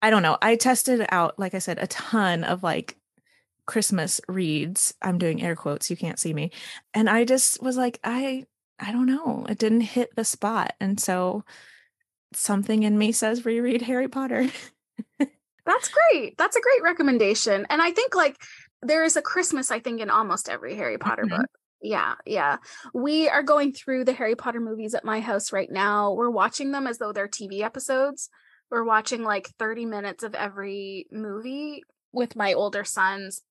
I 0.05 0.11
don't 0.11 0.25
know. 0.25 0.37
I 0.43 0.57
tested 0.57 1.07
out, 1.11 1.39
like 1.39 1.55
I 1.55 1.61
said, 1.61 1.79
a 1.79 1.87
ton 1.87 2.43
of 2.43 2.65
like 2.65 2.97
Christmas 3.67 4.21
reads. 4.29 4.95
I'm 5.03 5.19
doing 5.19 5.43
air 5.43 5.57
quotes, 5.57 5.91
you 5.91 5.97
can't 5.97 6.19
see 6.19 6.35
me. 6.35 6.51
And 6.95 7.09
I 7.09 7.25
just 7.25 7.63
was 7.63 7.77
like, 7.77 7.99
I 8.05 8.47
I 8.79 8.91
don't 8.91 9.07
know. 9.07 9.47
It 9.49 9.59
didn't 9.59 9.83
hit 9.83 10.15
the 10.17 10.25
spot. 10.25 10.75
And 10.81 10.99
so 10.99 11.45
something 12.35 12.83
in 12.83 12.99
me 12.99 13.13
says 13.13 13.45
reread 13.45 13.83
Harry 13.83 14.09
Potter. 14.09 14.49
That's 15.19 15.89
great. 15.89 16.37
That's 16.37 16.57
a 16.57 16.61
great 16.61 16.83
recommendation. 16.83 17.67
And 17.71 17.81
I 17.81 17.93
think 17.93 18.17
like 18.17 18.37
there 18.83 19.05
is 19.05 19.17
a 19.17 19.23
Christmas, 19.23 19.71
I 19.71 19.79
think, 19.79 20.01
in 20.01 20.11
almost 20.11 20.49
every 20.49 20.75
Harry 20.75 20.99
Potter 20.99 21.25
mm-hmm. 21.25 21.37
book. 21.37 21.51
Yeah, 21.81 22.15
yeah. 22.27 22.57
We 22.95 23.29
are 23.29 23.43
going 23.43 23.73
through 23.73 24.05
the 24.05 24.13
Harry 24.13 24.35
Potter 24.35 24.61
movies 24.61 24.95
at 24.95 25.05
my 25.05 25.21
house 25.21 25.53
right 25.53 25.71
now. 25.71 26.13
We're 26.13 26.31
watching 26.31 26.73
them 26.73 26.87
as 26.87 26.99
though 26.99 27.13
they're 27.13 27.29
TV 27.29 27.63
episodes. 27.63 28.29
We're 28.71 28.85
watching 28.85 29.23
like 29.23 29.49
30 29.59 29.87
minutes 29.87 30.25
of 30.25 30.35
every 30.35 31.07
movie 31.13 31.83
with 32.13 32.37
my 32.37 32.55
older 32.55 32.85
sons 32.85 33.43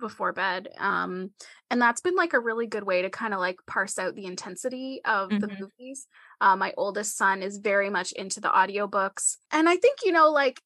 before 0.00 0.32
bed 0.32 0.68
um 0.78 1.30
and 1.70 1.80
that's 1.80 2.00
been 2.00 2.16
like 2.16 2.32
a 2.32 2.40
really 2.40 2.66
good 2.66 2.84
way 2.84 3.02
to 3.02 3.10
kind 3.10 3.34
of 3.34 3.40
like 3.40 3.56
parse 3.66 3.98
out 3.98 4.14
the 4.14 4.26
intensity 4.26 5.00
of 5.04 5.28
mm-hmm. 5.28 5.38
the 5.38 5.48
movies 5.60 6.06
uh, 6.40 6.56
my 6.56 6.72
oldest 6.76 7.16
son 7.16 7.42
is 7.42 7.58
very 7.58 7.90
much 7.90 8.12
into 8.12 8.40
the 8.40 8.48
audiobooks 8.48 9.36
and 9.52 9.68
i 9.68 9.76
think 9.76 9.98
you 10.04 10.12
know 10.12 10.30
like 10.30 10.60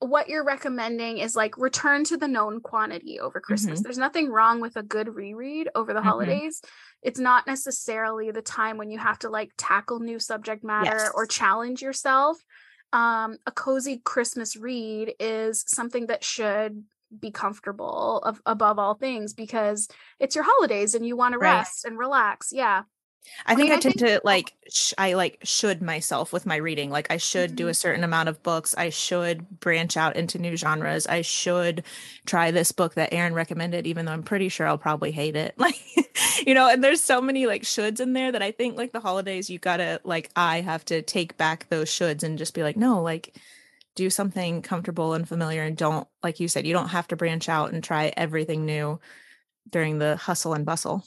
what 0.00 0.28
you're 0.28 0.44
recommending 0.44 1.18
is 1.18 1.34
like 1.34 1.58
return 1.58 2.04
to 2.04 2.16
the 2.16 2.28
known 2.28 2.60
quantity 2.60 3.18
over 3.18 3.40
Christmas. 3.40 3.80
Mhm. 3.80 3.82
There's 3.82 3.98
nothing 3.98 4.30
wrong 4.30 4.60
with 4.60 4.76
a 4.76 4.82
good 4.82 5.12
reread 5.12 5.68
over 5.74 5.92
the 5.92 6.00
Mhm. 6.00 6.04
holidays. 6.04 6.62
It's 7.02 7.18
not 7.18 7.46
necessarily 7.46 8.30
the 8.30 8.42
time 8.42 8.76
when 8.76 8.90
you 8.90 8.98
have 8.98 9.18
to 9.20 9.28
like 9.28 9.50
tackle 9.56 9.98
new 9.98 10.20
subject 10.20 10.62
matter 10.62 11.10
or 11.14 11.26
challenge 11.26 11.82
yourself. 11.82 12.38
Um, 12.92 13.38
a 13.44 13.50
cozy 13.50 14.00
Christmas 14.04 14.56
read 14.56 15.14
is 15.18 15.64
something 15.66 16.06
that 16.06 16.24
should 16.24 16.84
be 17.18 17.30
comfortable 17.30 18.18
of, 18.24 18.40
above 18.46 18.78
all 18.78 18.94
things 18.94 19.34
because 19.34 19.88
it's 20.18 20.34
your 20.34 20.44
holidays 20.46 20.94
and 20.94 21.06
you 21.06 21.16
want 21.16 21.32
to 21.32 21.38
Right. 21.38 21.54
rest 21.58 21.84
and 21.84 21.98
relax. 21.98 22.52
Yeah. 22.52 22.82
I 23.44 23.54
think 23.56 23.64
mean, 23.66 23.72
I, 23.72 23.76
I 23.76 23.80
tend 23.80 23.94
think- 23.96 24.06
to 24.12 24.20
like 24.24 24.52
sh- 24.72 24.94
I 24.96 25.12
like 25.14 25.38
should 25.42 25.82
myself 25.82 26.32
with 26.32 26.46
my 26.46 26.56
reading. 26.56 26.88
Like 26.90 27.10
I 27.10 27.18
should 27.18 27.56
do 27.56 27.66
Mhm. 27.66 27.70
a 27.70 27.74
certain 27.74 28.04
amount 28.04 28.28
of 28.30 28.42
books. 28.42 28.74
I 28.78 28.88
should 28.90 29.60
branch 29.60 29.96
out 29.98 30.16
into 30.16 30.38
new 30.38 30.56
genres. 30.56 31.06
I 31.06 31.20
should 31.22 31.82
try 32.26 32.50
this 32.52 32.72
book 32.72 32.94
that 32.94 33.12
Erin 33.12 33.34
recommended, 33.34 33.86
even 33.86 34.06
though 34.06 34.12
I'm 34.12 34.22
pretty 34.22 34.48
sure 34.48 34.66
I'll 34.66 34.78
probably 34.78 35.10
hate 35.10 35.36
it. 35.36 35.54
Like, 35.58 35.76
you 36.46 36.54
know, 36.54 36.68
and 36.70 36.82
there's 36.82 37.02
so 37.02 37.20
many 37.20 37.46
like 37.46 37.62
shoulds 37.64 38.00
in 38.00 38.12
there 38.12 38.32
that 38.32 38.42
I 38.42 38.50
think 38.52 38.76
like 38.76 38.92
the 38.92 39.00
holidays, 39.00 39.50
you 39.50 39.58
gotta 39.58 40.00
like 40.04 40.30
I 40.36 40.60
have 40.62 40.84
to 40.86 41.02
take 41.02 41.36
back 41.36 41.68
those 41.68 41.90
shoulds 41.90 42.22
and 42.22 42.38
just 42.38 42.54
be 42.54 42.62
like, 42.62 42.76
no, 42.76 43.02
like 43.02 43.34
do 43.98 44.10
something 44.10 44.62
comfortable 44.62 45.12
and 45.14 45.28
familiar 45.28 45.64
and 45.64 45.76
don't 45.76 46.06
like 46.22 46.38
you 46.38 46.46
said, 46.46 46.64
you 46.66 46.72
don't 46.72 46.88
have 46.90 47.08
to 47.08 47.16
branch 47.16 47.48
out 47.48 47.72
and 47.72 47.82
try 47.82 48.12
everything 48.16 48.64
new 48.64 49.00
during 49.68 49.98
the 49.98 50.16
hustle 50.16 50.54
and 50.54 50.64
bustle. 50.64 51.04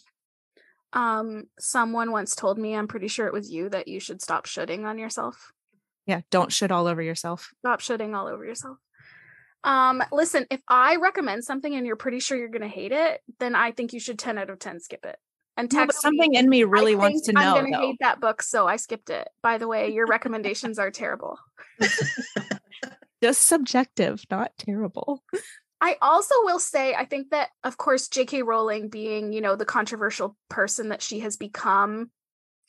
Um, 0.92 1.46
someone 1.58 2.12
once 2.12 2.36
told 2.36 2.58
me, 2.60 2.76
I'm 2.76 2.90
pretty 2.90 3.08
sure 3.08 3.26
it 3.28 3.34
was 3.34 3.50
you, 3.50 3.70
that 3.70 3.88
you 3.88 4.02
should 4.02 4.22
stop 4.22 4.46
shooting 4.46 4.86
on 4.86 4.98
yourself. 4.98 5.54
Yeah, 6.06 6.20
don't 6.32 6.52
shit 6.52 6.70
all 6.70 6.86
over 6.86 7.02
yourself. 7.02 7.54
Stop 7.60 7.80
shooting 7.80 8.14
all 8.14 8.28
over 8.28 8.44
yourself. 8.44 8.78
Um, 9.64 10.04
listen, 10.12 10.46
if 10.52 10.60
I 10.68 10.98
recommend 10.98 11.46
something 11.46 11.74
and 11.74 11.88
you're 11.88 11.96
pretty 11.96 12.20
sure 12.20 12.38
you're 12.38 12.50
gonna 12.50 12.68
hate 12.68 12.92
it, 12.92 13.22
then 13.40 13.56
I 13.56 13.72
think 13.72 13.94
you 13.94 14.02
should 14.02 14.20
10 14.20 14.38
out 14.38 14.50
of 14.50 14.60
10 14.60 14.82
skip 14.82 15.06
it. 15.06 15.16
And 15.56 15.72
No, 15.72 15.86
but 15.86 15.94
text 15.94 16.04
me, 16.04 16.10
something 16.10 16.34
in 16.34 16.50
me 16.50 16.64
"I 16.64 16.66
really 16.66 16.96
wants 16.96 17.22
to 17.28 17.32
know. 17.32 17.40
I'm 17.56 17.64
gonna 17.64 17.78
though. 17.78 17.88
hate 17.88 17.98
that 18.02 18.20
book, 18.20 18.42
so 18.42 18.68
I 18.68 18.76
skipped 18.76 19.10
it. 19.10 19.30
By 19.42 19.60
the 19.60 19.68
way, 19.68 19.90
your 19.94 20.08
recommendations 20.08 20.78
are 20.78 20.92
terrible. 20.92 21.38
Just 23.22 23.48
subjective, 23.48 24.24
not 24.32 24.52
terrible. 24.58 25.24
I 25.82 25.98
also 26.02 26.36
will 26.44 26.60
say, 26.60 26.94
I 26.94 27.06
think 27.06 27.32
that, 27.32 27.50
of 27.64 27.78
course, 27.78 28.08
J.K. 28.08 28.44
Rowling 28.44 28.90
being, 28.90 29.34
you 29.34 29.42
know, 29.42 29.56
the 29.56 29.66
controversial 29.66 30.38
person 30.50 30.90
that 30.90 31.02
she 31.02 31.20
has 31.22 31.38
become, 31.38 32.12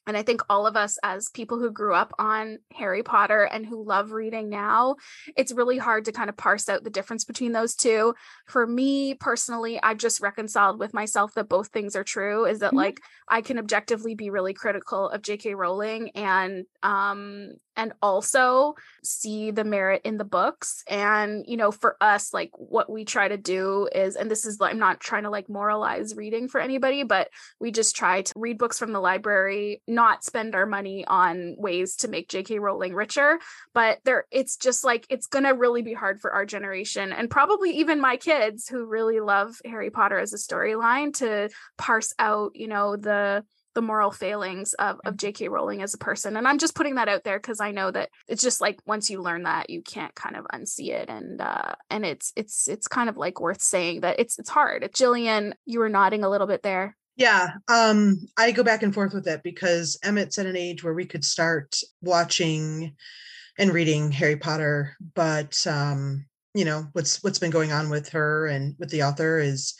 and 0.07 0.16
I 0.16 0.22
think 0.22 0.40
all 0.48 0.66
of 0.66 0.76
us 0.76 0.98
as 1.05 1.28
people 1.28 1.59
who 1.61 1.70
grew 1.70 1.94
up 1.94 2.12
on 2.18 2.59
Harry 2.72 3.03
Potter 3.03 3.44
and 3.44 3.64
who 3.66 3.84
love 3.84 4.12
reading 4.12 4.48
now, 4.48 4.96
it's 5.36 5.53
really 5.53 5.78
hard 5.78 6.07
to 6.07 6.12
kind 6.12 6.28
of 6.30 6.36
parse 6.36 6.68
out 6.68 6.84
the 6.84 6.90
difference 6.90 7.24
between 7.24 7.53
those 7.53 7.74
two. 7.76 8.14
For 8.46 8.66
me 8.66 9.14
personally, 9.14 9.78
I've 9.82 9.98
just 9.98 10.20
reconciled 10.20 10.78
with 10.80 10.92
myself 10.94 11.34
that 11.34 11.48
both 11.50 11.68
things 11.68 11.94
are 11.94 12.03
true, 12.05 12.46
is 12.46 12.61
that 12.61 12.72
Mhm. 12.72 12.76
like 12.78 13.00
I 13.28 13.42
can 13.42 13.59
objectively 13.59 14.14
be 14.14 14.30
really 14.30 14.55
critical 14.55 15.09
of 15.11 15.22
J.K. 15.22 15.55
Rowling 15.55 16.11
and 16.16 16.64
um 16.82 17.53
and 17.76 17.92
also 18.02 18.74
see 19.02 19.50
the 19.50 19.64
merit 19.64 20.02
in 20.04 20.18
the 20.18 20.24
books. 20.24 20.82
And 20.88 21.44
you 21.46 21.56
know 21.56 21.70
for 21.70 21.96
us 22.00 22.32
like 22.32 22.50
what 22.54 22.90
we 22.90 23.04
try 23.04 23.28
to 23.28 23.36
do 23.36 23.88
is 23.94 24.16
and 24.16 24.30
this 24.30 24.46
is 24.46 24.58
i'm 24.60 24.78
not 24.78 25.00
trying 25.00 25.24
to 25.24 25.30
like 25.30 25.48
moralize 25.48 26.14
reading 26.16 26.48
for 26.48 26.60
anybody 26.60 27.02
but 27.02 27.28
we 27.60 27.70
just 27.70 27.96
try 27.96 28.22
to 28.22 28.32
read 28.36 28.58
books 28.58 28.78
from 28.78 28.92
the 28.92 29.00
library 29.00 29.82
not 29.88 30.24
spend 30.24 30.54
our 30.54 30.66
money 30.66 31.04
on 31.06 31.54
ways 31.58 31.96
to 31.96 32.08
make 32.08 32.28
jk 32.28 32.60
rowling 32.60 32.94
richer. 32.94 33.38
But 33.74 33.98
there 34.04 34.26
it's 34.30 34.56
just 34.56 34.84
like 34.84 35.06
it's 35.10 35.26
gonna 35.26 35.54
really 35.54 35.82
be 35.82 35.94
hard 35.94 36.20
for 36.20 36.32
our 36.32 36.46
generation 36.46 37.12
and 37.12 37.30
probably 37.30 37.78
even 37.78 38.00
my 38.00 38.16
kids 38.16 38.68
who 38.68 38.86
really 38.86 39.20
love 39.20 39.60
harry 39.64 39.90
potter 39.90 40.18
as 40.18 40.32
a 40.32 40.36
storyline 40.36 41.14
to 41.14 41.48
parse 41.78 42.12
out 42.18 42.52
you 42.54 42.68
know 42.68 42.96
the 42.96 43.44
the 43.74 43.82
moral 43.82 44.10
failings 44.10 44.74
of, 44.74 45.00
of 45.04 45.16
J.K. 45.16 45.48
Rowling 45.48 45.82
as 45.82 45.94
a 45.94 45.98
person. 45.98 46.36
And 46.36 46.46
I'm 46.46 46.58
just 46.58 46.74
putting 46.74 46.96
that 46.96 47.08
out 47.08 47.24
there 47.24 47.38
because 47.38 47.60
I 47.60 47.70
know 47.70 47.90
that 47.90 48.10
it's 48.28 48.42
just 48.42 48.60
like 48.60 48.80
once 48.86 49.10
you 49.10 49.22
learn 49.22 49.44
that 49.44 49.70
you 49.70 49.82
can't 49.82 50.14
kind 50.14 50.36
of 50.36 50.46
unsee 50.52 50.90
it. 50.90 51.08
And 51.08 51.40
uh 51.40 51.74
and 51.90 52.04
it's 52.04 52.32
it's 52.36 52.68
it's 52.68 52.88
kind 52.88 53.08
of 53.08 53.16
like 53.16 53.40
worth 53.40 53.62
saying 53.62 54.00
that 54.00 54.18
it's 54.18 54.38
it's 54.38 54.50
hard. 54.50 54.82
Jillian, 54.94 55.52
you 55.64 55.78
were 55.78 55.88
nodding 55.88 56.24
a 56.24 56.30
little 56.30 56.46
bit 56.46 56.62
there. 56.62 56.96
Yeah, 57.16 57.50
um, 57.68 58.26
I 58.38 58.52
go 58.52 58.62
back 58.62 58.82
and 58.82 58.94
forth 58.94 59.12
with 59.12 59.28
it 59.28 59.42
because 59.42 59.98
Emmett's 60.02 60.38
at 60.38 60.46
an 60.46 60.56
age 60.56 60.82
where 60.82 60.94
we 60.94 61.04
could 61.04 61.24
start 61.24 61.76
watching 62.00 62.94
and 63.58 63.70
reading 63.70 64.10
Harry 64.12 64.36
Potter, 64.36 64.96
but 65.14 65.66
um, 65.66 66.24
you 66.54 66.64
know 66.64 66.86
what's 66.92 67.22
what's 67.22 67.38
been 67.38 67.50
going 67.50 67.72
on 67.72 67.90
with 67.90 68.10
her 68.10 68.46
and 68.46 68.74
with 68.78 68.90
the 68.90 69.02
author 69.02 69.38
is 69.38 69.74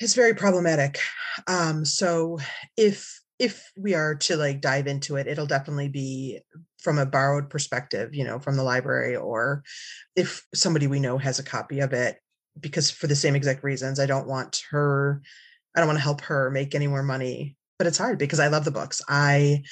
is 0.00 0.14
very 0.14 0.34
problematic. 0.34 0.98
Um, 1.46 1.84
so 1.84 2.38
if 2.76 3.20
if 3.38 3.70
we 3.76 3.94
are 3.94 4.14
to 4.14 4.36
like 4.36 4.60
dive 4.62 4.86
into 4.86 5.16
it, 5.16 5.26
it'll 5.26 5.46
definitely 5.46 5.88
be 5.88 6.40
from 6.78 6.98
a 6.98 7.04
borrowed 7.06 7.50
perspective, 7.50 8.14
you 8.14 8.24
know, 8.24 8.38
from 8.38 8.56
the 8.56 8.62
library, 8.62 9.14
or 9.16 9.62
if 10.16 10.46
somebody 10.54 10.86
we 10.86 11.00
know 11.00 11.18
has 11.18 11.38
a 11.38 11.44
copy 11.44 11.80
of 11.80 11.92
it, 11.92 12.18
because 12.58 12.90
for 12.90 13.06
the 13.06 13.16
same 13.16 13.36
exact 13.36 13.62
reasons, 13.62 14.00
I 14.00 14.06
don't 14.06 14.28
want 14.28 14.62
her 14.70 15.22
I 15.76 15.80
don't 15.80 15.88
want 15.88 15.98
to 15.98 16.02
help 16.04 16.22
her 16.22 16.50
make 16.50 16.74
any 16.74 16.86
more 16.86 17.02
money. 17.02 17.56
But 17.78 17.86
it's 17.86 17.98
hard 17.98 18.18
because 18.18 18.40
I 18.40 18.48
love 18.48 18.64
the 18.64 18.70
books. 18.70 19.02
I 19.08 19.62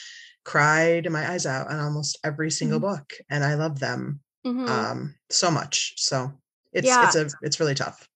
cried 0.44 1.10
my 1.10 1.30
eyes 1.30 1.46
out 1.46 1.68
on 1.70 1.80
almost 1.80 2.18
every 2.24 2.50
single 2.50 2.80
book 2.80 3.14
and 3.30 3.44
I 3.44 3.54
love 3.54 3.80
them 3.80 4.20
Mhm. 4.44 4.94
um 4.96 5.16
so 5.30 5.50
much. 5.50 5.94
So 5.96 6.32
it's 6.72 6.96
Yeah. 6.96 7.02
it's 7.02 7.14
a 7.14 7.30
it's 7.42 7.60
really 7.60 7.74
tough. 7.74 8.08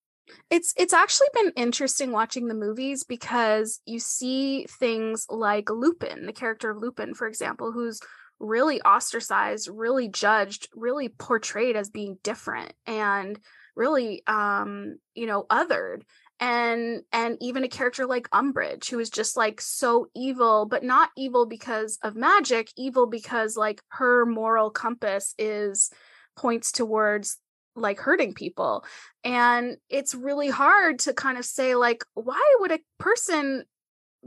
It's 0.51 0.73
it's 0.77 0.93
actually 0.93 1.29
been 1.35 1.53
interesting 1.57 2.11
watching 2.11 2.49
the 2.49 2.55
movies 2.55 3.05
because 3.05 3.81
you 3.85 3.99
see 4.01 4.67
things 4.67 5.27
like 5.29 5.69
Lupin, 5.71 6.27
the 6.27 6.33
character 6.33 6.71
of 6.71 6.79
Lupin, 6.79 7.15
for 7.15 7.27
example, 7.27 7.71
who's 7.71 8.01
really 8.41 8.81
ostracized, 8.83 9.69
really 9.71 10.09
judged, 10.09 10.69
really 10.75 11.09
portrayed 11.09 11.77
as 11.77 11.91
being 11.91 12.19
different 12.23 12.73
and 12.87 13.39
really 13.77 14.23
um, 14.27 14.97
you 15.15 15.27
know, 15.27 15.45
othered. 15.51 16.03
And 16.41 17.03
and 17.13 17.37
even 17.41 17.65
a 17.65 17.69
character 17.69 18.07
like 18.07 18.31
Umbridge, 18.31 18.89
who 18.89 19.01
is 19.01 19.11
just 19.11 19.37
like 19.37 19.61
so 19.61 20.07
evil, 20.15 20.67
but 20.67 20.85
not 20.85 21.11
evil 21.17 21.47
because 21.47 21.99
of 22.03 22.15
magic, 22.15 22.71
evil 22.77 23.07
because 23.07 23.57
like 23.57 23.83
her 23.89 24.25
moral 24.25 24.71
compass 24.71 25.35
is 25.37 25.91
points 26.37 26.71
towards 26.71 27.39
like 27.81 27.99
hurting 27.99 28.35
people 28.35 28.85
and 29.25 29.77
it's 29.89 30.15
really 30.15 30.49
hard 30.49 30.99
to 30.99 31.13
kind 31.13 31.39
of 31.39 31.45
say 31.45 31.75
like 31.75 32.05
why 32.15 32.57
would 32.61 32.73
a 32.73 32.81
person 32.99 33.65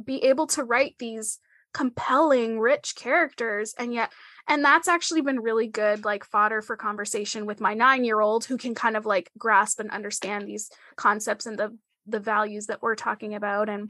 be 0.03 0.23
able 0.25 0.47
to 0.47 0.63
write 0.63 0.95
these 0.99 1.39
compelling 1.73 2.59
rich 2.59 2.95
characters? 2.95 3.73
And 3.77 3.93
yet 3.93 4.11
and 4.47 4.63
that's 4.63 4.87
actually 4.87 5.21
been 5.21 5.39
really 5.39 5.67
good 5.67 6.03
like 6.03 6.25
fodder 6.25 6.61
for 6.61 6.75
conversation 6.75 7.45
with 7.45 7.61
my 7.61 7.73
9 7.73 8.03
year 8.03 8.19
old 8.19 8.45
who 8.45 8.57
can 8.57 8.75
kind 8.75 8.97
of 8.97 9.05
like 9.05 9.31
grasp 9.37 9.79
and 9.79 9.91
understand 9.91 10.47
these 10.47 10.69
concepts 10.95 11.45
and 11.45 11.57
the 11.57 11.77
the 12.07 12.19
values 12.19 12.67
that 12.67 12.81
we're 12.81 12.95
talking 12.95 13.35
about 13.35 13.69
and 13.69 13.89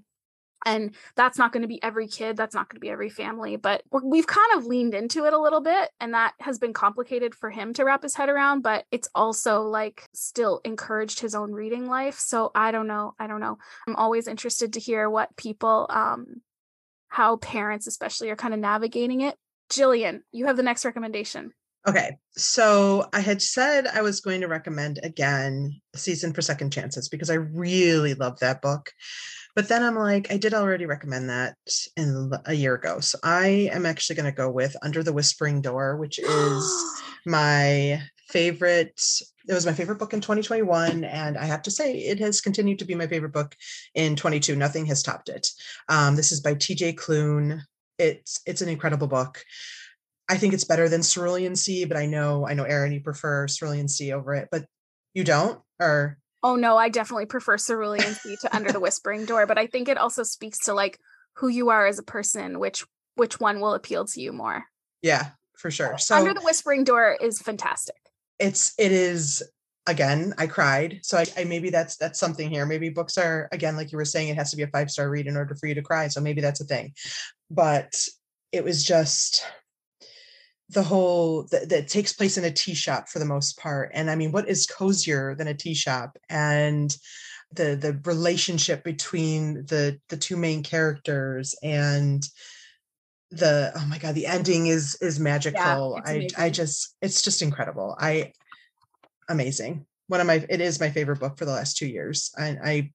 and 0.65 0.95
that's 1.15 1.37
not 1.37 1.51
going 1.51 1.61
to 1.61 1.67
be 1.67 1.81
every 1.83 2.07
kid 2.07 2.37
that's 2.37 2.55
not 2.55 2.69
going 2.69 2.77
to 2.77 2.81
be 2.81 2.89
every 2.89 3.09
family 3.09 3.55
but 3.55 3.83
we're, 3.91 4.05
we've 4.05 4.27
kind 4.27 4.53
of 4.55 4.65
leaned 4.65 4.93
into 4.93 5.25
it 5.25 5.33
a 5.33 5.37
little 5.37 5.61
bit 5.61 5.89
and 5.99 6.13
that 6.13 6.33
has 6.39 6.59
been 6.59 6.73
complicated 6.73 7.33
for 7.33 7.49
him 7.49 7.73
to 7.73 7.83
wrap 7.83 8.03
his 8.03 8.15
head 8.15 8.29
around 8.29 8.61
but 8.61 8.85
it's 8.91 9.09
also 9.15 9.61
like 9.63 10.07
still 10.13 10.61
encouraged 10.63 11.19
his 11.19 11.35
own 11.35 11.51
reading 11.51 11.87
life 11.87 12.17
so 12.17 12.51
i 12.55 12.71
don't 12.71 12.87
know 12.87 13.13
i 13.19 13.27
don't 13.27 13.39
know. 13.39 13.57
I'm 13.87 13.95
always 13.95 14.27
interested 14.27 14.73
to 14.73 14.79
hear 14.79 15.09
what 15.09 15.35
people 15.35 15.87
um 15.89 16.41
how 17.07 17.37
parents 17.37 17.87
especially 17.87 18.29
are 18.29 18.35
kind 18.37 18.53
of 18.53 18.59
navigating 18.59 19.21
it. 19.21 19.35
Jillian 19.71 20.21
you 20.31 20.47
have 20.47 20.57
the 20.57 20.63
next 20.63 20.85
recommendation 20.85 21.53
Okay. 21.87 22.17
So 22.37 23.07
I 23.11 23.21
had 23.21 23.41
said 23.41 23.87
I 23.87 24.01
was 24.01 24.21
going 24.21 24.41
to 24.41 24.47
recommend 24.47 24.99
again 25.03 25.81
Season 25.95 26.31
for 26.31 26.41
Second 26.41 26.71
Chances 26.71 27.09
because 27.09 27.29
I 27.29 27.35
really 27.35 28.13
love 28.13 28.39
that 28.39 28.61
book. 28.61 28.91
But 29.55 29.67
then 29.67 29.83
I'm 29.83 29.95
like, 29.95 30.31
I 30.31 30.37
did 30.37 30.53
already 30.53 30.85
recommend 30.85 31.29
that 31.29 31.57
in 31.97 32.31
a 32.45 32.53
year 32.53 32.75
ago. 32.75 32.99
So 32.99 33.17
I 33.23 33.69
am 33.73 33.85
actually 33.85 34.15
going 34.15 34.31
to 34.31 34.37
go 34.37 34.49
with 34.49 34.75
Under 34.81 35.03
the 35.03 35.11
Whispering 35.11 35.61
Door, 35.61 35.97
which 35.97 36.19
is 36.19 36.93
my 37.25 38.01
favorite. 38.29 39.03
It 39.47 39.53
was 39.53 39.65
my 39.65 39.73
favorite 39.73 39.99
book 39.99 40.13
in 40.13 40.21
2021. 40.21 41.03
And 41.03 41.37
I 41.37 41.45
have 41.45 41.63
to 41.63 41.71
say, 41.71 41.97
it 41.97 42.19
has 42.19 42.39
continued 42.39 42.79
to 42.79 42.85
be 42.85 42.95
my 42.95 43.07
favorite 43.07 43.33
book 43.33 43.55
in 43.93 44.15
22. 44.15 44.55
Nothing 44.55 44.85
has 44.85 45.03
topped 45.03 45.27
it. 45.27 45.49
Um, 45.89 46.15
this 46.15 46.31
is 46.31 46.39
by 46.39 46.53
TJ 46.53 46.95
Klune. 46.95 47.61
It's 47.97 48.39
it's 48.45 48.61
an 48.61 48.69
incredible 48.69 49.07
book. 49.07 49.43
I 50.31 50.37
think 50.37 50.53
it's 50.53 50.63
better 50.63 50.87
than 50.89 51.03
Cerulean 51.03 51.55
Sea, 51.55 51.85
but 51.85 51.97
I 51.97 52.05
know, 52.05 52.47
I 52.47 52.53
know, 52.53 52.63
Erin, 52.63 52.93
you 52.93 53.01
prefer 53.01 53.47
Cerulean 53.47 53.87
Sea 53.87 54.13
over 54.13 54.33
it, 54.33 54.47
but 54.51 54.65
you 55.13 55.23
don't, 55.23 55.59
or? 55.79 56.17
Oh 56.43 56.55
no 56.55 56.75
i 56.75 56.89
definitely 56.89 57.27
prefer 57.27 57.55
cerulean 57.55 58.01
sea 58.01 58.35
to 58.41 58.55
under 58.55 58.71
the 58.71 58.79
whispering 58.79 59.25
door 59.25 59.45
but 59.45 59.59
i 59.59 59.67
think 59.67 59.87
it 59.87 59.99
also 59.99 60.23
speaks 60.23 60.57
to 60.65 60.73
like 60.73 60.97
who 61.35 61.49
you 61.49 61.69
are 61.69 61.85
as 61.85 61.99
a 61.99 62.03
person 62.03 62.57
which 62.57 62.83
which 63.15 63.39
one 63.39 63.59
will 63.59 63.73
appeal 63.73 64.05
to 64.05 64.21
you 64.21 64.31
more. 64.31 64.65
Yeah, 65.01 65.31
for 65.57 65.71
sure. 65.71 65.97
So 65.97 66.15
under 66.15 66.33
the 66.33 66.41
whispering 66.41 66.83
door 66.83 67.17
is 67.21 67.39
fantastic. 67.39 67.95
It's 68.39 68.73
it 68.77 68.91
is 68.91 69.43
again 69.87 70.31
i 70.37 70.45
cried 70.45 70.99
so 71.01 71.17
I, 71.17 71.25
I, 71.35 71.43
maybe 71.43 71.71
that's 71.71 71.97
that's 71.97 72.19
something 72.19 72.49
here. 72.49 72.65
Maybe 72.65 72.89
books 72.89 73.17
are 73.17 73.49
again 73.51 73.75
like 73.75 73.91
you 73.91 73.97
were 73.97 74.05
saying 74.05 74.29
it 74.29 74.37
has 74.37 74.51
to 74.51 74.57
be 74.57 74.63
a 74.63 74.67
five 74.67 74.91
star 74.91 75.09
read 75.09 75.27
in 75.27 75.37
order 75.37 75.55
for 75.55 75.67
you 75.67 75.75
to 75.75 75.81
cry 75.81 76.07
so 76.07 76.21
maybe 76.21 76.41
that's 76.41 76.61
a 76.61 76.65
thing. 76.65 76.93
But 77.49 77.95
it 78.51 78.63
was 78.63 78.83
just 78.83 79.45
the 80.71 80.83
whole 80.83 81.43
that, 81.51 81.69
that 81.69 81.87
takes 81.87 82.13
place 82.13 82.37
in 82.37 82.45
a 82.45 82.51
tea 82.51 82.73
shop 82.73 83.09
for 83.09 83.19
the 83.19 83.25
most 83.25 83.57
part. 83.57 83.91
And 83.93 84.09
i 84.09 84.15
mean 84.15 84.31
what 84.31 84.49
is 84.49 84.65
cozier 84.65 85.35
than 85.35 85.47
a 85.47 85.53
tea 85.53 85.73
shop? 85.73 86.17
And 86.29 86.95
the 87.53 87.75
the 87.75 87.99
relationship 88.05 88.83
between 88.83 89.65
the 89.65 89.99
the 90.09 90.17
two 90.17 90.37
main 90.37 90.63
characters 90.63 91.55
and 91.61 92.25
the 93.29 93.71
oh 93.75 93.85
my 93.87 93.97
god 93.97 94.15
the 94.15 94.25
ending 94.25 94.67
is 94.67 94.97
is 95.01 95.19
magical. 95.19 95.99
yeah, 96.05 96.11
i 96.11 96.27
i 96.37 96.49
just 96.49 96.95
it's 97.01 97.21
just 97.21 97.41
incredible. 97.41 97.95
I 97.99 98.33
amazing. 99.29 99.85
One 100.07 100.21
of 100.21 100.27
my 100.27 100.45
it 100.49 100.61
is 100.61 100.79
my 100.79 100.89
favorite 100.89 101.19
book 101.19 101.37
for 101.37 101.45
the 101.45 101.51
last 101.51 101.77
two 101.77 101.87
years. 101.87 102.31
And 102.37 102.59
I, 102.63 102.91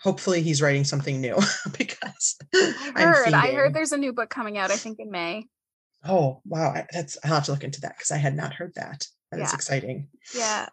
hopefully 0.00 0.42
he's 0.42 0.60
writing 0.60 0.84
something 0.84 1.20
new 1.20 1.36
because 1.78 2.36
I 2.54 3.02
heard 3.02 3.32
I 3.32 3.52
heard 3.52 3.74
there's 3.74 3.92
a 3.92 3.98
new 3.98 4.12
book 4.12 4.30
coming 4.30 4.58
out 4.58 4.70
I 4.70 4.76
think 4.76 4.98
in 4.98 5.10
May. 5.10 5.46
Oh 6.04 6.40
wow, 6.44 6.74
that's 6.92 7.16
I'll 7.24 7.34
have 7.34 7.44
to 7.44 7.52
look 7.52 7.64
into 7.64 7.80
that 7.82 7.96
because 7.96 8.10
I 8.10 8.16
had 8.16 8.36
not 8.36 8.54
heard 8.54 8.74
that. 8.74 9.06
That 9.30 9.38
yeah. 9.38 9.44
is 9.44 9.54
exciting. 9.54 10.08
Yeah. 10.34 10.68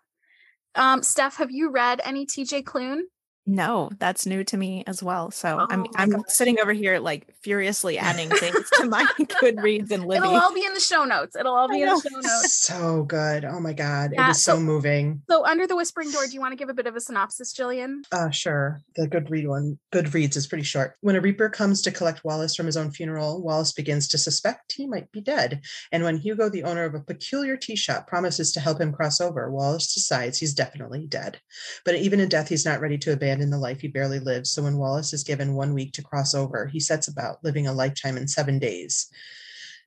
Um, 0.75 1.03
Steph, 1.03 1.37
have 1.37 1.51
you 1.51 1.71
read 1.71 2.01
any 2.03 2.25
TJ 2.25 2.63
Klune? 2.63 3.01
No, 3.49 3.89
that's 3.97 4.27
new 4.27 4.43
to 4.43 4.57
me 4.57 4.83
as 4.85 5.01
well. 5.01 5.31
So 5.31 5.57
oh 5.59 5.67
I'm 5.71 5.87
I'm 5.95 6.11
God. 6.11 6.29
sitting 6.29 6.59
over 6.59 6.71
here 6.71 6.99
like 6.99 7.33
furiously 7.41 7.97
adding 7.97 8.29
things 8.29 8.69
to 8.73 8.85
my 8.85 9.03
Goodreads 9.19 9.89
and 9.89 10.05
Libby. 10.05 10.27
It'll 10.27 10.39
all 10.39 10.53
be 10.53 10.63
in 10.63 10.75
the 10.75 10.79
show 10.79 11.03
notes. 11.03 11.35
It'll 11.35 11.55
all 11.55 11.67
be 11.67 11.81
in 11.81 11.89
the 11.89 11.99
show 11.99 12.15
notes. 12.19 12.53
So 12.53 13.03
good. 13.03 13.45
Oh 13.45 13.59
my 13.59 13.73
God. 13.73 14.11
Yeah, 14.13 14.25
it 14.25 14.27
was 14.27 14.43
so, 14.43 14.53
so, 14.55 14.59
moving. 14.59 15.23
So 15.27 15.43
under 15.47 15.65
the 15.65 15.75
whispering 15.75 16.11
door, 16.11 16.27
do 16.27 16.33
you 16.33 16.39
want 16.39 16.51
to 16.51 16.57
give 16.57 16.69
a 16.69 16.75
bit 16.75 16.85
of 16.85 16.95
a 16.95 17.01
synopsis, 17.01 17.51
Jillian? 17.51 18.03
Uh 18.11 18.29
sure. 18.29 18.81
The 18.95 19.07
Goodread 19.07 19.47
one. 19.47 19.79
Goodreads 19.91 20.37
is 20.37 20.45
pretty 20.45 20.63
short. 20.63 20.93
When 21.01 21.15
a 21.15 21.21
Reaper 21.21 21.49
comes 21.49 21.81
to 21.81 21.91
collect 21.91 22.23
Wallace 22.23 22.55
from 22.55 22.67
his 22.67 22.77
own 22.77 22.91
funeral, 22.91 23.41
Wallace 23.41 23.71
begins 23.71 24.07
to 24.09 24.19
suspect 24.19 24.73
he 24.73 24.85
might 24.85 25.11
be 25.11 25.21
dead. 25.21 25.61
And 25.91 26.03
when 26.03 26.17
Hugo, 26.17 26.49
the 26.49 26.65
owner 26.65 26.83
of 26.83 26.93
a 26.93 26.99
peculiar 26.99 27.57
tea 27.57 27.75
shop, 27.75 28.05
promises 28.05 28.51
to 28.51 28.59
help 28.59 28.79
him 28.79 28.93
cross 28.93 29.19
over, 29.19 29.49
Wallace 29.49 29.91
decides 29.91 30.37
he's 30.37 30.53
definitely 30.53 31.07
dead. 31.07 31.39
But 31.83 31.95
even 31.95 32.19
in 32.19 32.29
death, 32.29 32.49
he's 32.49 32.65
not 32.65 32.79
ready 32.79 32.99
to 32.99 33.11
abandon 33.11 33.38
the 33.47 33.57
life 33.57 33.81
he 33.81 33.87
barely 33.87 34.19
lives. 34.19 34.51
So 34.51 34.63
when 34.63 34.77
Wallace 34.77 35.13
is 35.13 35.23
given 35.23 35.55
one 35.55 35.73
week 35.73 35.93
to 35.93 36.03
cross 36.03 36.35
over, 36.35 36.67
he 36.67 36.79
sets 36.79 37.07
about 37.07 37.43
living 37.43 37.67
a 37.67 37.73
lifetime 37.73 38.17
in 38.17 38.27
seven 38.27 38.59
days. 38.59 39.09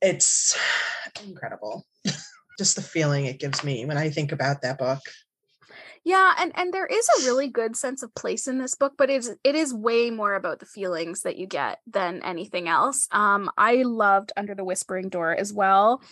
It's 0.01 0.59
incredible. 1.27 1.87
Just 2.59 2.77
the 2.77 2.83
feeling 2.83 3.27
it 3.27 3.41
gives 3.41 3.63
me 3.63 3.85
when 3.85 3.99
I 3.99 4.11
think 4.11 4.33
about 4.33 4.63
that 4.63 4.79
book. 4.79 5.01
Yeah, 6.05 6.35
and 6.39 6.53
and 6.57 6.73
there 6.73 6.87
is 6.87 7.09
a 7.09 7.27
really 7.27 7.49
good 7.49 7.77
sense 7.77 8.03
of 8.03 8.15
place 8.15 8.49
in 8.49 8.59
this 8.59 8.75
book, 8.75 8.95
but 8.99 9.09
it's 9.09 9.31
it 9.45 9.55
is 9.55 9.73
way 9.73 10.11
more 10.11 10.35
about 10.35 10.59
the 10.59 10.67
feelings 10.67 11.23
that 11.23 11.37
you 11.37 11.47
get 11.47 11.79
than 11.87 12.23
anything 12.25 12.69
else. 12.69 13.07
Um, 13.13 13.49
I 13.57 13.83
loved 13.85 14.33
Under 14.37 14.57
the 14.57 14.65
Whispering 14.65 15.11
Door 15.11 15.37
as 15.37 15.53
well. 15.53 16.03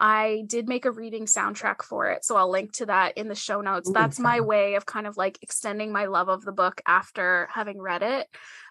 I 0.00 0.44
did 0.46 0.66
make 0.66 0.86
a 0.86 0.90
reading 0.90 1.26
soundtrack 1.26 1.82
for 1.82 2.08
it. 2.10 2.24
So 2.24 2.36
I'll 2.36 2.50
link 2.50 2.72
to 2.74 2.86
that 2.86 3.18
in 3.18 3.28
the 3.28 3.34
show 3.34 3.60
notes. 3.60 3.90
Ooh, 3.90 3.92
That's 3.92 4.16
fun. 4.16 4.24
my 4.24 4.40
way 4.40 4.74
of 4.74 4.86
kind 4.86 5.06
of 5.06 5.18
like 5.18 5.38
extending 5.42 5.92
my 5.92 6.06
love 6.06 6.28
of 6.28 6.42
the 6.42 6.52
book 6.52 6.80
after 6.86 7.48
having 7.52 7.80
read 7.80 8.02
it. 8.02 8.26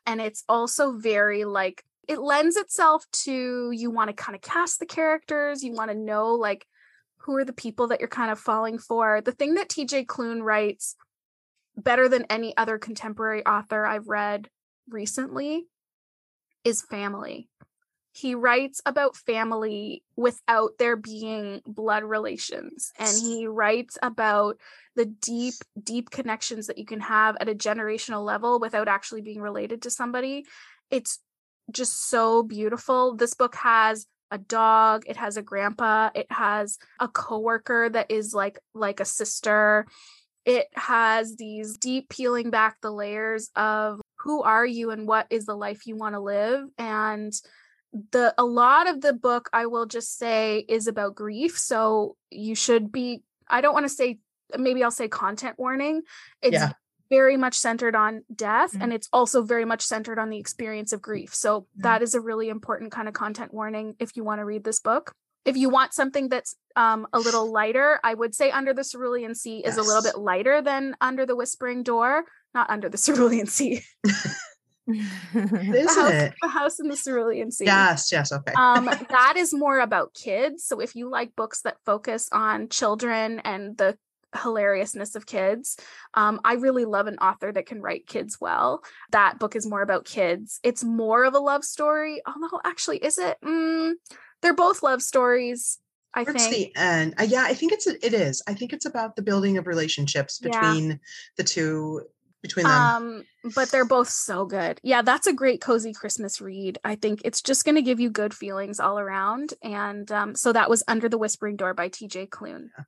And 0.08 0.20
it's 0.20 0.44
also 0.50 0.94
very 0.94 1.46
like, 1.46 1.84
it 2.08 2.20
lends 2.20 2.56
itself 2.58 3.06
to 3.12 3.70
you 3.72 3.92
want 3.92 4.10
to 4.10 4.16
kind 4.16 4.36
of 4.36 4.42
cast 4.42 4.80
the 4.80 4.88
characters, 4.88 5.64
you 5.64 5.74
want 5.74 5.92
to 5.92 5.98
know 5.98 6.34
like 6.34 6.66
who 7.18 7.36
are 7.36 7.46
the 7.46 7.54
people 7.54 7.88
that 7.90 8.00
you're 8.00 8.10
kind 8.10 8.32
of 8.32 8.40
falling 8.40 8.80
for. 8.80 9.22
The 9.22 9.32
thing 9.32 9.54
that 9.54 9.70
TJ 9.70 10.08
Klune 10.08 10.42
writes 10.42 10.96
better 11.78 12.10
than 12.10 12.26
any 12.30 12.58
other 12.58 12.80
contemporary 12.80 13.46
author 13.46 13.86
I've 13.86 14.08
read 14.08 14.50
recently 14.90 15.68
is 16.64 16.82
family 16.82 17.49
he 18.20 18.36
writes 18.36 18.82
about 18.86 19.16
family 19.16 20.04
without 20.18 20.72
there 20.78 20.98
being 20.98 21.62
blood 21.66 22.04
relations 22.04 22.92
and 23.00 23.18
he 23.18 23.48
writes 23.48 23.98
about 24.02 24.58
the 24.96 25.06
deep 25.06 25.54
deep 25.82 26.10
connections 26.10 26.68
that 26.68 26.78
you 26.78 26.86
can 26.86 27.00
have 27.00 27.38
at 27.40 27.48
a 27.48 27.56
generational 27.56 28.26
level 28.26 28.60
without 28.60 28.90
actually 28.90 29.22
being 29.22 29.42
related 29.42 29.82
to 29.84 29.90
somebody. 29.90 30.46
It's 30.92 31.20
just 31.72 32.10
so 32.10 32.44
beautiful. 32.44 33.16
This 33.16 33.34
book 33.34 33.56
has 33.56 34.06
a 34.32 34.38
dog 34.38 35.06
it 35.08 35.18
has 35.18 35.38
a 35.38 35.42
grandpa 35.42 36.12
it 36.14 36.32
has 36.32 36.78
a 37.00 37.08
coworker 37.08 37.90
that 37.90 38.12
is 38.12 38.34
like 38.34 38.60
like 38.74 39.00
a 39.00 39.06
sister. 39.06 39.88
It 40.46 40.68
has 40.74 41.38
these 41.38 41.78
deep 41.78 42.10
peeling 42.10 42.50
back 42.50 42.78
the 42.82 42.92
layers 42.92 43.50
of 43.56 44.02
who 44.18 44.44
are 44.44 44.66
you 44.66 44.92
and 44.92 45.08
what 45.08 45.28
is 45.30 45.46
the 45.46 45.56
life 45.56 45.88
you 45.88 45.96
want 45.96 46.16
to 46.16 46.20
live 46.20 46.68
and 46.78 47.32
the 48.12 48.34
a 48.38 48.46
lot 48.46 48.88
of 48.88 49.02
the 49.02 49.14
book 49.14 49.50
i 49.54 49.66
will 49.66 49.86
just 49.86 50.18
say 50.18 50.66
is 50.70 50.88
about 50.88 51.16
grief 51.16 51.58
so 51.58 52.16
you 52.30 52.56
should 52.56 52.92
be 52.92 53.24
i 53.48 53.62
don't 53.62 53.74
want 53.74 53.86
to 53.86 53.90
say 53.90 54.20
maybe 54.58 54.84
i'll 54.84 54.92
say 54.92 55.08
content 55.08 55.56
warning 55.58 56.02
it's 56.42 56.54
yeah. 56.54 56.74
very 57.10 57.36
much 57.36 57.56
centered 57.56 57.96
on 57.96 58.24
death 58.34 58.74
mm-hmm. 58.74 58.84
and 58.84 58.94
it's 58.94 59.10
also 59.12 59.42
very 59.42 59.66
much 59.66 59.82
centered 59.82 60.20
on 60.20 60.30
the 60.30 60.38
experience 60.38 60.94
of 60.94 61.02
grief 61.02 61.34
so 61.34 61.62
mm-hmm. 61.62 61.82
that 61.82 62.02
is 62.02 62.14
a 62.14 62.22
really 62.22 62.50
important 62.50 62.92
kind 62.92 63.08
of 63.08 63.14
content 63.14 63.54
warning 63.54 63.96
if 64.00 64.16
you 64.16 64.24
want 64.24 64.40
to 64.40 64.46
read 64.46 64.64
this 64.64 64.80
book 64.80 65.14
if 65.46 65.58
you 65.58 65.70
want 65.70 65.94
something 65.94 66.30
that's 66.30 66.56
um, 66.76 67.08
a 67.12 67.20
little 67.20 67.52
lighter 67.52 68.00
i 68.04 68.14
would 68.14 68.36
say 68.36 68.52
under 68.52 68.74
the 68.74 68.84
cerulean 68.84 69.34
sea 69.34 69.62
yes. 69.64 69.74
is 69.74 69.78
a 69.78 69.84
little 69.84 70.04
bit 70.04 70.18
lighter 70.18 70.62
than 70.62 70.96
under 71.02 71.26
the 71.26 71.36
whispering 71.36 71.82
door 71.82 72.24
not 72.54 72.70
under 72.70 72.88
the 72.88 72.98
cerulean 73.04 73.48
sea 73.48 73.82
the 75.34 75.94
house, 75.96 76.12
it? 76.12 76.34
The 76.42 76.48
House 76.48 76.80
in 76.80 76.88
the 76.88 76.96
Cerulean 76.96 77.52
Sea. 77.52 77.66
Yes, 77.66 78.12
yes, 78.12 78.32
okay. 78.32 78.54
um, 78.54 78.86
that 79.10 79.36
is 79.38 79.54
more 79.54 79.80
about 79.80 80.14
kids. 80.14 80.64
So 80.64 80.80
if 80.80 80.96
you 80.96 81.10
like 81.10 81.36
books 81.36 81.62
that 81.62 81.78
focus 81.86 82.30
on 82.32 82.70
children 82.70 83.40
and 83.40 83.78
the 83.78 83.98
hilariousness 84.36 85.16
of 85.16 85.26
kids, 85.26 85.78
um, 86.14 86.40
I 86.44 86.54
really 86.54 86.86
love 86.86 87.08
an 87.08 87.18
author 87.18 87.52
that 87.52 87.66
can 87.66 87.82
write 87.82 88.08
kids 88.08 88.38
well. 88.40 88.84
That 89.12 89.40
book 89.40 89.56
is 89.56 89.68
more 89.68 89.82
about 89.82 90.06
kids. 90.06 90.60
It's 90.64 90.84
more 90.84 91.24
of 91.24 91.34
a 91.34 91.40
love 91.40 91.64
story, 91.64 92.22
although 92.26 92.62
actually, 92.64 92.98
is 92.98 93.18
it? 93.18 93.38
Mm, 93.44 93.94
they're 94.42 94.54
both 94.54 94.84
love 94.84 95.02
stories. 95.02 95.80
I 96.12 96.24
Towards 96.24 96.48
think. 96.48 96.74
the 96.74 96.80
end, 96.80 97.14
uh, 97.20 97.24
yeah, 97.24 97.44
I 97.44 97.54
think 97.54 97.72
it's 97.72 97.86
it 97.86 98.14
is. 98.16 98.42
I 98.48 98.56
think 98.56 98.74
it's 98.74 98.88
about 98.88 99.16
the 99.16 99.22
building 99.22 99.60
of 99.60 99.68
relationships 99.68 100.40
between 100.40 100.90
yeah. 100.90 100.96
the 101.38 101.44
two 101.44 102.02
between 102.42 102.66
them. 102.66 102.74
Um, 102.74 103.24
but 103.56 103.70
they're 103.70 103.86
both 103.86 104.10
so 104.10 104.46
good. 104.46 104.80
Yeah, 104.84 105.02
that's 105.02 105.28
a 105.28 105.34
great 105.34 105.62
cozy 105.62 105.94
Christmas 105.94 106.40
read. 106.42 106.80
I 106.84 106.96
think 106.96 107.22
it's 107.26 107.42
just 107.42 107.66
going 107.66 107.76
to 107.76 107.82
give 107.82 108.00
you 108.00 108.10
good 108.10 108.34
feelings 108.34 108.80
all 108.80 109.00
around. 109.00 109.54
And 109.62 110.12
um, 110.12 110.36
so 110.36 110.54
that 110.54 110.70
was 110.70 110.84
Under 110.88 111.10
the 111.10 111.18
Whispering 111.18 111.56
Door 111.56 111.74
by 111.74 111.90
T.J. 111.90 112.28
Klune. 112.28 112.70
Yeah. 112.78 112.84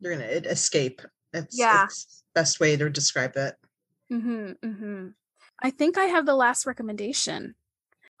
You're 0.00 0.14
gonna 0.14 0.26
escape. 0.26 1.00
It's, 1.32 1.56
yeah, 1.56 1.84
it's 1.84 2.24
best 2.34 2.58
way 2.58 2.76
to 2.76 2.90
describe 2.90 3.36
it. 3.36 3.54
Mm-hmm, 4.12 4.52
mm-hmm. 4.64 5.06
I 5.62 5.70
think 5.70 5.96
I 5.96 6.06
have 6.06 6.26
the 6.26 6.34
last 6.34 6.66
recommendation. 6.66 7.54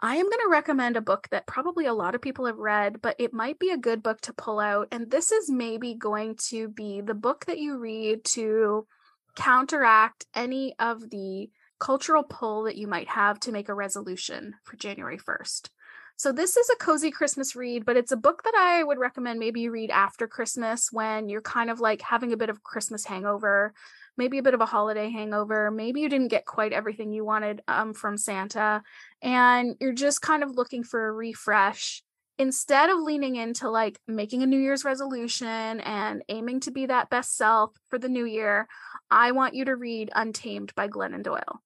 I 0.00 0.16
am 0.16 0.24
going 0.24 0.44
to 0.44 0.50
recommend 0.50 0.96
a 0.96 1.00
book 1.00 1.28
that 1.30 1.46
probably 1.46 1.86
a 1.86 1.94
lot 1.94 2.14
of 2.14 2.22
people 2.22 2.46
have 2.46 2.58
read, 2.58 3.00
but 3.02 3.14
it 3.20 3.32
might 3.32 3.58
be 3.58 3.70
a 3.70 3.76
good 3.76 4.02
book 4.02 4.20
to 4.22 4.32
pull 4.32 4.58
out. 4.58 4.88
And 4.90 5.10
this 5.10 5.30
is 5.30 5.48
maybe 5.48 5.94
going 5.94 6.36
to 6.48 6.68
be 6.68 7.00
the 7.00 7.14
book 7.14 7.46
that 7.46 7.58
you 7.58 7.78
read 7.78 8.24
to 8.24 8.86
counteract 9.36 10.26
any 10.34 10.74
of 10.78 11.10
the 11.10 11.50
cultural 11.78 12.22
pull 12.22 12.62
that 12.64 12.76
you 12.76 12.86
might 12.86 13.08
have 13.08 13.40
to 13.40 13.52
make 13.52 13.68
a 13.68 13.74
resolution 13.74 14.54
for 14.62 14.76
January 14.76 15.18
1st. 15.18 15.68
So, 16.16 16.30
this 16.30 16.56
is 16.56 16.70
a 16.70 16.76
cozy 16.76 17.10
Christmas 17.10 17.56
read, 17.56 17.84
but 17.84 17.96
it's 17.96 18.12
a 18.12 18.16
book 18.16 18.44
that 18.44 18.54
I 18.56 18.84
would 18.84 18.98
recommend 18.98 19.40
maybe 19.40 19.62
you 19.62 19.72
read 19.72 19.90
after 19.90 20.28
Christmas 20.28 20.90
when 20.92 21.28
you're 21.28 21.40
kind 21.40 21.70
of 21.70 21.80
like 21.80 22.02
having 22.02 22.32
a 22.32 22.36
bit 22.36 22.50
of 22.50 22.62
Christmas 22.62 23.04
hangover, 23.04 23.74
maybe 24.16 24.38
a 24.38 24.42
bit 24.42 24.54
of 24.54 24.60
a 24.60 24.66
holiday 24.66 25.10
hangover. 25.10 25.70
Maybe 25.70 26.00
you 26.00 26.08
didn't 26.08 26.28
get 26.28 26.44
quite 26.44 26.72
everything 26.72 27.12
you 27.12 27.24
wanted 27.24 27.62
um, 27.66 27.94
from 27.94 28.16
Santa, 28.16 28.82
and 29.20 29.74
you're 29.80 29.92
just 29.92 30.22
kind 30.22 30.44
of 30.44 30.54
looking 30.54 30.84
for 30.84 31.08
a 31.08 31.12
refresh 31.12 32.04
instead 32.38 32.90
of 32.90 33.00
leaning 33.00 33.36
into 33.36 33.70
like 33.70 33.98
making 34.06 34.42
a 34.42 34.46
New 34.46 34.58
Year's 34.58 34.84
resolution 34.84 35.80
and 35.80 36.22
aiming 36.28 36.60
to 36.60 36.70
be 36.70 36.86
that 36.86 37.10
best 37.10 37.36
self 37.36 37.70
for 37.88 37.98
the 37.98 38.08
new 38.08 38.24
year, 38.24 38.68
I 39.10 39.32
want 39.32 39.54
you 39.54 39.66
to 39.66 39.76
read 39.76 40.10
Untamed 40.14 40.74
by 40.74 40.88
Glennon 40.88 41.22
Doyle. 41.22 41.62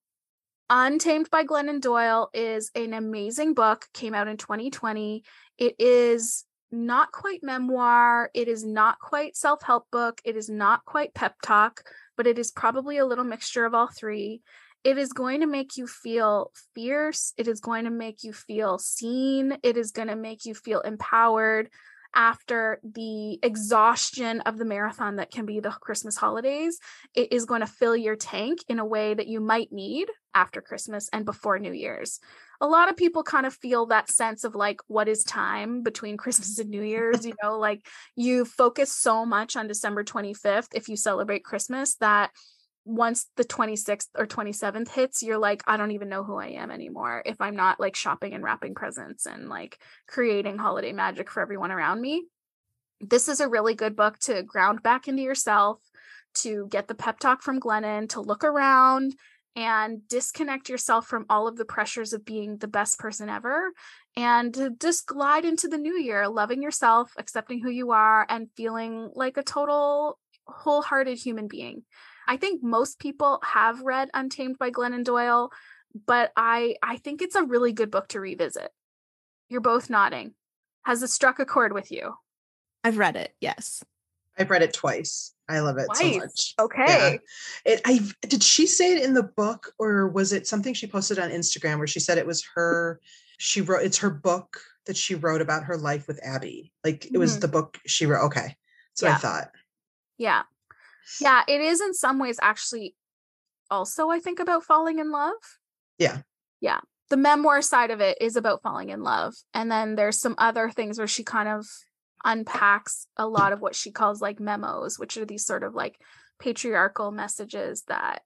Untamed 0.69 1.31
by 1.31 1.45
Glennon 1.45 1.81
Doyle 1.81 2.29
is 2.35 2.71
an 2.75 2.93
amazing 2.93 3.55
book, 3.55 3.87
came 3.95 4.15
out 4.15 4.27
in 4.27 4.37
2020. 4.37 5.23
It 5.59 5.77
is 5.79 6.45
not 6.73 7.13
quite 7.13 7.45
memoir, 7.45 8.31
it 8.35 8.49
is 8.49 8.65
not 8.65 8.99
quite 8.99 9.37
self 9.37 9.63
help 9.63 9.87
book, 9.93 10.21
it 10.25 10.37
is 10.37 10.49
not 10.49 10.85
quite 10.85 11.15
pep 11.15 11.37
talk, 11.43 11.85
but 12.17 12.27
it 12.27 12.39
is 12.39 12.51
probably 12.51 12.99
a 12.99 13.07
little 13.07 13.25
mixture 13.25 13.65
of 13.65 13.75
all 13.75 13.89
three. 13.89 14.43
It 14.87 14.99
is 14.99 15.13
going 15.13 15.41
to 15.41 15.49
make 15.49 15.77
you 15.77 15.89
feel 15.89 16.53
fierce, 16.73 17.33
it 17.37 17.49
is 17.49 17.59
going 17.59 17.87
to 17.87 17.91
make 17.91 18.23
you 18.23 18.33
feel 18.33 18.79
seen, 18.79 19.59
it 19.65 19.77
is 19.77 19.91
going 19.91 20.07
to 20.07 20.15
make 20.15 20.45
you 20.45 20.55
feel 20.55 20.81
empowered 20.81 21.71
after 22.15 22.79
the 22.85 23.41
exhaustion 23.43 24.43
of 24.43 24.59
the 24.59 24.65
marathon 24.65 25.17
that 25.17 25.33
can 25.33 25.45
be 25.45 25.59
the 25.59 25.71
Christmas 25.71 26.17
holidays, 26.17 26.79
it 27.17 27.33
is 27.33 27.47
going 27.47 27.63
to 27.63 27.67
fill 27.67 27.97
your 27.97 28.15
tank 28.15 28.61
in 28.69 28.79
a 28.79 28.87
way 28.87 29.13
that 29.13 29.27
you 29.27 29.41
might 29.41 29.73
need 29.73 30.09
after 30.33 30.61
Christmas 30.61 31.11
and 31.13 31.25
before 31.25 31.59
New 31.59 31.73
Year's. 31.73 32.21
A 32.61 32.67
lot 32.69 32.89
of 32.89 32.97
people 32.97 33.25
kind 33.25 33.45
of 33.45 33.55
feel 33.55 33.87
that 33.87 34.09
sense 34.09 34.45
of 34.45 34.55
like, 34.55 34.81
what 34.87 35.09
is 35.09 35.25
time 35.25 35.83
between 35.83 36.17
Christmas 36.23 36.59
and 36.61 36.71
New 36.71 36.83
Year's? 36.83 37.27
You 37.27 37.35
know, 37.43 37.59
like 37.59 37.85
you 38.15 38.45
focus 38.45 38.93
so 38.93 39.27
much 39.27 39.57
on 39.57 39.67
December 39.67 40.05
25th 40.05 40.69
if 40.75 40.89
you 40.89 40.97
celebrate 40.97 41.45
Christmas 41.45 41.97
that 41.97 42.31
once 42.87 43.27
the 43.37 43.45
26th 43.45 44.07
or 44.17 44.27
27th 44.27 44.89
hits, 44.91 45.23
you're 45.23 45.39
like, 45.39 45.63
I 45.67 45.77
don't 45.77 45.91
even 45.91 46.09
know 46.09 46.23
who 46.23 46.37
I 46.37 46.51
am 46.51 46.71
anymore 46.71 47.23
if 47.27 47.41
I'm 47.41 47.57
not 47.57 47.81
like 47.81 47.97
shopping 47.97 48.33
and 48.33 48.45
wrapping 48.45 48.75
presents 48.75 49.27
and 49.27 49.49
like 49.49 49.79
creating 50.07 50.57
holiday 50.57 50.93
magic 50.93 51.29
for 51.29 51.43
everyone 51.43 51.73
around 51.73 52.01
me. 52.01 52.25
This 53.01 53.29
is 53.29 53.41
a 53.41 53.49
really 53.49 53.75
good 53.75 53.97
book 53.97 54.19
to 54.21 54.45
ground 54.45 54.85
back 54.85 55.09
into 55.09 55.23
yourself, 55.23 55.81
to 56.37 56.69
get 56.71 56.87
the 56.87 56.95
pep 56.95 57.19
talk 57.19 57.43
from 57.43 57.61
Glennon, 57.61 58.09
to 58.11 58.21
look 58.21 58.45
around 58.45 59.17
and 59.57 60.07
disconnect 60.07 60.69
yourself 60.69 61.07
from 61.07 61.27
all 61.29 61.49
of 61.49 61.57
the 61.57 61.65
pressures 61.65 62.13
of 62.13 62.25
being 62.25 62.59
the 62.59 62.69
best 62.69 62.99
person 62.99 63.29
ever 63.29 63.73
and 64.15 64.77
just 64.81 65.07
glide 65.07 65.45
into 65.45 65.67
the 65.67 65.79
new 65.79 65.99
year, 65.99 66.29
loving 66.29 66.63
yourself, 66.63 67.11
accepting 67.19 67.61
who 67.61 67.71
you 67.71 67.91
are, 67.91 68.25
and 68.29 68.49
feeling 68.57 69.11
like 69.15 69.37
a 69.37 69.43
total 69.43 70.19
wholehearted 70.47 71.19
human 71.19 71.49
being. 71.49 71.83
I 72.27 72.37
think 72.37 72.63
most 72.63 72.99
people 72.99 73.41
have 73.45 73.83
read 73.83 74.11
Untamed 74.15 74.59
by 74.59 74.71
Glennon 74.71 75.05
Doyle, 75.05 75.51
but 76.07 76.33
I 76.37 76.77
I 76.83 76.97
think 76.97 77.23
it's 77.23 77.37
a 77.37 77.45
really 77.45 77.73
good 77.73 77.91
book 77.91 78.09
to 78.09 78.21
revisit. 78.21 78.71
You're 79.49 79.61
both 79.61 79.91
nodding. 79.91 80.35
Has 80.85 81.03
it 81.03 81.11
struck 81.11 81.39
a 81.39 81.45
chord 81.45 81.73
with 81.73 81.91
you? 81.91 82.15
I've 82.85 82.99
read 82.99 83.17
it. 83.17 83.35
Yes. 83.41 83.83
I've 84.39 84.51
read 84.51 84.63
it 84.63 84.73
twice. 84.73 85.33
I 85.49 85.61
love 85.61 85.79
it 85.79 85.87
twice. 85.87 85.99
so 85.99 86.19
much. 86.19 86.55
Okay. 86.61 86.85
Yeah. 87.65 87.73
It 87.73 87.81
I 87.85 88.01
did 88.23 88.43
she 88.43 88.67
say 88.67 88.93
it 88.93 89.05
in 89.05 89.15
the 89.15 89.23
book 89.23 89.73
or 89.79 90.09
was 90.09 90.33
it 90.33 90.47
something 90.47 90.75
she 90.75 90.87
posted 90.87 91.19
on 91.19 91.31
Instagram 91.31 91.79
where 91.79 91.87
she 91.87 92.01
said 92.01 92.19
it 92.19 92.27
was 92.27 92.47
her 92.55 93.01
she 93.39 93.61
wrote 93.61 93.83
it's 93.83 93.99
her 93.99 94.11
book 94.11 94.61
that 94.87 94.97
she 94.97 95.15
wrote 95.15 95.41
about 95.41 95.65
her 95.65 95.77
life 95.77 96.07
with 96.07 96.21
Abby. 96.25 96.73
Like 96.85 97.05
it 97.05 97.13
mm-hmm. 97.13 97.21
was 97.21 97.41
the 97.41 97.49
book 97.49 97.79
she 97.87 98.07
wrote. 98.07 98.27
Okay. 98.27 98.57
So 98.95 99.07
yeah. 99.07 99.15
I 99.15 99.17
thought. 99.17 99.51
Yeah. 100.19 100.43
Yeah, 101.21 101.43
it 101.47 101.61
is 101.61 101.81
in 101.81 101.95
some 101.95 102.19
ways 102.19 102.39
actually 102.43 102.95
also 103.71 104.11
I 104.11 104.21
think 104.21 104.41
about 104.41 104.65
falling 104.65 104.99
in 104.99 105.11
love. 105.11 105.35
Yeah. 105.99 106.23
Yeah. 106.61 106.81
The 107.09 107.17
memoir 107.17 107.63
side 107.63 107.91
of 107.91 108.01
it 108.01 108.19
is 108.21 108.37
about 108.37 108.63
falling 108.63 108.91
in 108.91 109.03
love. 109.03 109.35
And 109.55 109.71
then 109.71 109.95
there's 109.95 110.21
some 110.21 110.35
other 110.39 110.71
things 110.71 110.99
where 110.99 111.07
she 111.07 111.23
kind 111.23 111.49
of 111.49 111.67
unpacks 112.25 113.07
a 113.17 113.27
lot 113.27 113.53
of 113.53 113.61
what 113.61 113.75
she 113.75 113.93
calls 113.93 114.21
like 114.21 114.41
memos, 114.41 114.99
which 114.99 115.17
are 115.17 115.25
these 115.25 115.47
sort 115.47 115.63
of 115.63 115.75
like 115.75 116.01
patriarchal 116.41 117.13
messages 117.13 117.85
that 117.89 118.23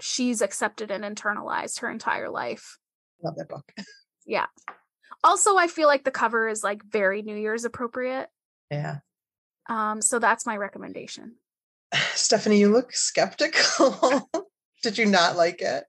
she's 0.00 0.42
accepted 0.42 0.90
and 0.90 1.04
internalized 1.04 1.80
her 1.80 1.90
entire 1.90 2.28
life. 2.28 2.78
Love 3.22 3.36
that 3.36 3.48
book. 3.48 3.72
yeah. 4.26 4.46
Also, 5.22 5.56
I 5.56 5.68
feel 5.68 5.86
like 5.86 6.04
the 6.04 6.10
cover 6.10 6.48
is 6.48 6.64
like 6.64 6.82
very 6.84 7.22
New 7.22 7.36
Year's 7.36 7.64
appropriate. 7.64 8.28
Yeah. 8.70 8.98
Um, 9.68 10.02
so 10.02 10.18
that's 10.18 10.44
my 10.44 10.56
recommendation. 10.56 11.36
Stephanie, 12.14 12.58
you 12.58 12.70
look 12.70 12.92
skeptical. 12.92 14.28
Did 14.82 14.98
you 14.98 15.06
not 15.06 15.36
like 15.36 15.62
it? 15.62 15.84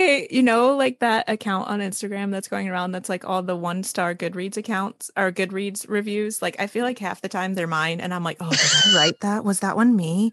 Okay, 0.00 0.26
you 0.30 0.42
know, 0.42 0.74
like 0.78 1.00
that 1.00 1.28
account 1.28 1.68
on 1.68 1.80
Instagram 1.80 2.30
that's 2.30 2.48
going 2.48 2.70
around 2.70 2.92
that's 2.92 3.10
like 3.10 3.26
all 3.26 3.42
the 3.42 3.54
one 3.54 3.82
star 3.82 4.14
Goodreads 4.14 4.56
accounts 4.56 5.10
or 5.14 5.30
Goodreads 5.30 5.86
reviews. 5.90 6.40
Like, 6.40 6.56
I 6.58 6.68
feel 6.68 6.86
like 6.86 6.98
half 6.98 7.20
the 7.20 7.28
time 7.28 7.52
they're 7.52 7.66
mine, 7.66 8.00
and 8.00 8.14
I'm 8.14 8.24
like, 8.24 8.38
oh, 8.40 8.48
did 8.48 8.60
I 8.60 8.96
write 8.96 9.20
that? 9.20 9.44
Was 9.44 9.60
that 9.60 9.76
one 9.76 9.94
me? 9.94 10.32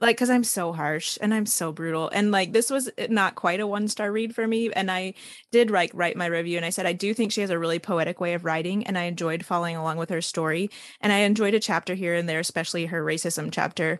Like, 0.00 0.14
because 0.14 0.30
I'm 0.30 0.44
so 0.44 0.72
harsh 0.72 1.18
and 1.20 1.34
I'm 1.34 1.46
so 1.46 1.72
brutal. 1.72 2.08
And 2.10 2.30
like, 2.30 2.52
this 2.52 2.70
was 2.70 2.90
eh, 2.96 3.08
not 3.10 3.34
quite 3.34 3.58
a 3.58 3.66
one 3.66 3.88
star 3.88 4.12
read 4.12 4.36
for 4.36 4.46
me. 4.46 4.70
And 4.72 4.88
I 4.88 5.14
did 5.50 5.68
like 5.72 5.90
write 5.94 6.16
my 6.16 6.26
review, 6.26 6.56
and 6.56 6.64
I 6.64 6.70
said, 6.70 6.86
I 6.86 6.92
do 6.92 7.12
think 7.12 7.32
she 7.32 7.40
has 7.40 7.50
a 7.50 7.58
really 7.58 7.80
poetic 7.80 8.20
way 8.20 8.34
of 8.34 8.44
writing, 8.44 8.86
and 8.86 8.96
I 8.96 9.02
enjoyed 9.04 9.44
following 9.44 9.74
along 9.74 9.96
with 9.96 10.10
her 10.10 10.22
story. 10.22 10.70
And 11.00 11.12
I 11.12 11.18
enjoyed 11.18 11.54
a 11.54 11.60
chapter 11.60 11.94
here 11.94 12.14
and 12.14 12.28
there, 12.28 12.38
especially 12.38 12.86
her 12.86 13.04
racism 13.04 13.50
chapter 13.50 13.98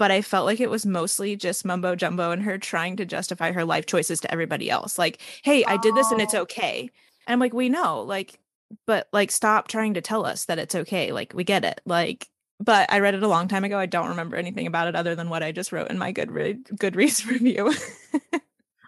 but 0.00 0.10
I 0.10 0.22
felt 0.22 0.46
like 0.46 0.60
it 0.60 0.70
was 0.70 0.86
mostly 0.86 1.36
just 1.36 1.66
mumbo 1.66 1.94
jumbo 1.94 2.30
and 2.30 2.42
her 2.42 2.56
trying 2.56 2.96
to 2.96 3.04
justify 3.04 3.52
her 3.52 3.66
life 3.66 3.84
choices 3.84 4.18
to 4.20 4.32
everybody 4.32 4.70
else. 4.70 4.98
Like, 4.98 5.20
hey, 5.44 5.62
I 5.62 5.76
did 5.76 5.94
this 5.94 6.10
and 6.10 6.22
it's 6.22 6.32
oh. 6.32 6.40
okay. 6.40 6.88
And 7.26 7.34
I'm 7.34 7.38
like, 7.38 7.52
we 7.52 7.68
know, 7.68 8.00
like, 8.00 8.40
but 8.86 9.08
like, 9.12 9.30
stop 9.30 9.68
trying 9.68 9.92
to 9.94 10.00
tell 10.00 10.24
us 10.24 10.46
that 10.46 10.58
it's 10.58 10.74
okay. 10.74 11.12
Like, 11.12 11.34
we 11.34 11.44
get 11.44 11.66
it. 11.66 11.82
Like, 11.84 12.26
but 12.58 12.90
I 12.90 13.00
read 13.00 13.12
it 13.12 13.22
a 13.22 13.28
long 13.28 13.46
time 13.46 13.62
ago. 13.62 13.78
I 13.78 13.84
don't 13.84 14.08
remember 14.08 14.36
anything 14.36 14.66
about 14.66 14.88
it 14.88 14.96
other 14.96 15.14
than 15.14 15.28
what 15.28 15.42
I 15.42 15.52
just 15.52 15.70
wrote 15.70 15.90
in 15.90 15.98
my 15.98 16.14
Goodreads, 16.14 16.72
Goodreads 16.78 17.26
review. 17.30 17.70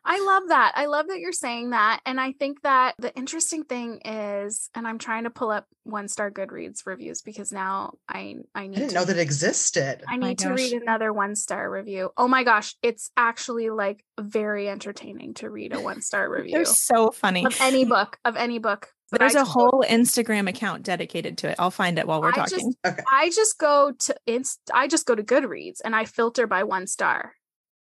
I 0.05 0.25
love 0.25 0.49
that. 0.49 0.73
I 0.75 0.87
love 0.87 1.07
that 1.09 1.21
you're 1.21 1.33
saying 1.33 1.71
that. 1.71 2.01
And 2.05 2.21
I 2.21 2.33
think 2.33 2.63
that 2.63 2.95
the 2.99 3.15
interesting 3.15 3.65
thing 3.65 4.01
is, 4.05 4.69
and 4.75 4.87
I'm 4.87 4.99
trying 4.99 5.25
to 5.25 5.31
pull 5.31 5.51
up 5.51 5.67
one 5.85 6.09
star 6.09 6.31
Goodreads 6.31 6.87
reviews 6.87 7.23
because 7.23 7.53
now 7.53 7.95
I 8.09 8.37
I 8.55 8.67
need 8.67 8.77
I 8.77 8.81
didn't 8.81 8.89
to, 8.91 8.95
know 8.97 9.05
that 9.05 9.19
existed. 9.19 10.03
I 10.09 10.17
need 10.17 10.39
to 10.41 10.53
read 10.53 10.73
another 10.73 11.13
one 11.13 11.37
star 11.37 11.71
review. 11.71 12.11
Oh 12.17 12.29
my 12.29 12.43
gosh, 12.43 12.75
it's 12.83 13.11
actually 13.17 13.71
like 13.71 14.05
very 14.21 14.69
entertaining 14.69 15.35
to 15.35 15.51
read 15.51 15.73
a 15.73 15.81
one 15.81 16.03
star 16.03 16.29
review. 16.37 16.53
They're 16.53 16.65
so 16.65 17.11
funny. 17.11 17.47
Of 17.47 17.57
any 17.61 17.85
book, 17.97 18.19
of 18.25 18.37
any 18.37 18.59
book. 18.59 18.93
There's 19.19 19.35
a 19.35 19.45
whole 19.45 19.85
Instagram 19.87 20.49
account 20.49 20.85
dedicated 20.85 21.37
to 21.39 21.51
it. 21.51 21.57
I'll 21.59 21.71
find 21.71 21.99
it 21.99 22.07
while 22.07 22.23
we're 22.23 22.31
I 22.31 22.33
talking. 22.33 22.59
Just, 22.59 22.77
okay. 22.87 23.03
I 23.13 23.29
just 23.29 23.59
go 23.59 23.93
to 23.99 24.17
inst 24.27 24.59
I 24.73 24.89
just 24.89 25.07
go 25.07 25.15
to 25.15 25.23
Goodreads 25.23 25.81
and 25.85 25.95
I 25.95 26.07
filter 26.07 26.47
by 26.47 26.65
one 26.65 26.87
star. 26.87 27.35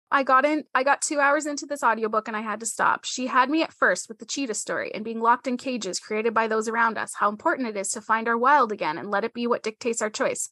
I 0.10 0.24
got 0.24 0.45
in 0.45 0.64
I 0.74 0.84
got 0.84 1.01
2 1.01 1.20
hours 1.20 1.45
into 1.45 1.66
this 1.66 1.84
audiobook 1.84 2.28
and 2.28 2.38
I 2.38 2.41
had 2.41 2.60
to 2.62 2.66
stop. 2.66 3.05
She 3.05 3.28
had 3.28 3.49
me 3.49 3.64
at 3.64 3.74
first 3.74 4.08
with 4.08 4.20
the 4.20 4.26
cheetah 4.26 4.53
story 4.53 4.91
and 4.93 5.03
being 5.03 5.20
locked 5.20 5.47
in 5.47 5.58
cages 5.58 5.99
created 5.99 6.34
by 6.34 6.47
those 6.47 6.68
around 6.68 6.97
us. 6.97 7.14
How 7.14 7.30
important 7.30 7.68
it 7.68 7.78
is 7.78 7.89
to 7.89 8.01
find 8.01 8.28
our 8.28 8.38
wild 8.38 8.72
again 8.72 8.97
and 8.97 9.12
let 9.12 9.24
it 9.24 9.34
be 9.34 9.47
what 9.47 9.64
dictates 9.64 10.01
our 10.01 10.10
choice. 10.10 10.49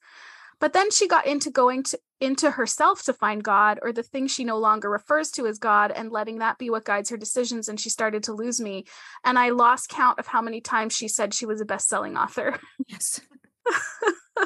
But 0.59 0.73
then 0.73 0.89
she 0.91 1.07
got 1.07 1.25
into 1.25 1.51
going 1.51 1.83
to 1.83 1.99
into 2.21 2.51
herself 2.51 3.03
to 3.03 3.13
find 3.13 3.43
God 3.43 3.79
or 3.81 3.91
the 3.91 4.03
thing 4.03 4.27
she 4.27 4.45
no 4.45 4.57
longer 4.57 4.89
refers 4.89 5.31
to 5.31 5.47
as 5.47 5.59
God 5.59 5.91
and 5.91 6.11
letting 6.11 6.39
that 6.39 6.57
be 6.57 6.69
what 6.69 6.85
guides 6.85 7.09
her 7.09 7.17
decisions 7.17 7.67
and 7.67 7.79
she 7.79 7.89
started 7.89 8.23
to 8.23 8.33
lose 8.33 8.61
me 8.61 8.85
and 9.25 9.37
I 9.37 9.49
lost 9.49 9.89
count 9.89 10.17
of 10.17 10.27
how 10.27 10.41
many 10.41 10.61
times 10.61 10.95
she 10.95 11.09
said 11.09 11.33
she 11.33 11.45
was 11.45 11.59
a 11.59 11.65
best-selling 11.65 12.17
author. 12.17 12.59
Yes. 12.87 13.19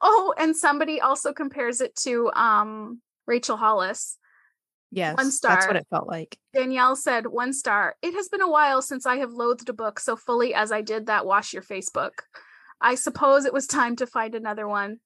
oh, 0.00 0.34
and 0.38 0.56
somebody 0.56 1.00
also 1.00 1.32
compares 1.32 1.80
it 1.80 1.94
to 1.96 2.30
um 2.32 3.00
Rachel 3.26 3.56
Hollis 3.56 4.16
Yes. 4.90 5.16
One 5.16 5.30
star. 5.30 5.54
That's 5.54 5.66
what 5.66 5.76
it 5.76 5.86
felt 5.90 6.08
like. 6.08 6.36
Danielle 6.52 6.96
said, 6.96 7.26
one 7.26 7.52
star. 7.52 7.96
It 8.02 8.14
has 8.14 8.28
been 8.28 8.40
a 8.40 8.50
while 8.50 8.82
since 8.82 9.06
I 9.06 9.16
have 9.16 9.32
loathed 9.32 9.68
a 9.68 9.72
book 9.72 10.00
so 10.00 10.16
fully 10.16 10.54
as 10.54 10.72
I 10.72 10.82
did 10.82 11.06
that 11.06 11.26
Wash 11.26 11.52
Your 11.52 11.62
Face 11.62 11.88
book. 11.90 12.24
I 12.80 12.94
suppose 12.94 13.44
it 13.44 13.52
was 13.52 13.66
time 13.66 13.96
to 13.96 14.06
find 14.06 14.34
another 14.34 14.66
one. 14.66 14.98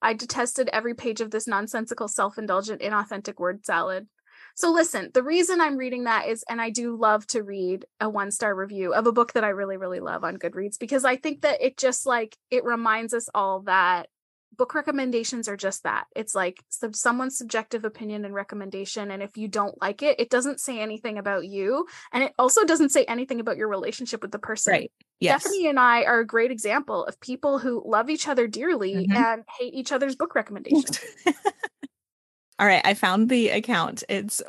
I 0.00 0.14
detested 0.14 0.70
every 0.72 0.94
page 0.94 1.20
of 1.20 1.30
this 1.30 1.46
nonsensical, 1.46 2.08
self 2.08 2.38
indulgent, 2.38 2.80
inauthentic 2.80 3.38
word 3.38 3.64
salad. 3.64 4.06
So, 4.54 4.72
listen, 4.72 5.10
the 5.12 5.22
reason 5.22 5.60
I'm 5.60 5.76
reading 5.76 6.04
that 6.04 6.28
is, 6.28 6.42
and 6.48 6.62
I 6.62 6.70
do 6.70 6.96
love 6.96 7.26
to 7.28 7.42
read 7.42 7.84
a 8.00 8.08
one 8.08 8.30
star 8.30 8.54
review 8.54 8.94
of 8.94 9.06
a 9.06 9.12
book 9.12 9.34
that 9.34 9.44
I 9.44 9.48
really, 9.48 9.76
really 9.76 10.00
love 10.00 10.24
on 10.24 10.38
Goodreads 10.38 10.78
because 10.78 11.04
I 11.04 11.16
think 11.16 11.42
that 11.42 11.60
it 11.60 11.76
just 11.76 12.06
like, 12.06 12.36
it 12.50 12.64
reminds 12.64 13.12
us 13.12 13.28
all 13.34 13.60
that 13.62 14.08
book 14.56 14.74
recommendations 14.74 15.48
are 15.48 15.56
just 15.56 15.82
that. 15.82 16.06
It's 16.14 16.34
like 16.34 16.62
sub- 16.68 16.96
someone's 16.96 17.38
subjective 17.38 17.84
opinion 17.84 18.24
and 18.24 18.34
recommendation 18.34 19.10
and 19.10 19.22
if 19.22 19.36
you 19.36 19.48
don't 19.48 19.80
like 19.80 20.02
it 20.02 20.18
it 20.18 20.30
doesn't 20.30 20.60
say 20.60 20.80
anything 20.80 21.18
about 21.18 21.46
you 21.46 21.86
and 22.12 22.22
it 22.22 22.32
also 22.38 22.64
doesn't 22.64 22.90
say 22.90 23.04
anything 23.04 23.40
about 23.40 23.56
your 23.56 23.68
relationship 23.68 24.22
with 24.22 24.32
the 24.32 24.38
person. 24.38 24.72
Right. 24.72 24.92
Yes. 25.18 25.42
stephanie 25.42 25.66
and 25.68 25.80
i 25.80 26.04
are 26.04 26.20
a 26.20 26.26
great 26.26 26.50
example 26.50 27.06
of 27.06 27.18
people 27.20 27.58
who 27.58 27.82
love 27.86 28.10
each 28.10 28.28
other 28.28 28.46
dearly 28.46 28.94
mm-hmm. 28.94 29.16
and 29.16 29.44
hate 29.58 29.72
each 29.72 29.90
other's 29.90 30.14
book 30.14 30.34
recommendations. 30.34 31.00
All 32.58 32.66
right 32.66 32.82
i 32.84 32.94
found 32.94 33.28
the 33.28 33.50
account. 33.50 34.04
It's 34.08 34.42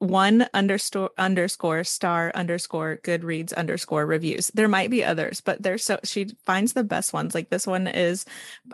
one 0.00 0.48
underscore 0.54 1.10
underscore 1.18 1.84
star 1.84 2.32
underscore 2.34 2.98
goodreads 3.04 3.54
underscore 3.54 4.06
reviews. 4.06 4.50
There 4.54 4.66
might 4.66 4.90
be 4.90 5.04
others 5.04 5.40
but 5.40 5.62
there's 5.62 5.84
so 5.84 6.00
she 6.04 6.32
finds 6.44 6.72
the 6.72 6.82
best 6.82 7.12
ones. 7.12 7.34
Like 7.34 7.50
this 7.50 7.66
one 7.66 7.86
is 7.86 8.24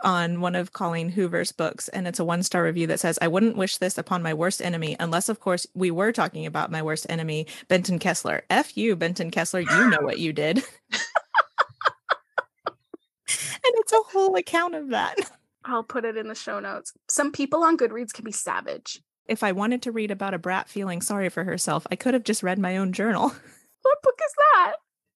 on 0.03 0.41
one 0.41 0.55
of 0.55 0.73
colleen 0.73 1.09
hoover's 1.09 1.51
books 1.51 1.89
and 1.89 2.07
it's 2.07 2.19
a 2.19 2.25
one 2.25 2.43
star 2.43 2.63
review 2.63 2.87
that 2.87 2.99
says 2.99 3.19
i 3.21 3.27
wouldn't 3.27 3.57
wish 3.57 3.77
this 3.77 3.97
upon 3.97 4.23
my 4.23 4.33
worst 4.33 4.61
enemy 4.61 4.95
unless 4.99 5.29
of 5.29 5.39
course 5.39 5.67
we 5.75 5.91
were 5.91 6.11
talking 6.11 6.45
about 6.45 6.71
my 6.71 6.81
worst 6.81 7.05
enemy 7.09 7.45
benton 7.67 7.99
kessler. 7.99 8.43
F 8.49 8.77
you 8.77 8.95
benton 8.95 9.29
kessler. 9.29 9.59
You 9.59 9.89
know 9.89 10.01
what 10.01 10.19
you 10.19 10.33
did. 10.33 10.63
And 13.67 13.73
it's 13.79 13.91
a 13.91 14.01
whole 14.13 14.35
account 14.35 14.75
of 14.75 14.89
that. 14.91 15.15
I'll 15.65 15.83
put 15.83 16.05
it 16.05 16.15
in 16.15 16.29
the 16.29 16.35
show 16.35 16.61
notes. 16.61 16.93
Some 17.09 17.33
people 17.33 17.63
on 17.63 17.77
goodreads 17.77 18.13
can 18.13 18.23
be 18.23 18.31
savage 18.31 19.01
if 19.27 19.43
I 19.43 19.51
wanted 19.51 19.81
to 19.83 19.91
read 19.91 20.11
about 20.11 20.33
a 20.33 20.37
brat 20.39 20.69
feeling 20.69 21.01
sorry 21.01 21.29
for 21.29 21.43
herself, 21.43 21.85
I 21.91 21.95
could 21.95 22.13
have 22.13 22.23
just 22.23 22.43
read 22.43 22.59
my 22.59 22.77
own 22.77 22.93
journal. 22.93 23.33
What 23.83 24.01
book 24.01 24.19
is 24.25 24.33
that? 24.53 24.73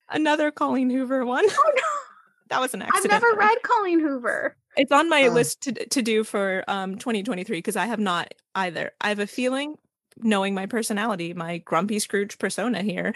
Another 0.10 0.50
Colleen 0.50 0.90
Hoover 0.90 1.26
one. 1.26 1.44
Oh, 1.46 1.72
no. 1.76 1.82
that 2.50 2.62
was 2.62 2.74
an 2.74 2.82
accident. 2.84 3.12
I've 3.14 3.22
never 3.22 3.36
read 3.38 3.58
Colleen 3.64 4.00
Hoover. 4.00 4.56
It's 4.78 4.92
on 4.94 5.10
my 5.10 5.28
Oh. 5.28 5.32
list 5.34 5.62
to 5.64 5.74
to 5.74 6.02
do 6.02 6.24
for 6.24 6.64
um 6.70 6.98
2023 6.98 7.58
because 7.58 7.76
I 7.76 7.88
have 7.88 8.00
not 8.00 8.34
either. 8.56 8.92
I 9.02 9.10
have 9.10 9.20
a 9.20 9.28
feeling, 9.28 9.76
knowing 10.18 10.54
my 10.54 10.68
personality, 10.68 11.34
my 11.34 11.58
grumpy 11.58 12.00
Scrooge 12.00 12.38
persona 12.40 12.82
here, 12.82 13.14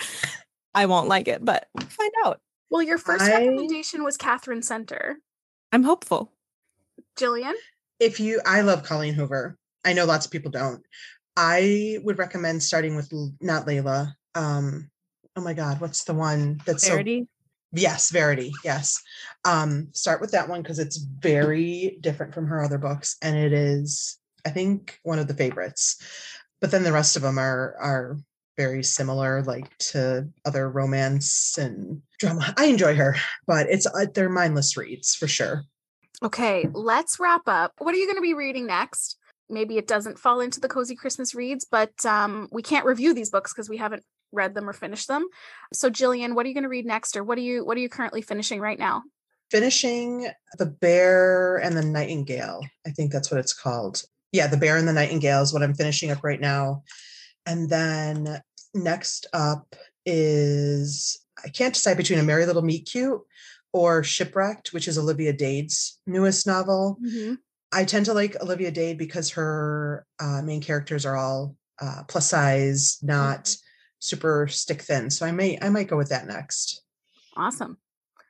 I 0.73 0.87
won't 0.87 1.07
like 1.07 1.29
it, 1.29 1.45
but 1.45 1.69
we'll 1.73 1.87
find 1.87 2.11
out. 2.25 2.41
Well, 2.69 2.81
your 2.81 2.97
first 2.97 3.23
I- 3.23 3.45
recommendation 3.45 4.03
was 4.03 4.17
Katherine 4.17 4.63
Center. 4.63 5.17
I'm 5.71 5.83
hopeful. 5.83 6.33
Jillian? 7.17 7.53
if 8.01 8.19
you 8.19 8.41
i 8.45 8.59
love 8.59 8.83
colleen 8.83 9.13
hoover 9.13 9.57
i 9.85 9.93
know 9.93 10.05
lots 10.05 10.25
of 10.25 10.31
people 10.31 10.51
don't 10.51 10.83
i 11.37 11.97
would 12.03 12.17
recommend 12.17 12.61
starting 12.61 12.95
with 12.95 13.11
not 13.41 13.65
layla 13.65 14.13
um 14.35 14.89
oh 15.35 15.41
my 15.41 15.53
god 15.53 15.79
what's 15.79 16.03
the 16.03 16.13
one 16.13 16.59
that's 16.65 16.87
Verity. 16.87 17.21
so 17.21 17.27
yes 17.71 18.09
verity 18.09 18.51
yes 18.63 19.01
um 19.43 19.89
start 19.91 20.21
with 20.21 20.31
that 20.31 20.49
one 20.49 20.61
because 20.61 20.79
it's 20.79 20.97
very 20.97 21.97
different 22.01 22.33
from 22.33 22.47
her 22.47 22.63
other 22.63 22.77
books 22.77 23.17
and 23.21 23.35
it 23.35 23.53
is 23.53 24.17
i 24.45 24.49
think 24.49 24.99
one 25.03 25.19
of 25.19 25.27
the 25.27 25.33
favorites 25.33 25.97
but 26.61 26.71
then 26.71 26.83
the 26.83 26.93
rest 26.93 27.15
of 27.15 27.21
them 27.21 27.37
are 27.37 27.75
are 27.79 28.17
very 28.57 28.81
similar 28.83 29.43
like 29.43 29.77
to 29.77 30.25
other 30.45 30.69
romance 30.69 31.57
and 31.57 32.01
drama 32.19 32.53
i 32.57 32.65
enjoy 32.65 32.95
her 32.95 33.15
but 33.45 33.67
it's 33.69 33.85
uh, 33.85 34.05
they're 34.13 34.29
mindless 34.29 34.77
reads 34.77 35.15
for 35.15 35.27
sure 35.27 35.63
Okay, 36.23 36.67
let's 36.73 37.19
wrap 37.19 37.41
up. 37.47 37.73
What 37.77 37.93
are 37.93 37.97
you 37.97 38.05
going 38.05 38.17
to 38.17 38.21
be 38.21 38.33
reading 38.33 38.67
next? 38.67 39.17
Maybe 39.49 39.77
it 39.77 39.87
doesn't 39.87 40.19
fall 40.19 40.39
into 40.39 40.59
the 40.59 40.67
cozy 40.67 40.95
Christmas 40.95 41.35
reads, 41.35 41.65
but 41.69 42.05
um, 42.05 42.47
we 42.51 42.61
can't 42.61 42.85
review 42.85 43.13
these 43.13 43.29
books 43.29 43.53
because 43.53 43.69
we 43.69 43.77
haven't 43.77 44.03
read 44.31 44.55
them 44.55 44.67
or 44.67 44.73
finished 44.73 45.07
them. 45.07 45.27
So, 45.73 45.89
Jillian, 45.89 46.33
what 46.33 46.45
are 46.45 46.49
you 46.49 46.55
going 46.55 46.63
to 46.63 46.69
read 46.69 46.85
next, 46.85 47.15
or 47.15 47.23
what 47.23 47.37
are 47.37 47.41
you 47.41 47.65
what 47.65 47.77
are 47.77 47.81
you 47.81 47.89
currently 47.89 48.21
finishing 48.21 48.59
right 48.59 48.79
now? 48.79 49.03
finishing 49.51 50.27
the 50.57 50.65
bear 50.65 51.57
and 51.57 51.77
the 51.77 51.81
nightingale 51.83 52.61
i 52.85 52.89
think 52.89 53.11
that's 53.11 53.29
what 53.29 53.39
it's 53.39 53.53
called 53.53 54.03
yeah 54.31 54.47
the 54.47 54.57
bear 54.57 54.77
and 54.77 54.87
the 54.87 54.93
nightingale 54.93 55.41
is 55.41 55.53
what 55.53 55.63
i'm 55.63 55.73
finishing 55.73 56.11
up 56.11 56.23
right 56.23 56.41
now 56.41 56.83
and 57.45 57.69
then 57.69 58.41
next 58.73 59.27
up 59.33 59.75
is 60.05 61.19
i 61.43 61.49
can't 61.49 61.73
decide 61.73 61.97
between 61.97 62.19
a 62.19 62.23
merry 62.23 62.45
little 62.45 62.61
meet 62.61 62.89
cute 62.91 63.21
or 63.71 64.03
shipwrecked 64.03 64.73
which 64.73 64.87
is 64.87 64.97
olivia 64.97 65.31
dade's 65.31 65.99
newest 66.07 66.47
novel 66.47 66.97
i 67.71 67.83
tend 67.83 68.05
to 68.05 68.13
like 68.13 68.35
olivia 68.41 68.71
dade 68.71 68.97
because 68.97 69.31
her 69.31 70.05
uh, 70.19 70.41
main 70.41 70.61
characters 70.61 71.05
are 71.05 71.15
all 71.15 71.55
uh, 71.81 72.03
plus 72.07 72.29
size 72.29 72.97
not 73.01 73.55
super 73.99 74.47
stick 74.47 74.81
thin 74.81 75.09
so 75.09 75.25
i 75.25 75.31
may 75.31 75.57
i 75.61 75.69
might 75.69 75.87
go 75.87 75.97
with 75.97 76.09
that 76.09 76.27
next 76.27 76.81
Awesome. 77.35 77.77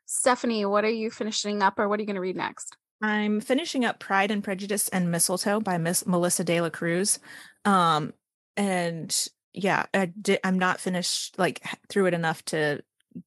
Stephanie, 0.06 0.66
what 0.66 0.84
are 0.84 0.90
you 0.90 1.10
finishing 1.10 1.62
up, 1.62 1.80
or 1.80 1.88
what 1.88 2.00
are 2.00 2.04
you 2.04 2.08
going 2.08 2.16
to 2.16 2.22
read 2.22 2.36
next? 2.36 2.76
I'm 3.02 3.40
finishing 3.40 3.86
up 3.86 4.00
Pride 4.00 4.32
and 4.32 4.44
Prejudice 4.44 4.90
and 4.90 5.12
Mistletoe 5.12 5.60
by 5.60 5.78
Miss 5.78 6.06
Melissa 6.06 6.44
De 6.44 6.62
La 6.62 6.70
Cruz. 6.70 7.20
Um, 7.66 8.14
and 8.56 9.16
yeah, 9.54 9.86
I 9.94 10.06
did, 10.06 10.40
I'm 10.44 10.60
not 10.60 10.80
finished 10.80 11.38
like 11.38 11.64
through 11.90 12.08
it 12.08 12.14
enough 12.14 12.44
to 12.46 12.82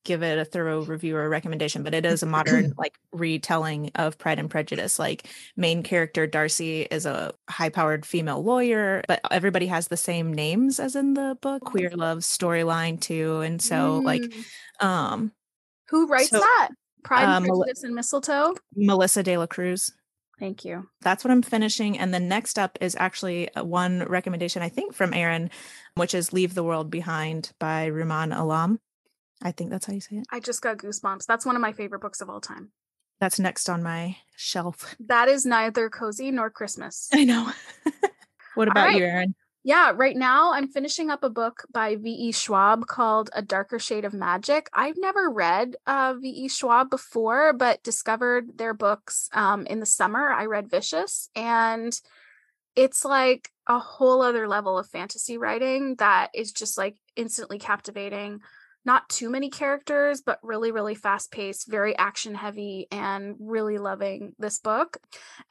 give 0.05 0.23
it 0.23 0.39
a 0.39 0.45
thorough 0.45 0.83
review 0.85 1.17
or 1.17 1.29
recommendation, 1.29 1.83
but 1.83 1.95
it 1.95 2.05
is 2.05 2.23
a 2.23 2.27
modern 2.37 2.75
like 2.77 2.99
retelling 3.13 3.91
of 3.95 4.19
Pride 4.19 4.39
and 4.39 4.51
Prejudice. 4.51 4.99
Like 4.99 5.27
main 5.57 5.83
character 5.83 6.27
Darcy 6.27 6.83
is 6.83 7.07
a 7.07 7.33
high-powered 7.49 8.05
female 8.05 8.43
lawyer, 8.43 9.03
but 9.09 9.21
everybody 9.31 9.67
has 9.67 9.89
the 9.89 9.97
same 9.97 10.33
names 10.33 10.79
as 10.81 10.95
in 10.97 11.15
the 11.15 11.37
book. 11.41 11.63
Queer 11.65 11.91
love 11.91 12.19
storyline 12.19 13.01
too, 13.01 13.41
and 13.41 13.61
so 13.63 13.99
like 14.05 14.23
Mm. 14.23 14.45
um 14.85 15.33
who 15.89 16.07
writes 16.07 16.31
so, 16.31 16.39
that? 16.39 16.69
Pride 17.05 17.25
uh, 17.25 17.37
and 17.37 17.47
Mel- 17.47 17.57
Prejudice 17.63 17.85
and 17.85 17.95
Mistletoe. 17.95 18.55
Melissa 18.77 19.23
De 19.23 19.37
La 19.39 19.47
Cruz. 19.47 19.91
Thank 20.39 20.65
you. 20.65 20.87
that's 21.01 21.25
what 21.25 21.33
I'm 21.33 21.43
finishing. 21.43 21.99
And 21.99 22.15
the 22.15 22.21
next 22.21 22.61
up 22.61 22.79
is 22.81 22.95
actually 23.01 23.53
uh, 23.55 23.65
one 23.65 24.05
recommendation, 24.05 24.63
I 24.63 24.69
think, 24.69 24.95
from 24.95 25.13
Erin, 25.13 25.51
which 25.97 26.15
is 26.15 26.33
Leave 26.33 26.55
the 26.55 26.63
World 26.63 26.91
Behind 26.91 27.51
by 27.59 27.89
Rumaan 27.91 28.39
Alam. 28.39 28.79
I 29.43 29.53
think 29.53 29.71
that's 29.71 29.87
how 29.87 29.93
you 29.93 30.01
say 30.01 30.17
it. 30.17 30.27
I 30.31 30.41
just 30.41 30.63
got 30.63 30.79
goosebumps. 30.79 31.27
That's 31.27 31.47
one 31.47 31.57
of 31.57 31.63
my 31.63 31.73
favorite 31.73 32.01
books 32.01 32.21
of 32.21 32.29
all 32.29 32.41
time. 32.41 32.71
That's 33.21 33.39
next 33.39 33.69
on 33.69 33.83
my 33.83 34.17
shelf. 34.37 34.97
That 35.07 35.29
is 35.29 35.45
neither 35.45 35.89
cozy 35.91 36.31
nor 36.31 36.51
Christmas. 36.51 37.09
I 37.13 37.25
know. 37.25 37.51
what 38.55 38.69
about 38.69 38.95
you, 38.95 39.05
Erin? 39.05 39.35
Yeah, 39.65 39.93
right 39.95 40.17
now 40.17 40.53
I'm 40.53 40.69
finishing 40.69 41.11
up 41.11 41.25
a 41.25 41.31
book 41.31 41.67
by 41.73 41.97
V.E. 41.97 42.33
Schwab 42.33 42.87
called 42.87 43.29
A 43.35 43.43
Darker 43.43 43.79
Shade 43.79 44.05
of 44.05 44.15
Magic. 44.15 44.71
I've 44.73 44.97
never 44.97 45.29
read 45.29 45.77
uh, 45.87 46.15
V.E. 46.19 46.49
Schwab 46.49 46.91
before, 46.91 47.53
but 47.53 47.83
discovered 47.83 48.57
their 48.57 48.73
books 48.73 49.29
um, 49.33 49.67
in 49.67 49.81
the 49.81 49.87
summer. 49.87 50.31
I 50.31 50.47
read 50.47 50.71
Vicious, 50.71 51.29
and 51.35 51.93
it's 52.77 53.05
like 53.05 53.51
a 53.67 53.79
whole 53.79 54.23
other 54.23 54.49
level 54.49 54.79
of 54.79 54.89
fantasy 54.89 55.37
writing 55.37 55.97
that 55.97 56.31
is 56.35 56.53
just 56.53 56.79
like 56.79 56.97
instantly 57.17 57.59
captivating. 57.59 58.41
Not 58.89 59.09
too 59.11 59.29
many 59.29 59.51
characters, 59.51 60.23
but 60.23 60.39
really, 60.43 60.71
really 60.73 60.95
fast 60.95 61.31
paced, 61.31 61.69
very 61.69 61.95
action 61.99 62.35
heavy, 62.35 62.87
and 62.91 63.37
really 63.39 63.77
loving 63.77 64.33
this 64.39 64.59
book. 64.59 64.97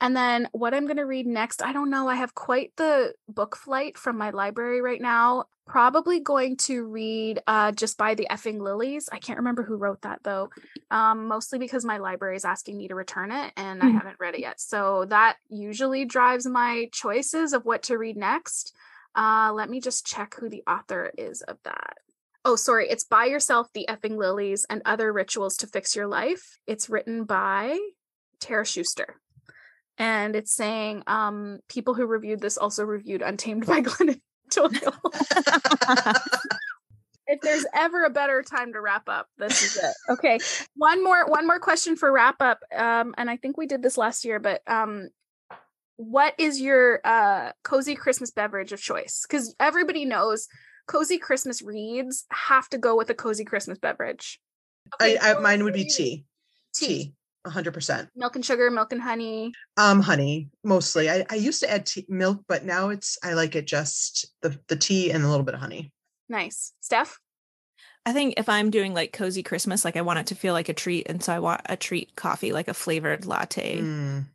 And 0.01 0.15
then 0.15 0.49
what 0.53 0.73
I'm 0.73 0.85
going 0.85 0.97
to 0.97 1.05
read 1.15 1.27
next, 1.27 1.61
I 1.61 1.71
don't 1.71 1.91
know. 1.91 2.07
I 2.07 2.15
have 2.15 2.33
quite 2.33 2.71
the 2.77 3.13
book 3.29 3.55
flight 3.55 3.95
from 3.95 4.17
my 4.17 4.31
library 4.31 4.81
right 4.81 4.99
now. 4.99 5.45
Probably 5.67 6.19
going 6.19 6.57
to 6.67 6.83
read 6.87 7.41
uh, 7.45 7.73
Just 7.73 7.95
buy 7.97 8.15
the 8.15 8.27
Effing 8.31 8.59
Lilies. 8.59 9.07
I 9.11 9.19
can't 9.19 9.37
remember 9.37 9.61
who 9.63 9.75
wrote 9.75 10.01
that 10.01 10.21
though, 10.23 10.49
um, 10.89 11.27
mostly 11.27 11.59
because 11.59 11.85
my 11.85 11.97
library 11.97 12.37
is 12.37 12.45
asking 12.45 12.75
me 12.75 12.87
to 12.87 12.95
return 12.95 13.31
it 13.31 13.53
and 13.55 13.83
I 13.83 13.91
Mhm. 13.91 13.97
haven't 13.99 14.19
read 14.19 14.33
it 14.33 14.41
yet. 14.41 14.59
So 14.59 15.05
that 15.09 15.37
usually 15.49 16.05
drives 16.05 16.47
my 16.47 16.89
choices 16.91 17.53
of 17.53 17.65
what 17.65 17.83
to 17.83 17.97
read 17.99 18.17
next. 18.17 18.73
Uh, 19.13 19.51
let 19.53 19.69
me 19.69 19.79
just 19.79 20.07
check 20.07 20.35
who 20.39 20.49
the 20.49 20.63
author 20.65 21.11
is 21.17 21.43
of 21.43 21.57
that. 21.63 21.97
Oh, 22.47 22.55
sorry. 22.55 22.87
It's 22.89 23.03
Buy 23.03 23.25
Yourself 23.25 23.67
the 23.73 23.85
Effing 23.89 24.15
Lilies 24.15 24.65
and 24.69 24.81
Other 24.85 25.11
Rituals 25.11 25.57
to 25.57 25.67
Fix 25.67 25.97
Your 25.97 26.07
Life. 26.07 26.59
It's 26.65 26.89
written 26.89 27.25
by 27.25 27.77
Tara 28.39 28.65
Schuster. 28.65 29.19
And 29.97 30.33
it's 30.33 30.53
saying 30.53 31.03
um, 31.07 31.59
people 31.67 31.93
who 31.93 32.05
reviewed 32.05 32.39
this 32.39 32.57
also 32.57 32.85
reviewed 32.85 33.21
Untamed 33.21 33.65
by 33.65 33.81
Glennon 33.81 34.21
Doyle. 34.49 34.69
if 37.27 37.41
there's 37.41 37.65
ever 37.73 38.05
a 38.05 38.09
better 38.09 38.41
time 38.43 38.71
to 38.71 38.79
wrap 38.79 39.09
up, 39.09 39.27
this 39.37 39.61
is 39.63 39.75
it. 39.75 39.93
Okay. 40.13 40.39
One 40.77 41.03
more 41.03 41.27
one 41.27 41.47
more 41.47 41.59
question 41.59 41.97
for 41.97 42.09
wrap 42.09 42.41
up. 42.41 42.59
Um, 42.73 43.13
and 43.17 43.29
I 43.29 43.35
think 43.35 43.57
we 43.57 43.67
did 43.67 43.83
this 43.83 43.97
last 43.97 44.23
year, 44.23 44.39
but 44.39 44.61
um 44.67 45.09
what 45.97 46.33
is 46.37 46.61
your 46.61 47.01
uh 47.03 47.51
cozy 47.65 47.95
Christmas 47.95 48.31
beverage 48.31 48.71
of 48.71 48.79
choice? 48.79 49.25
Because 49.27 49.53
everybody 49.59 50.05
knows 50.05 50.47
cozy 50.87 51.17
Christmas 51.17 51.61
reads 51.61 52.25
have 52.31 52.67
to 52.69 52.77
go 52.77 52.95
with 52.95 53.09
a 53.09 53.13
cozy 53.13 53.45
Christmas 53.45 53.77
beverage. 53.77 54.39
Okay, 55.01 55.17
I 55.17 55.33
so 55.33 55.41
mine 55.41 55.63
would 55.63 55.73
be 55.73 55.85
tea 55.85 56.25
Tea. 56.73 56.87
tea 56.87 57.13
100% 57.45 58.07
Milk 58.15 58.35
and 58.35 58.45
sugar, 58.45 58.69
milk 58.71 58.91
and 58.91 59.01
honey. 59.01 59.53
um 59.77 60.01
honey 60.01 60.49
mostly 60.63 61.09
I, 61.09 61.25
I 61.29 61.35
used 61.35 61.61
to 61.61 61.69
add 61.71 61.85
tea, 61.85 62.05
milk 62.09 62.41
but 62.47 62.65
now 62.65 62.89
it's 62.89 63.17
i 63.23 63.33
like 63.33 63.55
it 63.55 63.65
just 63.67 64.27
the 64.41 64.59
the 64.67 64.75
tea 64.75 65.11
and 65.11 65.23
a 65.23 65.29
little 65.29 65.45
bit 65.45 65.53
of 65.55 65.61
honey 65.61 65.91
Nice. 66.29 66.73
Steph? 66.81 67.19
I 68.05 68.11
think 68.11 68.33
if 68.37 68.49
I'm 68.49 68.69
doing 68.69 68.93
like 68.93 69.13
cozy 69.13 69.43
Christmas, 69.43 69.85
like 69.85 69.95
I 69.95 70.01
want 70.01 70.19
it 70.19 70.27
to 70.27 70.35
feel 70.35 70.53
like 70.53 70.67
a 70.69 70.73
treat. 70.73 71.07
And 71.09 71.23
so 71.23 71.31
I 71.33 71.39
want 71.39 71.61
a 71.67 71.77
treat 71.77 72.15
coffee, 72.17 72.51
like 72.51 72.67
a 72.67 72.73
flavored 72.73 73.25
latte. 73.25 73.79
Mm. 73.81 74.25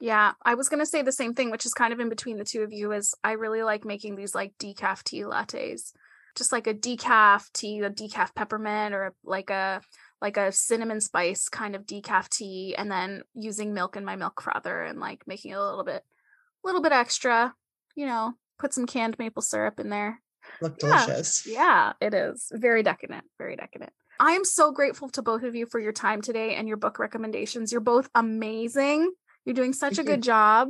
Yeah, 0.00 0.32
I 0.42 0.54
was 0.54 0.68
gonna 0.68 0.86
say 0.86 1.02
the 1.02 1.12
same 1.12 1.34
thing, 1.34 1.50
which 1.50 1.66
is 1.66 1.74
kind 1.74 1.92
of 1.92 2.00
in 2.00 2.08
between 2.08 2.38
the 2.38 2.44
two 2.44 2.62
of 2.62 2.72
you. 2.72 2.92
Is 2.92 3.14
I 3.22 3.32
really 3.32 3.62
like 3.62 3.84
making 3.84 4.16
these 4.16 4.34
like 4.34 4.54
decaf 4.58 5.02
tea 5.04 5.22
lattes, 5.22 5.92
just 6.36 6.52
like 6.52 6.66
a 6.66 6.74
decaf 6.74 7.52
tea, 7.52 7.80
a 7.80 7.90
decaf 7.90 8.34
peppermint, 8.34 8.94
or 8.94 9.14
like 9.24 9.50
a 9.50 9.82
like 10.22 10.38
a 10.38 10.52
cinnamon 10.52 11.00
spice 11.00 11.48
kind 11.50 11.76
of 11.76 11.86
decaf 11.86 12.30
tea, 12.30 12.74
and 12.76 12.90
then 12.90 13.22
using 13.34 13.74
milk 13.74 13.96
in 13.96 14.04
my 14.04 14.16
milk 14.16 14.40
frother 14.40 14.82
and 14.82 15.00
like 15.00 15.22
making 15.26 15.52
it 15.52 15.58
a 15.58 15.64
little 15.64 15.84
bit, 15.84 16.02
a 16.02 16.66
little 16.66 16.82
bit 16.82 16.92
extra. 16.92 17.54
You 17.94 18.06
know, 18.06 18.32
put 18.58 18.72
some 18.72 18.86
canned 18.86 19.18
maple 19.18 19.42
syrup 19.42 19.78
in 19.78 19.90
there. 19.90 20.22
look 20.62 20.76
Yeah, 20.82 21.04
delicious 21.04 21.46
Yeah, 21.46 21.92
it 22.00 22.14
is 22.14 22.50
very 22.52 22.82
decadent, 22.82 23.24
very 23.36 23.56
decadent. 23.56 23.92
I 24.18 24.32
am 24.32 24.44
so 24.44 24.70
grateful 24.70 25.08
to 25.10 25.22
both 25.22 25.42
of 25.42 25.54
you 25.54 25.66
for 25.66 25.80
your 25.80 25.92
time 25.92 26.20
today 26.20 26.54
and 26.54 26.68
your 26.68 26.76
book 26.76 26.98
recommendations. 26.98 27.72
You're 27.72 27.80
both 27.80 28.08
amazing. 28.14 29.10
You're 29.44 29.54
doing 29.54 29.72
such 29.72 29.96
Thank 29.96 30.08
a 30.08 30.10
you. 30.10 30.16
good 30.16 30.22
job. 30.22 30.68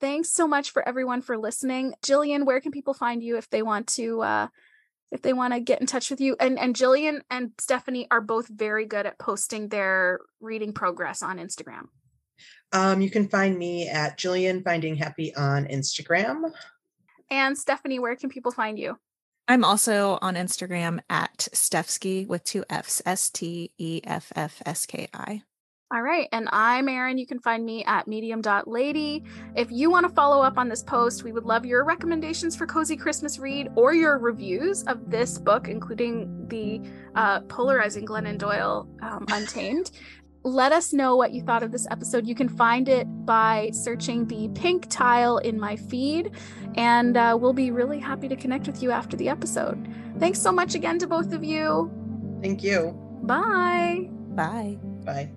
Thanks 0.00 0.30
so 0.30 0.46
much 0.46 0.70
for 0.70 0.86
everyone 0.86 1.22
for 1.22 1.38
listening. 1.38 1.94
Jillian, 2.04 2.44
where 2.44 2.60
can 2.60 2.70
people 2.72 2.94
find 2.94 3.22
you 3.22 3.36
if 3.36 3.48
they 3.50 3.62
want 3.62 3.86
to 3.88 4.22
uh 4.22 4.48
if 5.12 5.22
they 5.22 5.32
want 5.32 5.54
to 5.54 5.60
get 5.60 5.80
in 5.80 5.86
touch 5.86 6.10
with 6.10 6.20
you? 6.20 6.36
And 6.38 6.58
and 6.58 6.74
Jillian 6.76 7.20
and 7.30 7.52
Stephanie 7.58 8.06
are 8.10 8.20
both 8.20 8.48
very 8.48 8.86
good 8.86 9.06
at 9.06 9.18
posting 9.18 9.68
their 9.68 10.20
reading 10.40 10.72
progress 10.72 11.22
on 11.22 11.38
Instagram. 11.38 11.88
um 12.72 13.00
you 13.00 13.10
can 13.10 13.28
find 13.28 13.56
me 13.56 13.88
at 13.88 14.18
jillian 14.18 14.62
finding 14.64 14.96
happy 14.96 15.32
on 15.36 15.66
instagram 15.66 16.50
And 17.30 17.56
Stephanie, 17.56 17.98
where 18.00 18.16
can 18.16 18.28
people 18.30 18.52
find 18.52 18.78
you? 18.78 18.98
I'm 19.48 19.64
also 19.64 20.18
on 20.20 20.34
Instagram 20.34 21.00
at 21.08 21.48
Steffski 21.52 22.26
with 22.26 22.42
two 22.44 22.64
F's, 22.68 23.00
S 23.06 23.30
T 23.30 23.70
E 23.78 24.00
F 24.04 24.32
F 24.34 24.60
S 24.66 24.86
K 24.86 25.08
I. 25.14 25.42
All 25.92 26.02
right. 26.02 26.28
And 26.32 26.48
I'm 26.50 26.88
Erin. 26.88 27.16
You 27.16 27.26
can 27.26 27.38
find 27.38 27.64
me 27.64 27.84
at 27.84 28.08
medium.lady. 28.08 29.22
If 29.54 29.70
you 29.70 29.88
want 29.88 30.04
to 30.06 30.12
follow 30.12 30.42
up 30.42 30.58
on 30.58 30.68
this 30.68 30.82
post, 30.82 31.22
we 31.22 31.30
would 31.30 31.44
love 31.44 31.64
your 31.64 31.84
recommendations 31.84 32.56
for 32.56 32.66
Cozy 32.66 32.96
Christmas 32.96 33.38
Read 33.38 33.68
or 33.76 33.94
your 33.94 34.18
reviews 34.18 34.82
of 34.84 35.08
this 35.08 35.38
book, 35.38 35.68
including 35.68 36.48
the 36.48 36.80
uh, 37.14 37.40
polarizing 37.42 38.04
Glennon 38.04 38.36
Doyle 38.36 38.88
um, 39.00 39.26
Untamed. 39.30 39.92
Let 40.42 40.72
us 40.72 40.92
know 40.92 41.14
what 41.14 41.32
you 41.32 41.42
thought 41.42 41.62
of 41.62 41.70
this 41.70 41.86
episode. 41.90 42.26
You 42.26 42.34
can 42.34 42.48
find 42.48 42.88
it 42.88 43.06
by 43.24 43.70
searching 43.72 44.26
the 44.26 44.48
pink 44.54 44.86
tile 44.88 45.38
in 45.38 45.58
my 45.58 45.76
feed, 45.76 46.32
and 46.74 47.16
uh, 47.16 47.36
we'll 47.40 47.52
be 47.52 47.70
really 47.70 47.98
happy 47.98 48.28
to 48.28 48.36
connect 48.36 48.66
with 48.66 48.82
you 48.82 48.90
after 48.90 49.16
the 49.16 49.28
episode. 49.28 49.92
Thanks 50.18 50.40
so 50.40 50.52
much 50.52 50.74
again 50.74 50.98
to 51.00 51.06
both 51.06 51.32
of 51.32 51.42
you. 51.44 51.90
Thank 52.42 52.62
you. 52.62 52.92
Bye. 53.22 54.08
Bye. 54.34 54.78
Bye. 55.04 55.30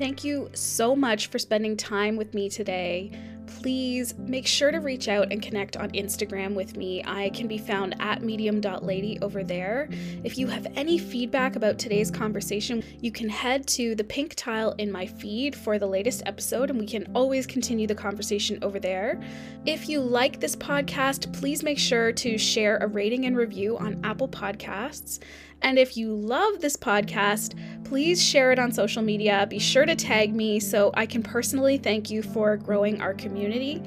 Thank 0.00 0.24
you 0.24 0.48
so 0.54 0.96
much 0.96 1.26
for 1.26 1.38
spending 1.38 1.76
time 1.76 2.16
with 2.16 2.32
me 2.32 2.48
today. 2.48 3.12
Please 3.46 4.16
make 4.16 4.46
sure 4.46 4.70
to 4.70 4.78
reach 4.78 5.08
out 5.08 5.30
and 5.30 5.42
connect 5.42 5.76
on 5.76 5.90
Instagram 5.90 6.54
with 6.54 6.74
me. 6.74 7.04
I 7.04 7.28
can 7.30 7.46
be 7.46 7.58
found 7.58 7.96
at 8.00 8.22
medium.lady 8.22 9.18
over 9.20 9.44
there. 9.44 9.90
If 10.24 10.38
you 10.38 10.46
have 10.46 10.66
any 10.74 10.96
feedback 10.96 11.54
about 11.54 11.78
today's 11.78 12.10
conversation, 12.10 12.82
you 13.02 13.12
can 13.12 13.28
head 13.28 13.66
to 13.68 13.94
the 13.94 14.04
pink 14.04 14.36
tile 14.36 14.72
in 14.78 14.90
my 14.90 15.04
feed 15.04 15.54
for 15.54 15.78
the 15.78 15.86
latest 15.86 16.22
episode, 16.24 16.70
and 16.70 16.78
we 16.78 16.86
can 16.86 17.10
always 17.14 17.46
continue 17.46 17.86
the 17.86 17.94
conversation 17.94 18.58
over 18.62 18.80
there. 18.80 19.20
If 19.66 19.86
you 19.86 20.00
like 20.00 20.40
this 20.40 20.56
podcast, 20.56 21.30
please 21.38 21.62
make 21.62 21.78
sure 21.78 22.10
to 22.12 22.38
share 22.38 22.78
a 22.78 22.86
rating 22.86 23.26
and 23.26 23.36
review 23.36 23.76
on 23.76 24.00
Apple 24.02 24.28
Podcasts. 24.28 25.18
And 25.62 25.78
if 25.78 25.96
you 25.96 26.14
love 26.14 26.60
this 26.60 26.76
podcast, 26.76 27.54
please 27.84 28.22
share 28.22 28.52
it 28.52 28.58
on 28.58 28.72
social 28.72 29.02
media. 29.02 29.46
Be 29.48 29.58
sure 29.58 29.84
to 29.84 29.94
tag 29.94 30.34
me 30.34 30.60
so 30.60 30.90
I 30.94 31.06
can 31.06 31.22
personally 31.22 31.78
thank 31.78 32.10
you 32.10 32.22
for 32.22 32.56
growing 32.56 33.00
our 33.00 33.14
community. 33.14 33.82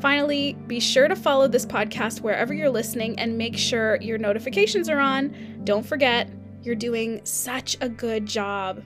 Finally, 0.00 0.54
be 0.66 0.78
sure 0.78 1.08
to 1.08 1.16
follow 1.16 1.48
this 1.48 1.64
podcast 1.64 2.20
wherever 2.20 2.52
you're 2.52 2.70
listening 2.70 3.18
and 3.18 3.36
make 3.36 3.56
sure 3.56 3.96
your 4.00 4.18
notifications 4.18 4.88
are 4.88 5.00
on. 5.00 5.34
Don't 5.64 5.86
forget, 5.86 6.28
you're 6.62 6.74
doing 6.74 7.20
such 7.24 7.76
a 7.80 7.88
good 7.88 8.26
job. 8.26 8.82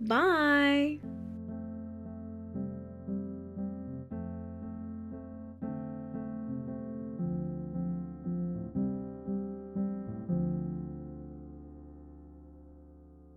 Bye. 0.00 1.00